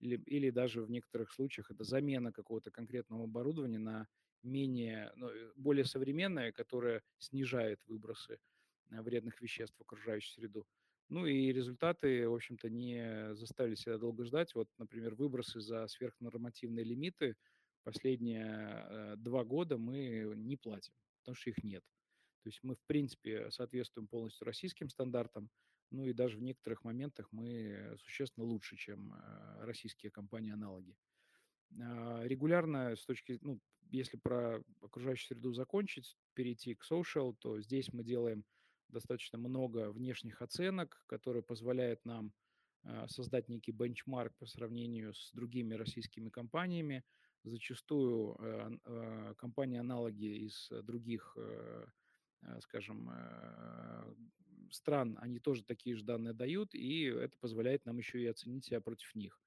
или, 0.01 0.17
или 0.27 0.51
даже 0.51 0.83
в 0.83 0.91
некоторых 0.91 1.33
случаях 1.33 1.71
это 1.71 1.85
замена 1.85 2.33
какого-то 2.33 2.71
конкретного 2.71 3.25
оборудования 3.25 3.79
на 3.79 4.09
менее, 4.45 5.13
ну, 5.17 5.29
э, 5.29 5.53
более 5.57 5.85
современное, 5.85 6.53
которое 6.53 7.03
снижает 7.19 7.81
выбросы 7.87 8.39
э, 8.91 9.01
вредных 9.03 9.41
веществ 9.41 9.77
в 9.79 9.83
окружающую 9.83 10.33
среду. 10.35 10.67
Ну 11.09 11.27
и 11.27 11.53
результаты, 11.53 12.29
в 12.29 12.35
общем-то, 12.35 12.71
не 12.71 13.35
заставили 13.35 13.75
себя 13.75 13.99
долго 13.99 14.25
ждать. 14.25 14.55
Вот, 14.55 14.69
например, 14.79 15.15
выбросы 15.15 15.61
за 15.61 15.87
сверхнормативные 15.87 16.85
лимиты 16.85 17.37
последние 17.83 18.47
э, 18.47 19.17
два 19.17 19.45
года 19.45 19.77
мы 19.77 20.33
не 20.37 20.57
платим, 20.57 20.93
потому 21.21 21.35
что 21.37 21.51
их 21.51 21.63
нет. 21.63 21.83
То 22.43 22.49
есть 22.49 22.61
мы, 22.63 22.75
в 22.75 22.83
принципе, 22.87 23.51
соответствуем 23.51 24.07
полностью 24.07 24.47
российским 24.47 24.89
стандартам, 24.89 25.51
ну 25.91 26.05
и 26.05 26.13
даже 26.13 26.39
в 26.39 26.43
некоторых 26.43 26.85
моментах 26.85 27.29
мы 27.31 27.97
существенно 27.99 28.45
лучше, 28.45 28.77
чем 28.77 29.15
российские 29.61 30.11
компании-аналоги. 30.11 30.95
А, 31.81 32.23
регулярно 32.25 32.97
с 32.97 33.05
точки, 33.05 33.39
ну, 33.43 33.61
если 33.91 34.17
про 34.17 34.63
окружающую 34.81 35.29
среду 35.29 35.53
закончить, 35.53 36.17
перейти 36.35 36.75
к 36.75 36.85
social, 36.91 37.35
то 37.39 37.61
здесь 37.61 37.93
мы 37.93 38.05
делаем 38.05 38.45
достаточно 38.89 39.39
много 39.39 39.91
внешних 39.91 40.43
оценок, 40.43 41.03
которые 41.07 41.43
позволяют 41.43 42.05
нам 42.05 42.33
а, 42.83 43.09
создать 43.09 43.49
некий 43.49 43.73
бенчмарк 43.73 44.35
по 44.39 44.47
сравнению 44.47 45.15
с 45.15 45.33
другими 45.33 45.75
российскими 45.75 46.29
компаниями. 46.29 47.05
Зачастую 47.47 48.37
э, 48.39 48.71
э, 48.87 49.35
компании-аналоги 49.37 50.47
из 50.47 50.71
других, 50.83 51.37
э, 51.37 51.87
скажем, 52.63 53.11
стран, 54.71 55.19
они 55.21 55.39
тоже 55.41 55.63
такие 55.63 55.95
же 55.95 56.05
данные 56.05 56.33
дают, 56.33 56.75
и 56.75 57.05
это 57.05 57.37
позволяет 57.39 57.85
нам 57.85 57.99
еще 57.99 58.23
и 58.23 58.27
оценить 58.27 58.65
себя 58.65 58.81
против 58.81 59.15
них. 59.15 59.39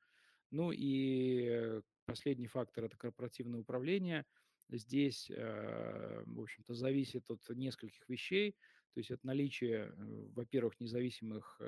Ну 0.51 0.71
и 0.71 1.81
последний 2.07 2.47
фактор– 2.47 2.85
это 2.85 2.97
корпоративное 2.97 3.59
управление. 3.59 4.25
Здесь, 4.69 5.29
в 5.29 6.41
общем-то, 6.41 6.73
зависит 6.73 7.29
от 7.29 7.47
нескольких 7.49 8.09
вещей. 8.09 8.55
То 8.93 8.99
есть 8.99 9.11
это 9.11 9.27
наличие, 9.27 9.93
во-первых, 10.33 10.79
независимых 10.79 11.61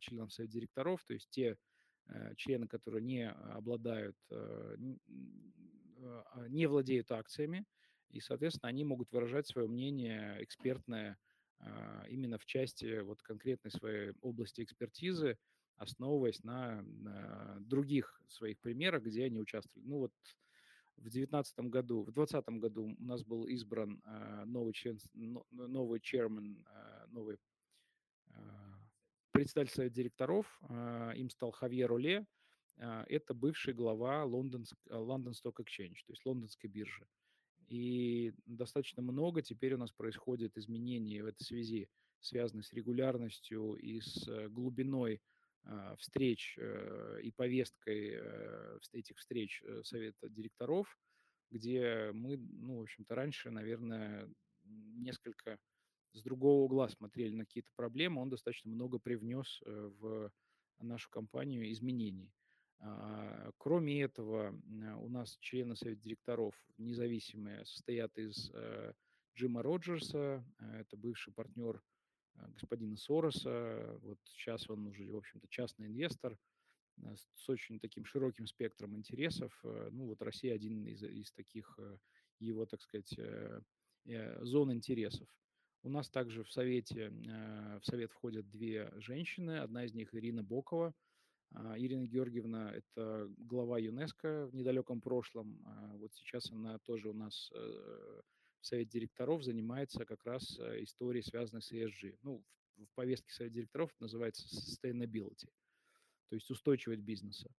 членов 0.00 0.32
совета 0.32 0.52
директоров, 0.52 1.02
то 1.04 1.14
есть 1.14 1.30
те 1.30 1.56
члены, 2.36 2.68
которые 2.68 3.02
не 3.02 3.30
обладают, 3.30 4.16
а, 4.30 4.76
не 6.48 6.66
владеют 6.66 7.10
акциями, 7.10 7.64
и, 8.10 8.20
соответственно, 8.20 8.68
они 8.68 8.84
могут 8.84 9.10
выражать 9.10 9.48
свое 9.48 9.66
мнение 9.66 10.36
экспертное 10.40 11.16
именно 12.08 12.38
в 12.38 12.44
части 12.44 13.00
вот 13.00 13.22
конкретной 13.22 13.70
своей 13.70 14.12
области 14.20 14.62
экспертизы, 14.62 15.38
основываясь 15.76 16.42
на, 16.42 16.82
на 16.82 17.56
других 17.60 18.20
своих 18.28 18.58
примерах, 18.60 19.02
где 19.02 19.24
они 19.24 19.40
участвовали. 19.40 19.86
Ну 19.86 19.98
вот 19.98 20.12
в 20.96 21.02
2019 21.02 21.58
году, 21.70 22.02
в 22.02 22.12
2020 22.12 22.48
году 22.60 22.96
у 22.98 23.04
нас 23.04 23.22
был 23.22 23.46
избран 23.46 24.00
э, 24.04 24.44
новый 24.46 24.72
член, 24.72 24.98
новый 25.50 26.00
chairman, 26.00 26.64
э, 26.66 27.06
новый 27.08 27.38
э, 28.28 28.32
председатель 29.32 29.72
совета 29.72 29.94
директоров, 29.94 30.58
э, 30.68 31.12
им 31.16 31.28
стал 31.28 31.50
Хавьер 31.50 31.92
Оле, 31.92 32.26
э, 32.76 33.04
это 33.08 33.34
бывший 33.34 33.74
глава 33.74 34.24
Лондон, 34.24 34.64
London 34.88 35.32
Stock 35.32 35.56
Exchange, 35.60 35.98
то 36.06 36.12
есть 36.12 36.24
лондонской 36.24 36.70
биржи. 36.70 37.06
И 37.68 38.32
достаточно 38.46 39.02
много 39.02 39.42
теперь 39.42 39.74
у 39.74 39.78
нас 39.78 39.90
происходит 39.92 40.56
изменений 40.56 41.20
в 41.20 41.26
этой 41.26 41.42
связи, 41.42 41.88
связанных 42.20 42.66
с 42.66 42.72
регулярностью 42.72 43.74
и 43.74 44.00
с 44.00 44.28
э, 44.28 44.48
глубиной 44.48 45.14
а, 45.16 45.35
встреч 45.98 46.56
э, 46.58 47.20
и 47.22 47.30
повесткой 47.30 48.14
э, 48.14 48.78
этих 48.92 49.18
встреч 49.18 49.62
совета 49.82 50.28
директоров, 50.28 50.98
где 51.50 52.10
мы, 52.12 52.36
ну, 52.36 52.78
в 52.78 52.82
общем-то, 52.82 53.14
раньше, 53.14 53.50
наверное, 53.50 54.28
несколько 54.64 55.58
с 56.12 56.22
другого 56.22 56.64
угла 56.64 56.88
смотрели 56.88 57.34
на 57.34 57.44
какие-то 57.44 57.70
проблемы, 57.76 58.22
он 58.22 58.30
достаточно 58.30 58.70
много 58.70 58.98
привнес 58.98 59.62
в 59.64 60.32
нашу 60.78 61.10
компанию 61.10 61.70
изменений. 61.70 62.32
А, 62.78 63.50
кроме 63.58 64.02
этого, 64.02 64.54
у 65.00 65.08
нас 65.08 65.36
члены 65.40 65.76
совета 65.76 66.02
директоров 66.02 66.54
независимые 66.78 67.64
состоят 67.64 68.16
из 68.18 68.50
э, 68.52 68.92
Джима 69.34 69.62
Роджерса, 69.62 70.44
э, 70.58 70.80
это 70.80 70.96
бывший 70.96 71.32
партнер 71.32 71.76
э, 71.76 71.80
господина 72.54 72.96
Сороса, 72.96 73.98
вот 74.02 74.18
сейчас 74.24 74.68
он 74.68 74.86
уже, 74.86 75.10
в 75.10 75.16
общем-то, 75.16 75.46
частный 75.48 75.86
инвестор 75.86 76.38
с 76.98 77.48
очень 77.48 77.78
таким 77.78 78.04
широким 78.04 78.46
спектром 78.46 78.96
интересов. 78.96 79.52
Ну 79.62 80.06
вот 80.06 80.22
Россия 80.22 80.54
один 80.54 80.86
из, 80.86 81.02
из 81.02 81.30
таких 81.32 81.78
его, 82.38 82.64
так 82.64 82.80
сказать, 82.80 83.14
зон 84.40 84.72
интересов. 84.72 85.28
У 85.82 85.90
нас 85.90 86.08
также 86.08 86.42
в 86.42 86.50
совете, 86.50 87.10
в 87.10 87.84
совет 87.84 88.12
входят 88.12 88.48
две 88.48 88.90
женщины, 88.96 89.58
одна 89.58 89.84
из 89.84 89.92
них 89.92 90.14
Ирина 90.14 90.42
Бокова– 90.42 90.94
а, 91.54 91.78
Ирина 91.78 92.06
Георгиевна– 92.06 92.72
это 92.74 93.28
глава 93.38 93.78
ЮНЕСКО 93.78 94.48
в 94.48 94.54
недалеком 94.54 95.00
прошлом. 95.00 95.62
А, 95.64 95.96
вот 95.96 96.12
сейчас 96.14 96.50
она 96.50 96.78
тоже 96.80 97.08
у 97.08 97.14
нас 97.14 97.52
э, 98.56 98.62
в 98.62 98.66
Совете 98.66 98.90
директоров 98.90 99.42
занимается 99.42 100.04
как 100.04 100.24
раз 100.24 100.58
э, 100.58 100.82
историей, 100.82 101.22
связанной 101.22 101.62
с 101.62 101.72
ESG. 101.72 102.18
Ну, 102.22 102.42
в 102.76 102.94
повестке 102.94 103.32
Совета 103.32 103.54
директоров 103.54 103.90
это 103.90 104.02
называется 104.02 104.46
sustainability, 104.46 105.48
то 106.28 106.34
есть 106.34 106.50
устойчивость 106.50 107.02
бизнеса. 107.02 107.50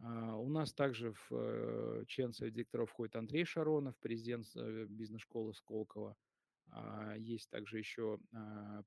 А, 0.00 0.36
у 0.36 0.48
нас 0.48 0.72
также 0.72 1.12
в 1.12 1.28
э, 1.30 2.04
член 2.06 2.32
Совета 2.32 2.54
директоров 2.54 2.90
входит 2.90 3.16
Андрей 3.16 3.44
Шаронов, 3.44 3.96
президент 3.98 4.46
бизнес-школы 4.90 5.54
Сколково. 5.54 6.16
Есть 7.16 7.48
также 7.48 7.78
еще 7.78 8.18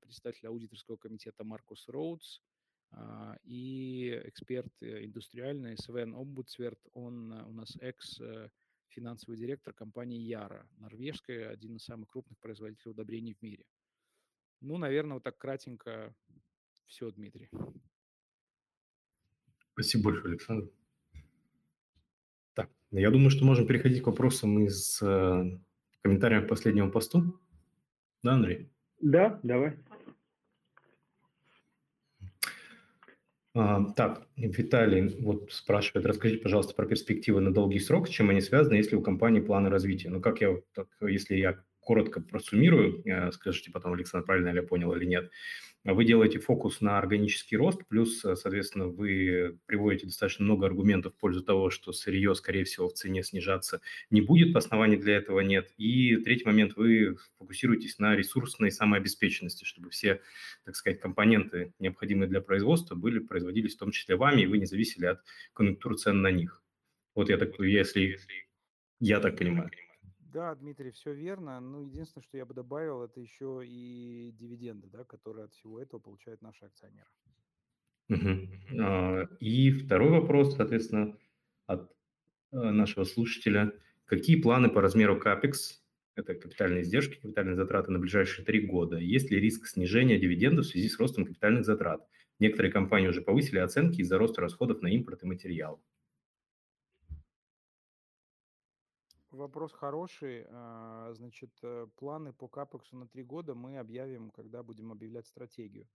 председатель 0.00 0.46
аудиторского 0.46 0.96
комитета 0.96 1.42
Маркус 1.42 1.88
Роудс, 1.88 2.38
а, 2.94 3.36
и 3.44 4.20
эксперт 4.24 4.72
э, 4.82 5.04
индустриальный 5.04 5.76
Свен 5.78 6.14
Оббудсверт, 6.14 6.78
он 6.92 7.32
э, 7.32 7.42
у 7.44 7.52
нас 7.52 7.76
экс-финансовый 8.92 9.36
директор 9.36 9.72
компании 9.72 10.20
Яра, 10.20 10.66
норвежская, 10.78 11.50
один 11.50 11.76
из 11.76 11.84
самых 11.84 12.08
крупных 12.08 12.38
производителей 12.38 12.90
удобрений 12.90 13.34
в 13.34 13.42
мире. 13.42 13.64
Ну, 14.60 14.76
наверное, 14.76 15.14
вот 15.14 15.22
так 15.22 15.38
кратенько 15.38 16.14
все, 16.86 17.10
Дмитрий. 17.10 17.50
Спасибо 19.72 20.04
большое, 20.04 20.32
Александр. 20.32 20.70
Так, 22.54 22.70
я 22.90 23.10
думаю, 23.10 23.30
что 23.30 23.44
можем 23.44 23.66
переходить 23.66 24.02
к 24.02 24.06
вопросам 24.06 24.60
из 24.60 25.00
э, 25.02 25.58
комментариев 26.02 26.44
к 26.44 26.48
последнему 26.48 26.90
посту. 26.90 27.40
Да, 28.22 28.34
Андрей? 28.34 28.70
Да, 29.00 29.40
давай. 29.42 29.78
Так, 33.54 34.26
Виталий 34.36 35.14
вот 35.20 35.52
спрашивает, 35.52 36.06
расскажите, 36.06 36.42
пожалуйста, 36.42 36.74
про 36.74 36.86
перспективы 36.86 37.40
на 37.40 37.52
долгий 37.52 37.80
срок, 37.80 38.08
с 38.08 38.10
чем 38.10 38.30
они 38.30 38.40
связаны, 38.40 38.74
если 38.74 38.96
у 38.96 39.02
компании 39.02 39.40
планы 39.40 39.68
развития. 39.68 40.08
Ну, 40.08 40.20
как 40.20 40.40
я, 40.40 40.56
так, 40.74 40.88
если 41.02 41.36
я 41.36 41.62
коротко 41.80 42.20
просуммирую, 42.20 43.02
э, 43.04 43.30
скажите 43.32 43.70
потом, 43.70 43.92
Александр, 43.92 44.24
правильно 44.24 44.48
я 44.50 44.62
понял 44.62 44.94
или 44.94 45.04
нет, 45.04 45.30
вы 45.84 46.04
делаете 46.04 46.38
фокус 46.38 46.80
на 46.80 46.98
органический 46.98 47.56
рост, 47.56 47.80
плюс, 47.88 48.24
э, 48.24 48.36
соответственно, 48.36 48.86
вы 48.86 49.58
приводите 49.66 50.06
достаточно 50.06 50.44
много 50.44 50.66
аргументов 50.66 51.14
в 51.14 51.16
пользу 51.16 51.42
того, 51.42 51.70
что 51.70 51.92
сырье, 51.92 52.34
скорее 52.36 52.64
всего, 52.64 52.88
в 52.88 52.92
цене 52.92 53.22
снижаться 53.24 53.80
не 54.10 54.20
будет, 54.20 54.54
оснований 54.54 54.96
для 54.96 55.16
этого 55.16 55.40
нет. 55.40 55.72
И 55.76 56.16
третий 56.16 56.44
момент, 56.44 56.76
вы 56.76 57.16
фокусируетесь 57.38 57.98
на 57.98 58.14
ресурсной 58.14 58.70
самообеспеченности, 58.70 59.64
чтобы 59.64 59.90
все, 59.90 60.20
так 60.64 60.76
сказать, 60.76 61.00
компоненты, 61.00 61.72
необходимые 61.80 62.28
для 62.28 62.40
производства, 62.40 62.94
были 62.94 63.18
производились 63.18 63.74
в 63.74 63.78
том 63.78 63.90
числе 63.90 64.14
вами, 64.14 64.42
и 64.42 64.46
вы 64.46 64.58
не 64.58 64.66
зависели 64.66 65.06
от 65.06 65.20
конъюнктуры 65.52 65.96
цен 65.96 66.22
на 66.22 66.30
них. 66.30 66.62
Вот 67.14 67.28
я 67.28 67.38
так, 67.38 67.58
если 67.58 68.18
я 69.00 69.18
так 69.18 69.36
понимаю. 69.36 69.70
Да, 70.32 70.54
Дмитрий, 70.54 70.90
все 70.92 71.12
верно. 71.12 71.60
Ну, 71.60 71.82
единственное, 71.82 72.24
что 72.24 72.38
я 72.38 72.46
бы 72.46 72.54
добавил, 72.54 73.02
это 73.02 73.20
еще 73.20 73.62
и 73.66 74.32
дивиденды, 74.38 74.88
да, 74.88 75.04
которые 75.04 75.44
от 75.44 75.52
всего 75.52 75.78
этого 75.78 76.00
получают 76.00 76.40
наши 76.40 76.64
акционеры. 76.64 77.08
А, 78.80 79.24
и 79.40 79.70
второй 79.70 80.10
вопрос, 80.10 80.56
соответственно, 80.56 81.18
от 81.66 81.90
э, 82.52 82.56
нашего 82.56 83.04
слушателя. 83.04 83.72
Какие 84.06 84.40
планы 84.40 84.70
по 84.70 84.80
размеру 84.80 85.20
CAPEX, 85.20 85.52
это 86.16 86.34
капитальные 86.34 86.82
издержки, 86.82 87.20
капитальные 87.20 87.56
затраты 87.56 87.92
на 87.92 87.98
ближайшие 87.98 88.44
три 88.46 88.66
года? 88.66 88.96
Есть 88.96 89.30
ли 89.30 89.38
риск 89.38 89.66
снижения 89.66 90.18
дивидендов 90.18 90.64
в 90.64 90.68
связи 90.68 90.88
с 90.88 90.98
ростом 90.98 91.26
капитальных 91.26 91.66
затрат? 91.66 92.06
Некоторые 92.38 92.72
компании 92.72 93.08
уже 93.08 93.20
повысили 93.20 93.58
оценки 93.58 94.00
из-за 94.00 94.16
роста 94.16 94.40
расходов 94.40 94.80
на 94.80 94.88
импорт 94.88 95.22
и 95.22 95.26
материал. 95.26 95.82
Вопрос 99.32 99.72
хороший. 99.72 100.44
А, 100.50 101.10
значит, 101.14 101.50
э, 101.62 101.86
планы 101.96 102.34
по 102.34 102.48
капексу 102.48 102.98
на 102.98 103.08
три 103.08 103.22
года 103.24 103.54
мы 103.54 103.78
объявим, 103.78 104.30
когда 104.30 104.62
будем 104.62 104.92
объявлять 104.92 105.26
стратегию. 105.26 105.88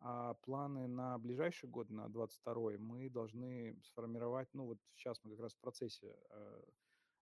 А 0.00 0.34
планы 0.34 0.88
на 0.88 1.16
ближайший 1.16 1.70
год, 1.70 1.88
на 1.88 2.10
22 2.10 2.72
мы 2.78 3.08
должны 3.08 3.80
сформировать, 3.82 4.48
ну 4.52 4.66
вот 4.66 4.78
сейчас 4.94 5.18
мы 5.24 5.30
как 5.30 5.40
раз 5.40 5.54
в 5.54 5.60
процессе 5.60 6.14
э, 6.28 6.62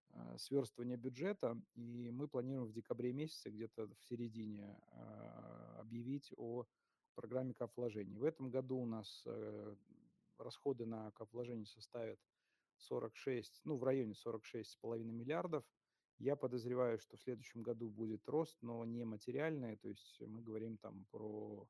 э, 0.09 0.37
сверстывания 0.39 0.97
бюджета, 0.97 1.57
и 1.75 2.11
мы 2.11 2.27
планируем 2.27 2.67
в 2.67 2.73
декабре 2.73 3.13
месяце, 3.13 3.49
где-то 3.49 3.87
в 3.87 4.03
середине, 4.03 4.77
э, 4.91 5.75
объявить 5.79 6.33
о 6.35 6.65
программе 7.15 7.53
капвложений. 7.53 8.17
В 8.17 8.25
этом 8.25 8.49
году 8.49 8.77
у 8.77 8.85
нас 8.85 9.25
расходы 10.37 10.85
на 10.85 11.11
капвложения 11.11 11.65
составят 11.65 12.19
46, 12.81 13.61
ну 13.63 13.77
в 13.77 13.83
районе 13.83 14.13
46,5 14.13 15.03
миллиардов. 15.03 15.63
Я 16.19 16.35
подозреваю, 16.35 16.99
что 16.99 17.17
в 17.17 17.21
следующем 17.21 17.63
году 17.63 17.89
будет 17.89 18.27
рост, 18.29 18.57
но 18.61 18.85
не 18.85 19.05
материальный, 19.05 19.75
то 19.77 19.89
есть 19.89 20.21
мы 20.21 20.41
говорим 20.43 20.77
там 20.77 21.05
про 21.09 21.67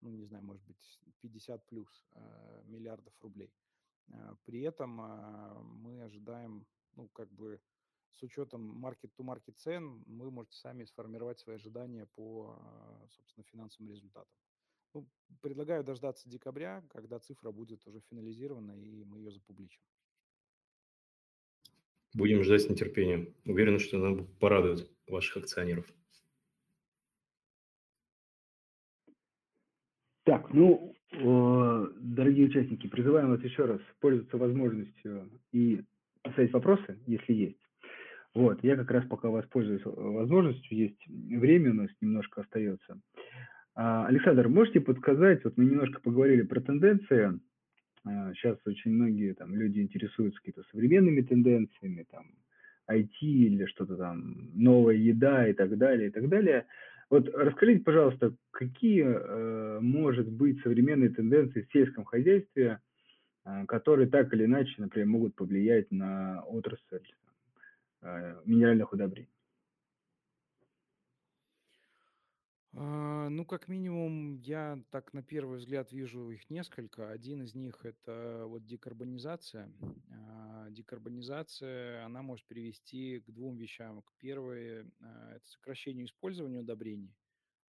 ну, 0.00 0.10
не 0.10 0.24
знаю, 0.24 0.44
может 0.44 0.64
быть, 0.64 1.00
50 1.20 1.66
плюс 1.66 2.06
э, 2.14 2.62
миллиардов 2.66 3.14
рублей. 3.20 3.52
Э, 4.08 4.34
при 4.44 4.60
этом 4.62 5.00
э, 5.00 5.62
мы 5.62 6.02
ожидаем, 6.02 6.66
ну, 6.94 7.08
как 7.08 7.30
бы 7.32 7.60
с 8.10 8.22
учетом 8.22 8.62
маркет-то-маркет 8.62 9.58
цен, 9.58 10.02
вы 10.06 10.30
можете 10.30 10.56
сами 10.58 10.84
сформировать 10.84 11.38
свои 11.38 11.56
ожидания 11.56 12.06
по, 12.14 12.58
собственно, 13.10 13.44
финансовым 13.44 13.90
результатам. 13.90 14.32
Ну, 14.94 15.06
предлагаю 15.42 15.84
дождаться 15.84 16.28
декабря, 16.28 16.82
когда 16.88 17.18
цифра 17.18 17.50
будет 17.50 17.86
уже 17.86 18.00
финализирована, 18.00 18.72
и 18.72 19.04
мы 19.04 19.18
ее 19.18 19.30
запубличим. 19.30 19.82
Будем 22.16 22.42
ждать 22.42 22.62
с 22.62 22.70
нетерпением. 22.70 23.28
Уверен, 23.44 23.78
что 23.78 23.98
она 23.98 24.24
порадует 24.40 24.90
ваших 25.06 25.36
акционеров. 25.36 25.84
Так, 30.24 30.50
ну, 30.54 30.94
дорогие 31.12 32.46
участники, 32.46 32.86
призываем 32.86 33.28
вас 33.28 33.42
еще 33.44 33.66
раз 33.66 33.80
пользоваться 34.00 34.38
возможностью 34.38 35.28
и 35.52 35.82
писать 36.22 36.54
вопросы, 36.54 36.98
если 37.06 37.34
есть. 37.34 37.60
Вот, 38.32 38.64
я 38.64 38.76
как 38.76 38.90
раз 38.90 39.06
пока 39.06 39.28
воспользуюсь 39.28 39.82
возможностью, 39.84 40.74
есть 40.74 41.06
время 41.06 41.72
у 41.72 41.74
нас 41.74 41.90
немножко 42.00 42.40
остается. 42.40 42.98
А, 43.74 44.06
Александр, 44.06 44.48
можете 44.48 44.80
подсказать, 44.80 45.44
вот 45.44 45.58
мы 45.58 45.66
немножко 45.66 46.00
поговорили 46.00 46.42
про 46.42 46.62
тенденции, 46.62 47.38
сейчас 48.34 48.56
а, 48.64 48.70
очень 48.70 48.92
многие 48.92 49.34
там 49.34 49.54
люди 49.54 49.80
интересуются 49.80 50.40
какими-то 50.40 50.68
современными 50.70 51.22
тенденциями, 51.22 52.06
там, 52.10 52.26
IT 52.88 53.18
или 53.20 53.66
что-то 53.66 53.96
там, 53.96 54.50
новая 54.54 54.94
еда 54.94 55.48
и 55.48 55.52
так 55.52 55.76
далее, 55.76 56.08
и 56.08 56.10
так 56.12 56.28
далее. 56.28 56.66
Вот 57.10 57.28
расскажите, 57.28 57.82
пожалуйста, 57.84 58.34
какие, 58.50 59.04
э, 59.04 59.80
может 59.80 60.28
быть, 60.28 60.60
современные 60.62 61.10
тенденции 61.10 61.62
в 61.62 61.72
сельском 61.72 62.04
хозяйстве, 62.04 62.80
э, 63.44 63.66
которые 63.66 64.08
так 64.08 64.32
или 64.32 64.44
иначе, 64.44 64.74
например, 64.78 65.08
могут 65.08 65.34
повлиять 65.34 65.90
на 65.90 66.42
отрасль 66.42 67.00
э, 68.02 68.40
минеральных 68.44 68.92
удобрений? 68.92 69.28
А, 72.65 72.65
ну, 72.78 73.46
как 73.46 73.68
минимум, 73.68 74.36
я 74.36 74.82
так 74.90 75.14
на 75.14 75.22
первый 75.22 75.58
взгляд 75.58 75.92
вижу 75.92 76.30
их 76.30 76.50
несколько. 76.50 77.10
Один 77.10 77.42
из 77.42 77.54
них– 77.54 77.86
это 77.86 78.44
вот 78.46 78.66
декарбонизация. 78.66 79.72
А, 80.10 80.68
декарбонизация, 80.70 82.04
она 82.04 82.20
может 82.20 82.46
привести 82.46 83.20
к 83.20 83.30
двум 83.30 83.56
вещам. 83.56 84.02
К 84.02 84.12
первой– 84.18 84.82
а, 85.00 85.36
это 85.36 85.48
сокращению 85.48 86.04
использования 86.04 86.60
удобрений, 86.60 87.16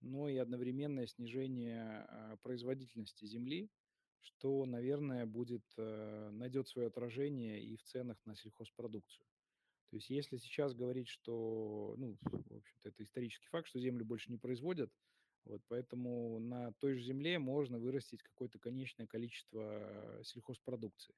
но 0.01 0.29
и 0.29 0.37
одновременное 0.39 1.07
снижение 1.07 2.09
производительности 2.43 3.27
земли, 3.27 3.71
что, 4.21 4.67
наверное, 4.67 5.25
будет, 5.25 5.65
найдет 5.77 6.67
свое 6.67 6.89
отражение 6.89 7.63
и 7.63 7.77
в 7.77 7.83
ценах 7.85 8.19
на 8.25 8.35
сельхозпродукцию. 8.35 9.25
То 9.91 9.97
есть 9.97 10.11
если 10.11 10.37
сейчас 10.37 10.74
говорить, 10.74 11.09
что, 11.09 11.95
ну, 11.97 12.16
в 12.22 12.57
общем-то, 12.57 12.89
это 12.89 13.03
исторический 13.03 13.47
факт, 13.49 13.68
что 13.68 13.78
землю 13.78 14.05
больше 14.05 14.30
не 14.30 14.39
производят, 14.39 14.93
вот, 15.45 15.62
поэтому 15.68 16.41
на 16.41 16.72
той 16.72 16.95
же 16.95 17.05
земле 17.05 17.39
можно 17.39 17.78
вырастить 17.78 18.22
какое-то 18.22 18.59
конечное 18.59 19.07
количество 19.07 20.20
сельхозпродукции. 20.24 21.14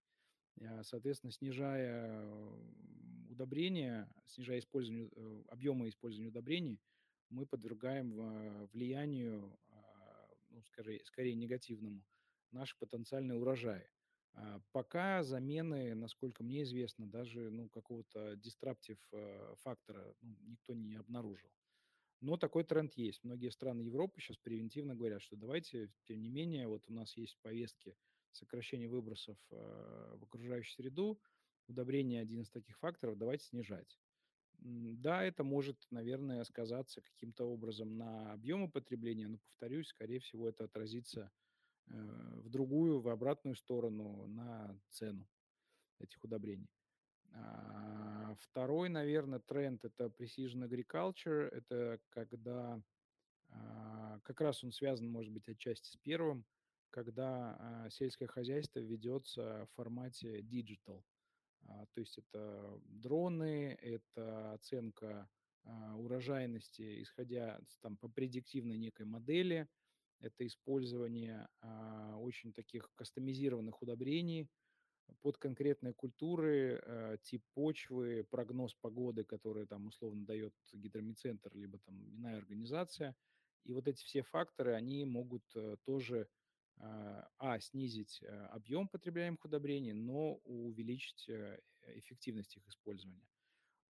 А, 0.61 0.83
соответственно, 0.83 1.33
снижая 1.33 2.27
удобрения, 3.31 4.07
снижая 4.27 4.59
использование, 4.59 5.09
э, 5.17 5.43
объемы 5.49 5.89
использования 5.89 6.29
удобрений, 6.29 6.79
мы 7.31 7.47
подвергаем 7.47 8.67
влиянию, 8.73 9.59
ну, 10.51 10.63
скорее, 10.63 11.05
скорее 11.05 11.35
негативному, 11.35 12.03
наши 12.53 12.77
потенциальные 12.79 13.39
урожаи. 13.39 13.87
А, 14.41 14.61
пока 14.73 15.23
замены, 15.23 15.95
насколько 15.95 16.45
мне 16.45 16.63
известно, 16.63 17.07
даже 17.07 17.51
ну, 17.51 17.69
какого-то 17.69 18.37
дистраптив 18.37 18.99
э, 19.13 19.55
фактора 19.63 20.15
ну, 20.21 20.37
никто 20.47 20.75
не 20.75 20.95
обнаружил. 20.95 21.51
Но 22.21 22.37
такой 22.37 22.65
тренд 22.65 22.95
есть. 22.95 23.25
Многие 23.25 23.51
страны 23.51 23.81
Европы 23.83 24.21
сейчас 24.21 24.37
превентивно 24.37 24.95
говорят, 24.95 25.23
что 25.23 25.37
давайте, 25.37 25.91
тем 26.05 26.21
не 26.21 26.29
менее, 26.29 26.69
вот 26.69 26.85
у 26.89 26.93
нас 26.93 27.17
есть 27.17 27.39
повестки 27.43 27.97
сокращения 28.31 28.89
выбросов 28.89 29.39
э, 29.51 30.17
в 30.21 30.25
окружающую 30.25 30.75
среду, 30.75 31.21
удобрение 31.67 32.23
один 32.23 32.43
из 32.43 32.51
таких 32.51 32.79
факторов, 32.79 33.19
давайте 33.19 33.45
снижать. 33.45 33.99
Да, 34.61 35.23
это 35.23 35.45
может, 35.45 35.77
наверное, 35.91 36.45
сказаться 36.45 37.01
каким-то 37.01 37.45
образом 37.45 37.97
на 37.97 38.33
объемы 38.33 38.71
потребления, 38.71 39.29
но, 39.29 39.39
повторюсь, 39.39 39.89
скорее 39.89 40.19
всего, 40.19 40.49
это 40.49 40.65
отразится 40.65 41.31
в 41.91 42.49
другую, 42.49 43.01
в 43.01 43.09
обратную 43.09 43.57
сторону 43.57 44.27
на 44.27 44.79
цену 44.91 45.27
этих 45.99 46.23
удобрений. 46.25 46.69
А, 47.33 48.35
второй, 48.41 48.89
наверное, 48.89 49.39
тренд– 49.39 49.85
это 49.85 50.07
precision 50.07 50.69
agriculture. 50.69 51.49
Это 51.49 52.01
когда 52.11 52.81
а, 53.51 54.21
как 54.23 54.41
раз 54.41 54.63
он 54.65 54.73
связан, 54.73 55.11
может 55.11 55.33
быть, 55.33 55.49
отчасти 55.49 55.91
с 55.91 55.97
первым, 55.97 56.45
когда 56.91 57.57
а, 57.59 57.91
сельское 57.91 58.27
хозяйство 58.27 58.81
ведется 58.81 59.67
в 59.67 59.77
формате 59.77 60.41
digital. 60.41 61.03
То 61.67 62.01
есть 62.01 62.17
это 62.17 62.81
дроны, 62.87 63.77
это 63.83 64.53
оценка 64.55 65.29
урожайности, 65.97 67.03
исходя 67.03 67.61
там, 67.83 67.99
по 67.99 68.09
предиктивной 68.09 68.79
некой 68.79 69.05
модели– 69.05 69.69
это 70.21 70.47
использование 70.47 71.49
а, 71.61 72.17
очень 72.19 72.53
таких 72.53 72.91
кастомизированных 72.95 73.81
удобрений 73.83 74.49
под 75.21 75.39
конкретные 75.39 75.95
культуры, 75.95 76.81
а, 76.85 77.17
тип 77.19 77.43
почвы, 77.55 78.25
прогноз 78.31 78.75
погоды, 78.75 79.25
который 79.25 79.67
там 79.67 79.87
условно 79.87 80.25
дает 80.27 80.55
гидромедцентр, 80.73 81.55
либо 81.55 81.79
там 81.79 81.97
иная 82.17 82.39
организация. 82.39 83.17
И 83.65 83.73
вот 83.73 83.87
эти 83.89 84.05
все 84.05 84.23
факторы, 84.23 84.75
они 84.75 85.05
могут 85.05 85.45
а, 85.55 85.77
тоже 85.85 86.29
а, 86.81 87.29
а, 87.39 87.61
снизить 87.61 88.23
а, 88.23 88.49
объем 88.49 88.89
потребляемых 88.89 89.45
удобрений, 89.45 89.93
но 89.93 90.35
увеличить 90.45 91.29
а, 91.29 91.59
эффективность 91.97 92.57
их 92.57 92.67
использования. 92.69 93.27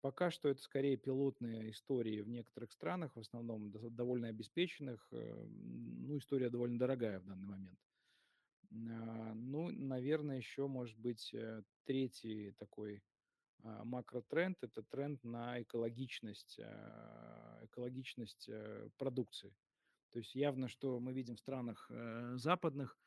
Пока 0.02 0.30
что 0.30 0.50
это 0.50 0.62
скорее 0.62 0.96
пилотные 0.96 1.72
истории 1.72 2.22
в 2.22 2.30
некоторых 2.30 2.72
странах, 2.72 3.16
в 3.16 3.20
основном 3.20 3.72
довольно 3.72 4.28
обеспеченных. 4.28 5.08
Э, 5.12 5.46
ну, 5.48 6.18
история 6.18 6.50
довольно 6.50 6.78
дорогая 6.78 7.20
в 7.20 7.26
данный 7.26 7.48
момент. 7.48 7.80
А, 8.72 9.34
ну, 9.34 9.72
наверное, 9.72 10.38
еще 10.38 10.68
может 10.68 10.98
быть 11.00 11.34
э, 11.34 11.64
третий 11.86 12.52
такой 12.52 13.02
а, 13.64 13.84
макротренд– 13.84 14.58
это 14.62 14.84
тренд 14.84 15.24
на 15.24 15.62
экологичность, 15.62 16.60
а, 16.60 17.60
экологичность 17.64 18.50
э, 18.50 18.90
продукции. 18.98 19.56
То 20.12 20.20
есть 20.20 20.36
явно, 20.36 20.68
что 20.68 21.00
мы 21.00 21.14
видим 21.14 21.36
в 21.36 21.40
странах 21.40 21.92
западных 22.36 22.98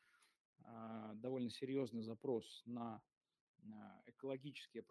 довольно 1.15 1.49
серьезный 1.49 2.03
запрос 2.03 2.61
на 2.67 3.01
экологические, 4.05 4.83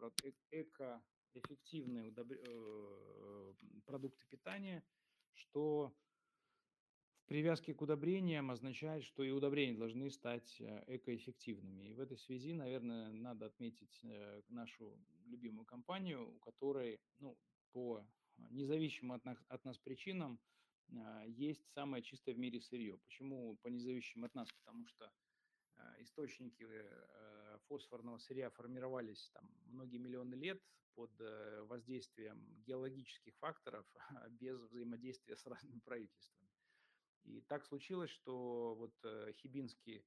эко 0.51 1.01
эффективные 1.35 2.09
удобр... 2.09 2.37
Э, 2.39 3.55
продукты 3.85 4.25
питания, 4.29 4.85
что 5.35 5.93
в 7.25 7.27
привязке 7.27 7.75
к 7.75 7.83
удобрениям 7.83 8.51
означает, 8.51 9.05
что 9.05 9.23
и 9.23 9.31
удобрения 9.31 9.77
должны 9.77 10.11
стать 10.11 10.61
э, 10.61 10.85
экоэффективными. 10.87 11.91
И 11.91 11.95
в 11.95 12.01
этой 12.01 12.19
связи, 12.19 12.55
наверное, 12.55 13.13
надо 13.13 13.47
отметить 13.47 14.01
э, 14.05 14.43
нашу 14.49 14.97
любимую 15.27 15.67
компанию, 15.67 16.35
у 16.35 16.39
которой, 16.39 17.01
ну, 17.19 17.37
по 17.73 18.05
независимым 18.51 19.13
от 19.13 19.25
нас, 19.25 19.39
от 19.49 19.65
нас 19.65 19.79
причинам 19.79 20.41
есть 21.27 21.71
самое 21.73 22.03
чистое 22.03 22.35
в 22.35 22.39
мире 22.39 22.61
сырье. 22.61 22.99
Почему 22.99 23.57
по 23.63 23.69
независимым 23.69 24.25
от 24.25 24.35
нас? 24.35 24.49
Потому 24.51 24.87
что 24.89 25.13
источники 26.01 26.67
фосфорного 27.69 28.19
сырья 28.19 28.51
формировались 28.51 29.31
там 29.33 29.49
многие 29.67 29.99
миллионы 29.99 30.35
лет 30.35 30.63
под 30.95 31.11
э, 31.21 31.63
воздействием 31.63 32.45
геологических 32.67 33.37
факторов 33.39 33.87
без 34.31 34.59
взаимодействия 34.61 35.37
с 35.37 35.47
разными 35.47 35.81
правительствами. 35.81 36.51
И 37.25 37.41
так 37.43 37.65
случилось, 37.65 38.11
что 38.11 38.75
вот 38.75 38.95
э, 39.05 39.33
хибинские, 39.35 40.05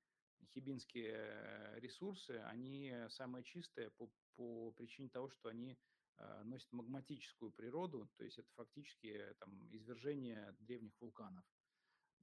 хибинские 0.53 1.79
ресурсы, 1.79 2.31
они 2.45 2.93
самые 3.09 3.43
чистые 3.43 3.91
по, 3.91 4.09
по 4.35 4.71
причине 4.71 5.09
того, 5.09 5.29
что 5.29 5.49
они 5.49 5.77
э, 6.17 6.43
носят 6.43 6.71
магматическую 6.71 7.51
природу, 7.51 8.09
то 8.17 8.23
есть 8.23 8.37
это 8.37 8.49
фактически 8.55 9.35
там, 9.39 9.67
извержение 9.71 10.55
древних 10.59 10.93
вулканов. 10.99 11.45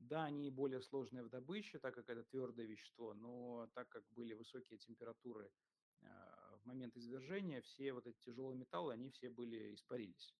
Да, 0.00 0.24
они 0.24 0.50
более 0.50 0.80
сложные 0.80 1.22
в 1.22 1.28
добыче, 1.28 1.78
так 1.78 1.94
как 1.94 2.08
это 2.08 2.24
твердое 2.24 2.66
вещество, 2.66 3.14
но 3.14 3.68
так 3.74 3.88
как 3.90 4.02
были 4.10 4.34
высокие 4.34 4.78
температуры 4.78 5.50
в 6.00 6.66
момент 6.66 6.96
извержения, 6.96 7.60
все 7.60 7.92
вот 7.92 8.06
эти 8.06 8.18
тяжелые 8.20 8.58
металлы, 8.58 8.94
они 8.94 9.10
все 9.10 9.28
были 9.30 9.74
испарились. 9.74 10.34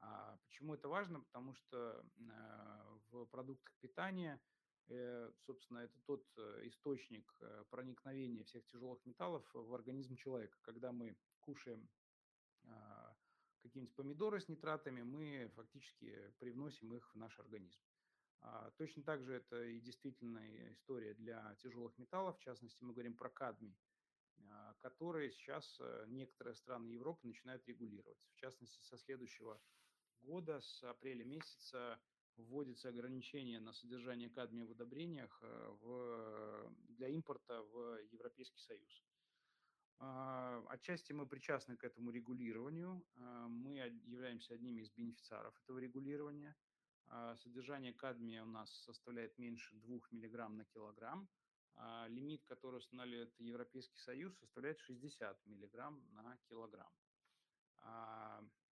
А 0.00 0.36
почему 0.46 0.74
это 0.74 0.88
важно? 0.88 1.20
Потому 1.20 1.54
что 1.54 2.04
э, 2.18 2.98
в 3.10 3.26
продуктах 3.26 3.74
питания, 3.80 4.40
э, 4.88 5.32
собственно, 5.40 5.78
это 5.78 5.98
тот 6.04 6.26
э, 6.36 6.68
источник 6.68 7.32
проникновения 7.70 8.44
всех 8.44 8.66
тяжелых 8.66 9.04
металлов 9.06 9.44
в 9.54 9.74
организм 9.74 10.16
человека. 10.16 10.58
Когда 10.62 10.92
мы 10.92 11.16
кушаем 11.40 11.88
а, 12.66 13.14
какие-нибудь 13.62 13.94
помидоры 13.94 14.40
с 14.40 14.48
нитратами, 14.48 15.02
мы 15.02 15.50
фактически 15.56 16.32
привносим 16.38 16.94
их 16.94 17.12
в 17.14 17.18
наш 17.18 17.38
организм. 17.38 17.80
А, 18.44 18.70
точно 18.76 19.02
так 19.02 19.22
же 19.22 19.34
это 19.34 19.64
и 19.64 19.80
действительно 19.80 20.40
история 20.70 21.14
для 21.14 21.54
тяжелых 21.56 21.96
металлов. 21.98 22.36
В 22.38 22.42
частности, 22.42 22.84
мы 22.84 22.92
говорим 22.92 23.16
про 23.16 23.30
кадмий, 23.30 23.74
а, 24.50 24.74
которые 24.80 25.32
сейчас 25.32 25.80
некоторые 26.06 26.54
страны 26.54 26.88
Европы 26.88 27.26
начинают 27.26 27.66
регулировать. 27.66 28.18
В 28.34 28.36
частности, 28.36 28.80
со 28.82 28.98
следующего 28.98 29.60
года, 30.20 30.60
с 30.60 30.82
апреля 30.84 31.24
месяца, 31.24 31.98
вводится 32.36 32.88
ограничение 32.88 33.60
на 33.60 33.72
содержание 33.72 34.28
кадмия 34.28 34.64
в 34.64 34.70
удобрениях 34.70 35.38
э, 35.42 35.68
в, 35.80 36.74
для 36.88 37.08
импорта 37.08 37.62
в 37.62 37.98
Европейский 38.10 38.60
Союз. 38.60 39.04
А, 40.00 40.64
отчасти 40.68 41.12
мы 41.12 41.26
причастны 41.26 41.76
к 41.76 41.84
этому 41.84 42.10
регулированию. 42.10 43.04
А, 43.16 43.48
мы 43.48 43.76
являемся 44.06 44.54
одними 44.54 44.80
из 44.80 44.90
бенефициаров 44.90 45.54
этого 45.62 45.78
регулирования. 45.78 46.56
А, 47.06 47.36
содержание 47.36 47.92
кадмия 47.92 48.42
у 48.42 48.46
нас 48.46 48.70
составляет 48.84 49.38
меньше 49.38 49.74
2 49.76 50.00
мг 50.10 50.48
на 50.48 50.64
килограмм. 50.64 51.28
Лимит, 52.06 52.44
который 52.44 52.76
устанавливает 52.76 53.34
Европейский 53.40 53.98
Союз, 53.98 54.38
составляет 54.38 54.78
60 54.78 55.44
мг 55.44 55.90
на 56.12 56.38
килограмм. 56.48 56.92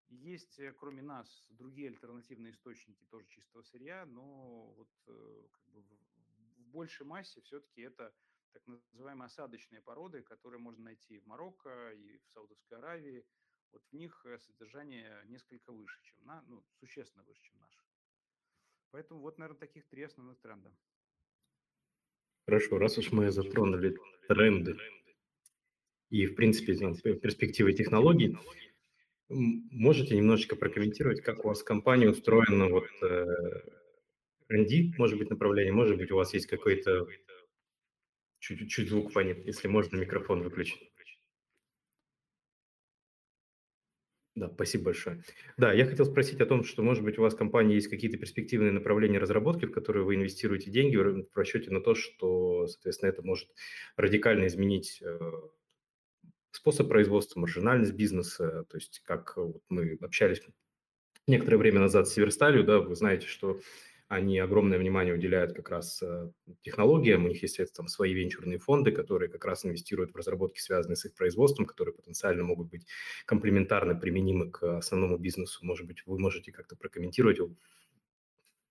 Есть, 0.10 0.58
э, 0.58 0.74
кроме 0.74 1.04
нас, 1.04 1.46
другие 1.50 1.90
альтернативные 1.90 2.52
источники 2.52 3.06
тоже 3.06 3.28
чистого 3.28 3.62
сырья, 3.62 4.06
но 4.08 4.74
вот 4.74 4.90
э, 5.08 5.48
как 5.52 5.64
бы 5.68 5.82
в 5.84 6.66
большей 6.72 7.06
массе 7.06 7.42
все-таки 7.42 7.82
это 7.82 8.12
так 8.52 8.66
называемые 8.66 9.28
осадочные 9.28 9.82
породы, 9.82 10.24
которые 10.24 10.60
можно 10.60 10.84
найти 10.84 11.20
в 11.20 11.28
Марокко 11.28 11.92
и 11.94 12.18
в 12.18 12.28
Саудовской 12.30 12.80
Аравии. 12.80 13.24
Вот 13.72 13.84
в 13.86 13.94
них 13.94 14.26
э, 14.26 14.40
содержание 14.40 15.24
несколько 15.28 15.72
выше, 15.72 16.02
чем 16.02 16.26
на, 16.26 16.42
ну, 16.48 16.66
существенно 16.80 17.24
выше, 17.24 17.44
чем 17.44 17.60
наше. 17.60 17.79
Поэтому 18.92 19.22
вот, 19.22 19.38
наверное, 19.38 19.60
таких 19.60 19.88
три 19.88 20.04
основных 20.04 20.40
тренда. 20.40 20.72
Хорошо, 22.46 22.78
раз 22.80 22.98
уж 22.98 23.12
мы 23.12 23.32
затронули 23.32 23.96
тренды 24.28 24.76
и, 26.10 26.26
в 26.26 26.36
принципе, 26.36 26.74
перспективы 27.16 27.74
технологий, 27.74 28.36
Можете 29.30 30.18
немножечко 30.18 30.56
прокомментировать, 30.56 31.22
как 31.22 31.46
у 31.46 31.50
вас 31.50 31.62
компания 31.62 32.10
устроена, 32.10 32.68
вот 32.68 32.88
э, 33.04 33.26
R&D, 34.50 34.94
может 34.98 35.20
быть, 35.20 35.30
направление, 35.30 35.72
может 35.72 35.98
быть, 35.98 36.10
у 36.10 36.16
вас 36.16 36.34
есть 36.34 36.48
какой-то, 36.48 37.08
чуть-чуть 38.40 38.90
звук 38.90 39.14
понят, 39.14 39.38
если 39.46 39.68
можно 39.68 39.98
микрофон 39.98 40.42
выключить. 40.42 40.89
Да, 44.36 44.50
спасибо 44.54 44.86
большое. 44.86 45.24
Да, 45.58 45.74
я 45.74 45.86
хотел 45.86 46.06
спросить 46.06 46.40
о 46.40 46.46
том, 46.46 46.64
что, 46.64 46.82
может 46.84 47.04
быть, 47.04 47.18
у 47.18 47.22
вас 47.22 47.34
в 47.34 47.38
компании 47.38 47.76
есть 47.76 47.90
какие-то 47.90 48.18
перспективные 48.18 48.72
направления 48.72 49.20
разработки, 49.20 49.66
в 49.66 49.72
которые 49.72 50.06
вы 50.06 50.16
инвестируете 50.16 50.72
деньги 50.72 50.96
в 50.96 51.28
расчете 51.36 51.72
на 51.72 51.82
то, 51.82 51.96
что, 51.96 52.68
соответственно, 52.68 53.10
это 53.10 53.22
может 53.24 53.50
радикально 53.98 54.48
изменить 54.48 55.02
э, 55.02 55.20
способ 56.52 56.88
производства, 56.88 57.40
маржинальность 57.40 57.94
бизнеса, 57.94 58.66
то 58.70 58.78
есть 58.78 59.02
как 59.04 59.36
вот 59.38 59.62
мы 59.70 59.98
общались 60.02 60.42
некоторое 61.28 61.58
время 61.58 61.80
назад 61.80 62.08
с 62.08 62.14
Северсталью, 62.14 62.64
да, 62.64 62.80
вы 62.80 62.96
знаете, 62.96 63.28
что 63.28 63.60
они 64.10 64.40
огромное 64.40 64.80
внимание 64.80 65.14
уделяют 65.14 65.54
как 65.54 65.70
раз 65.70 66.02
э, 66.02 66.32
технологиям, 66.64 67.26
у 67.26 67.28
них 67.28 67.44
есть 67.44 67.60
там 67.76 67.88
свои 67.88 68.14
венчурные 68.14 68.58
фонды, 68.58 68.92
которые 68.92 69.30
как 69.30 69.46
раз 69.46 69.66
инвестируют 69.66 70.12
в 70.12 70.16
разработки, 70.16 70.60
связанные 70.60 70.96
с 70.96 71.06
их 71.06 71.14
производством, 71.14 71.68
которые 71.68 71.94
потенциально 71.94 72.44
могут 72.44 72.70
быть 72.70 72.88
комплементарно 73.28 73.94
применимы 73.96 74.50
к 74.50 74.78
основному 74.78 75.18
бизнесу. 75.20 75.64
Может 75.64 75.86
быть, 75.86 76.06
вы 76.08 76.18
можете 76.18 76.52
как-то 76.52 76.76
прокомментировать, 76.76 77.40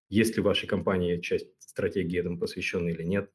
есть 0.09 0.37
ли 0.37 0.43
в 0.43 0.47
вашей 0.47 0.67
компании 0.67 1.21
часть 1.21 1.49
стратегии 1.61 2.19
этому 2.19 2.39
посвященной 2.39 2.93
или 2.93 3.05
нет? 3.05 3.31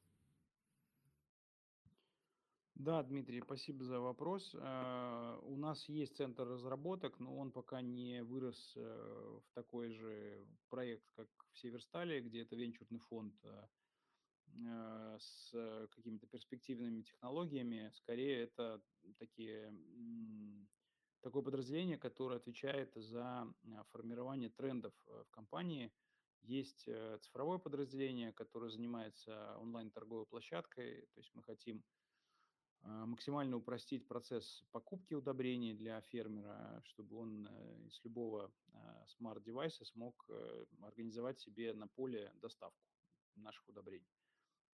Да, 2.84 3.02
Дмитрий, 3.02 3.40
спасибо 3.40 3.86
за 3.86 4.02
вопрос. 4.02 4.54
Э, 4.56 5.40
у 5.44 5.56
нас 5.56 5.88
есть 5.88 6.18
центр 6.18 6.46
разработок, 6.46 7.18
но 7.18 7.38
он 7.38 7.50
пока 7.50 7.82
не 7.82 8.22
вырос 8.24 8.74
э, 8.76 8.82
в 8.82 9.54
такой 9.54 9.90
же 9.92 10.46
проект, 10.68 11.10
как 11.16 11.30
в 11.54 11.60
Северстале, 11.60 12.20
где 12.20 12.42
это 12.42 12.58
венчурный 12.58 13.00
фонд 13.00 13.34
э, 13.46 15.18
с 15.18 15.52
какими-то 15.96 16.28
перспективными 16.28 17.04
технологиями. 17.04 17.90
Скорее, 17.94 18.44
это 18.44 18.82
такие, 19.18 19.74
такое 21.22 21.42
подразделение, 21.42 21.98
которое 21.98 22.36
отвечает 22.36 22.92
за 22.96 23.48
формирование 23.92 24.50
трендов 24.50 24.94
в 25.06 25.32
компании. 25.32 25.90
Есть 26.42 26.90
цифровое 27.22 27.60
подразделение, 27.60 28.34
которое 28.34 28.70
занимается 28.70 29.58
онлайн-торговой 29.60 30.26
площадкой. 30.26 31.08
То 31.14 31.22
есть 31.22 31.32
мы 31.34 31.44
хотим 31.44 31.82
максимально 32.84 33.58
упростить 33.58 34.08
процесс 34.08 34.64
покупки 34.72 35.14
удобрений 35.14 35.74
для 35.74 36.02
фермера, 36.02 36.82
чтобы 36.86 37.18
он 37.18 37.48
э, 37.48 37.88
из 37.88 38.00
любого 38.04 38.52
а, 38.74 39.06
смарт-девайса 39.08 39.86
смог 39.86 40.26
э, 40.30 40.66
организовать 40.82 41.40
себе 41.40 41.74
на 41.74 41.88
поле 41.88 42.32
доставку 42.42 42.84
наших 43.36 43.68
удобрений. 43.70 44.12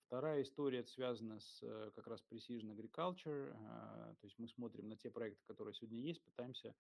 Вторая 0.08 0.42
история 0.42 0.84
связана 0.86 1.40
с 1.40 1.60
э, 1.62 1.92
как 1.96 2.08
раз 2.08 2.24
Precision 2.32 2.76
Agriculture, 2.76 3.54
а, 3.56 4.16
то 4.20 4.26
есть 4.26 4.40
мы 4.40 4.48
смотрим 4.48 4.90
на 4.90 4.98
те 4.98 5.12
проекты, 5.12 5.44
которые 5.46 5.76
сегодня 5.76 6.00
есть, 6.00 6.24
пытаемся 6.24 6.76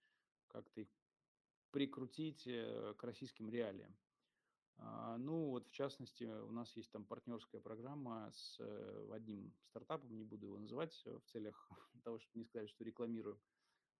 как-то 0.47 0.81
их 0.81 0.89
прикрутить 1.71 2.45
к 2.45 3.03
российским 3.03 3.47
реалиям. 3.51 3.95
А, 4.81 5.17
ну, 5.17 5.49
вот 5.49 5.67
в 5.67 5.71
частности, 5.71 6.23
у 6.23 6.51
нас 6.51 6.75
есть 6.75 6.91
там 6.91 7.05
партнерская 7.05 7.61
программа 7.61 8.31
с 8.31 8.57
э, 8.59 9.09
одним 9.11 9.53
стартапом, 9.63 10.15
не 10.15 10.23
буду 10.23 10.47
его 10.47 10.59
называть 10.59 11.01
э, 11.05 11.17
в 11.17 11.23
целях 11.25 11.69
того, 12.03 12.19
чтобы 12.19 12.39
не 12.39 12.45
сказать, 12.45 12.69
что 12.69 12.83
рекламирую, 12.83 13.39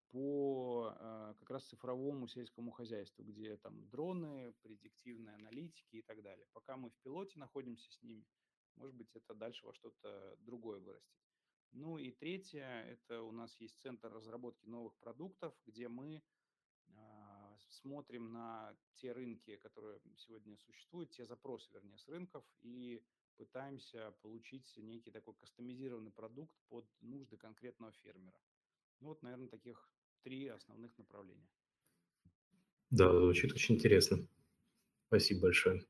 по 0.10 0.92
а, 0.96 1.36
как 1.36 1.50
раз 1.52 1.68
цифровому 1.68 2.28
сельскому 2.28 2.72
хозяйству, 2.72 3.24
где 3.24 3.58
там 3.58 3.88
дроны, 3.90 4.54
предиктивные 4.64 5.36
аналитики 5.36 5.98
и 5.98 6.02
так 6.02 6.24
далее. 6.24 6.48
Пока 6.54 6.78
мы 6.78 6.90
в 6.90 6.98
пилоте 7.04 7.38
находимся 7.38 7.92
с 7.92 8.02
ними, 8.02 8.26
может 8.76 8.96
быть, 8.96 9.16
это 9.16 9.36
дальше 9.36 9.66
во 9.66 9.74
что-то 9.74 10.36
другое 10.40 10.80
вырастет. 10.80 11.20
Ну 11.72 12.00
и 12.00 12.12
третье, 12.12 12.66
это 12.88 13.22
у 13.22 13.32
нас 13.32 13.56
есть 13.60 13.80
центр 13.80 14.12
разработки 14.12 14.66
новых 14.66 14.98
продуктов, 14.98 15.54
где 15.68 15.88
мы 15.88 16.24
смотрим 17.82 18.32
на 18.32 18.74
те 18.96 19.12
рынки, 19.12 19.56
которые 19.58 20.00
сегодня 20.18 20.58
существуют, 20.58 21.12
те 21.12 21.26
запросы, 21.26 21.70
вернее, 21.74 21.98
с 21.98 22.08
рынков, 22.08 22.44
и 22.62 23.02
пытаемся 23.38 24.14
получить 24.22 24.72
некий 24.78 25.12
такой 25.12 25.34
кастомизированный 25.36 26.12
продукт 26.12 26.56
под 26.70 26.86
нужды 27.02 27.38
конкретного 27.38 27.92
фермера. 28.04 28.38
Ну 29.00 29.10
вот, 29.10 29.24
наверное, 29.24 29.48
таких 29.48 29.90
три 30.24 30.48
основных 30.48 30.98
направления. 30.98 31.48
Да, 32.92 33.12
звучит 33.12 33.54
очень 33.54 33.76
интересно. 33.76 34.28
Спасибо 35.08 35.42
большое. 35.44 35.82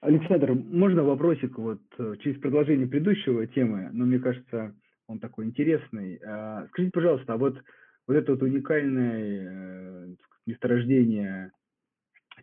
Александр, 0.00 0.54
можно 0.54 1.02
вопросик 1.02 1.58
вот 1.58 1.80
э, 1.98 2.16
через 2.20 2.40
продолжение 2.40 2.86
предыдущего 2.86 3.46
темы, 3.46 3.90
но 3.92 4.04
мне 4.04 4.18
кажется, 4.18 4.76
он 5.06 5.18
такой 5.18 5.46
интересный. 5.46 6.18
А, 6.18 6.66
скажите, 6.68 6.92
пожалуйста, 6.92 7.32
а 7.32 7.36
вот, 7.36 7.56
вот 8.06 8.14
это 8.14 8.32
вот 8.32 8.42
уникальное 8.42 10.10
э, 10.10 10.16
месторождения 10.46 11.52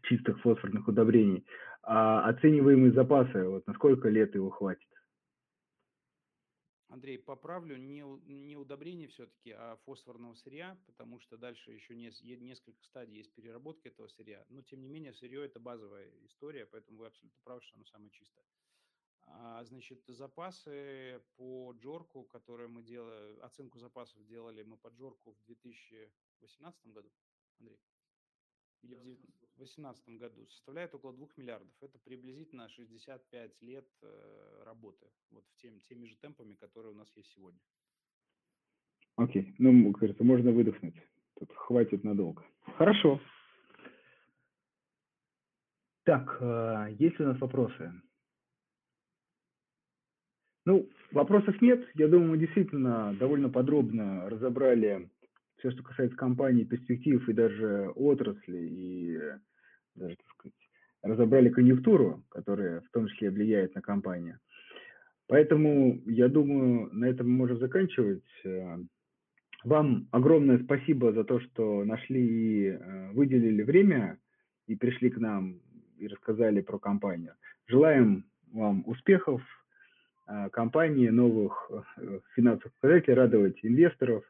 чистых 0.03 0.39
фосфорных 0.41 0.87
удобрений, 0.87 1.45
а 1.83 2.27
оцениваемые 2.29 2.93
запасы, 2.93 3.47
вот 3.47 3.65
на 3.67 3.73
сколько 3.73 4.09
лет 4.09 4.33
его 4.35 4.49
хватит? 4.49 4.87
Андрей, 6.91 7.17
поправлю, 7.17 7.77
не, 7.77 8.03
не 8.25 8.57
удобрение 8.57 9.07
все-таки, 9.07 9.51
а 9.51 9.77
фосфорного 9.85 10.33
сырья, 10.35 10.77
потому 10.85 11.21
что 11.21 11.37
дальше 11.37 11.71
еще 11.71 11.95
не, 11.95 12.11
несколько 12.35 12.83
стадий 12.83 13.15
есть 13.15 13.33
переработки 13.33 13.87
этого 13.87 14.09
сырья. 14.09 14.43
Но, 14.49 14.61
тем 14.61 14.81
не 14.81 14.89
менее, 14.89 15.13
сырье– 15.13 15.45
это 15.45 15.61
базовая 15.61 16.11
история, 16.25 16.65
поэтому 16.65 16.97
вы 16.97 17.07
абсолютно 17.07 17.39
правы, 17.45 17.61
что 17.61 17.77
оно 17.77 17.85
самое 17.85 18.11
чистое. 18.11 18.43
А, 19.25 19.63
значит, 19.63 20.03
запасы 20.07 21.21
по 21.37 21.73
Джорку, 21.79 22.23
которые 22.25 22.67
мы 22.67 22.83
делали, 22.83 23.39
оценку 23.39 23.79
запасов 23.79 24.25
делали 24.25 24.63
мы 24.63 24.75
по 24.75 24.89
Джорку 24.89 25.31
в 25.31 25.45
2018 25.45 26.87
году, 26.87 27.09
Андрей? 27.59 27.79
Или 28.83 28.95
в 28.95 29.03
2018 29.57 30.17
году 30.17 30.45
составляет 30.47 30.93
около 30.95 31.13
2 31.13 31.27
миллиардов. 31.37 31.73
Это 31.81 31.99
приблизительно 31.99 32.69
65 32.69 33.61
лет 33.61 33.87
э, 34.01 34.63
работы 34.65 35.07
вот 35.29 35.43
в 35.45 35.61
тем, 35.61 35.79
теми 35.81 36.05
же 36.05 36.15
темпами, 36.17 36.55
которые 36.55 36.93
у 36.93 36.95
нас 36.95 37.11
есть 37.15 37.31
сегодня. 37.33 37.59
Окей, 39.17 39.43
okay. 39.43 39.55
ну, 39.59 39.93
кажется, 39.93 40.23
можно 40.23 40.51
выдохнуть. 40.51 40.95
Тут 41.37 41.51
хватит 41.53 42.03
надолго. 42.03 42.43
Хорошо. 42.77 43.19
Так, 46.03 46.37
э, 46.41 46.95
есть 46.97 47.19
ли 47.19 47.25
у 47.25 47.27
нас 47.29 47.39
вопросы? 47.39 47.93
Ну, 50.65 50.89
вопросов 51.11 51.59
нет. 51.61 51.87
Я 51.95 52.07
думаю, 52.07 52.31
мы 52.31 52.37
действительно 52.37 53.15
довольно 53.19 53.49
подробно 53.49 54.29
разобрали 54.29 55.09
все, 55.61 55.71
что 55.71 55.83
касается 55.83 56.17
компании, 56.17 56.63
перспектив 56.63 57.27
и 57.29 57.33
даже 57.33 57.89
отрасли, 57.95 58.57
и 58.57 59.19
даже, 59.95 60.15
так 60.15 60.27
сказать, 60.37 60.55
разобрали 61.03 61.49
конъюнктуру, 61.49 62.23
которая 62.29 62.81
в 62.81 62.89
том 62.89 63.07
числе 63.07 63.29
влияет 63.29 63.75
на 63.75 63.81
компанию. 63.81 64.39
Поэтому, 65.27 66.01
я 66.05 66.27
думаю, 66.27 66.89
на 66.91 67.05
этом 67.05 67.29
мы 67.29 67.37
можем 67.37 67.59
заканчивать. 67.59 68.23
Э, 68.43 68.77
вам 69.63 70.07
огромное 70.11 70.59
спасибо 70.63 71.13
за 71.13 71.23
то, 71.23 71.39
что 71.39 71.85
нашли 71.85 72.25
и 72.25 72.67
э, 72.67 73.11
выделили 73.13 73.61
время 73.63 74.17
и 74.67 74.75
пришли 74.75 75.09
к 75.09 75.17
нам 75.17 75.61
и 75.97 76.07
рассказали 76.07 76.61
про 76.61 76.79
компанию. 76.79 77.35
Желаем 77.67 78.25
вам 78.51 78.83
успехов, 78.85 79.41
компании, 80.51 81.09
новых 81.09 81.71
э, 81.97 82.19
финансовых 82.35 82.73
показателей, 82.79 83.15
радовать 83.15 83.59
инвесторов. 83.63 84.23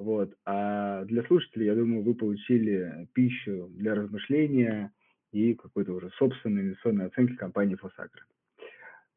Вот. 0.00 0.34
А 0.46 1.04
для 1.04 1.22
слушателей, 1.24 1.66
я 1.66 1.74
думаю, 1.74 2.02
вы 2.02 2.14
получили 2.14 3.06
пищу 3.12 3.68
для 3.74 3.94
размышления 3.94 4.94
и 5.30 5.52
какой-то 5.52 5.92
уже 5.92 6.08
собственной 6.16 6.62
инвестиционной 6.62 7.08
оценки 7.08 7.36
компании 7.36 7.74
Фосагра. 7.74 8.24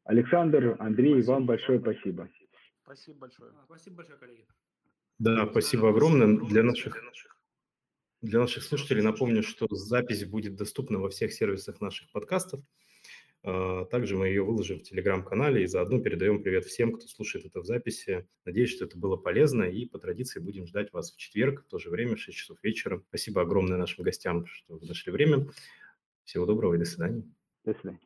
Александр, 0.04 0.76
Андрей, 0.78 1.14
спасибо, 1.14 1.32
вам 1.32 1.46
большое 1.46 1.80
спасибо. 1.80 2.28
Спасибо 2.82 3.18
большое. 3.18 3.52
Спасибо 3.64 3.96
большое, 3.96 4.18
коллеги. 4.18 4.46
Да, 5.18 5.46
спасибо 5.50 5.88
огромное. 5.88 6.36
Для 6.48 6.62
наших, 6.62 6.98
для 8.20 8.40
наших 8.40 8.62
слушателей 8.62 9.00
напомню, 9.00 9.42
что 9.42 9.66
запись 9.70 10.26
будет 10.26 10.54
доступна 10.54 10.98
во 10.98 11.08
всех 11.08 11.32
сервисах 11.32 11.80
наших 11.80 12.12
подкастов. 12.12 12.60
А, 13.46 13.84
также 13.84 14.16
мы 14.16 14.28
ее 14.28 14.42
выложим 14.42 14.78
в 14.78 14.82
телеграм-канале 14.82 15.62
и 15.62 15.66
заодно 15.66 16.00
передаем 16.00 16.42
привет 16.42 16.64
всем, 16.64 16.92
кто 16.92 17.06
слушает 17.06 17.44
это 17.44 17.60
в 17.60 17.66
записи. 17.66 18.26
Надеюсь, 18.46 18.70
что 18.70 18.86
это 18.86 18.96
было 18.96 19.16
полезно 19.16 19.64
и 19.64 19.84
по 19.84 19.98
традиции 19.98 20.40
будем 20.40 20.66
ждать 20.66 20.92
вас 20.92 21.12
в 21.12 21.18
четверг 21.18 21.64
в 21.66 21.68
то 21.68 21.78
же 21.78 21.90
время, 21.90 22.16
в 22.16 22.20
6 22.20 22.36
часов 22.36 22.58
вечера. 22.62 23.02
Спасибо 23.10 23.42
огромное 23.42 23.76
нашим 23.76 24.02
гостям, 24.02 24.46
что 24.46 24.78
нашли 24.80 25.12
время. 25.12 25.46
Всего 26.24 26.46
доброго 26.46 26.74
и 26.74 26.78
до 26.78 26.86
свидания. 26.86 27.22
До 27.64 27.74
свидания. 27.74 28.00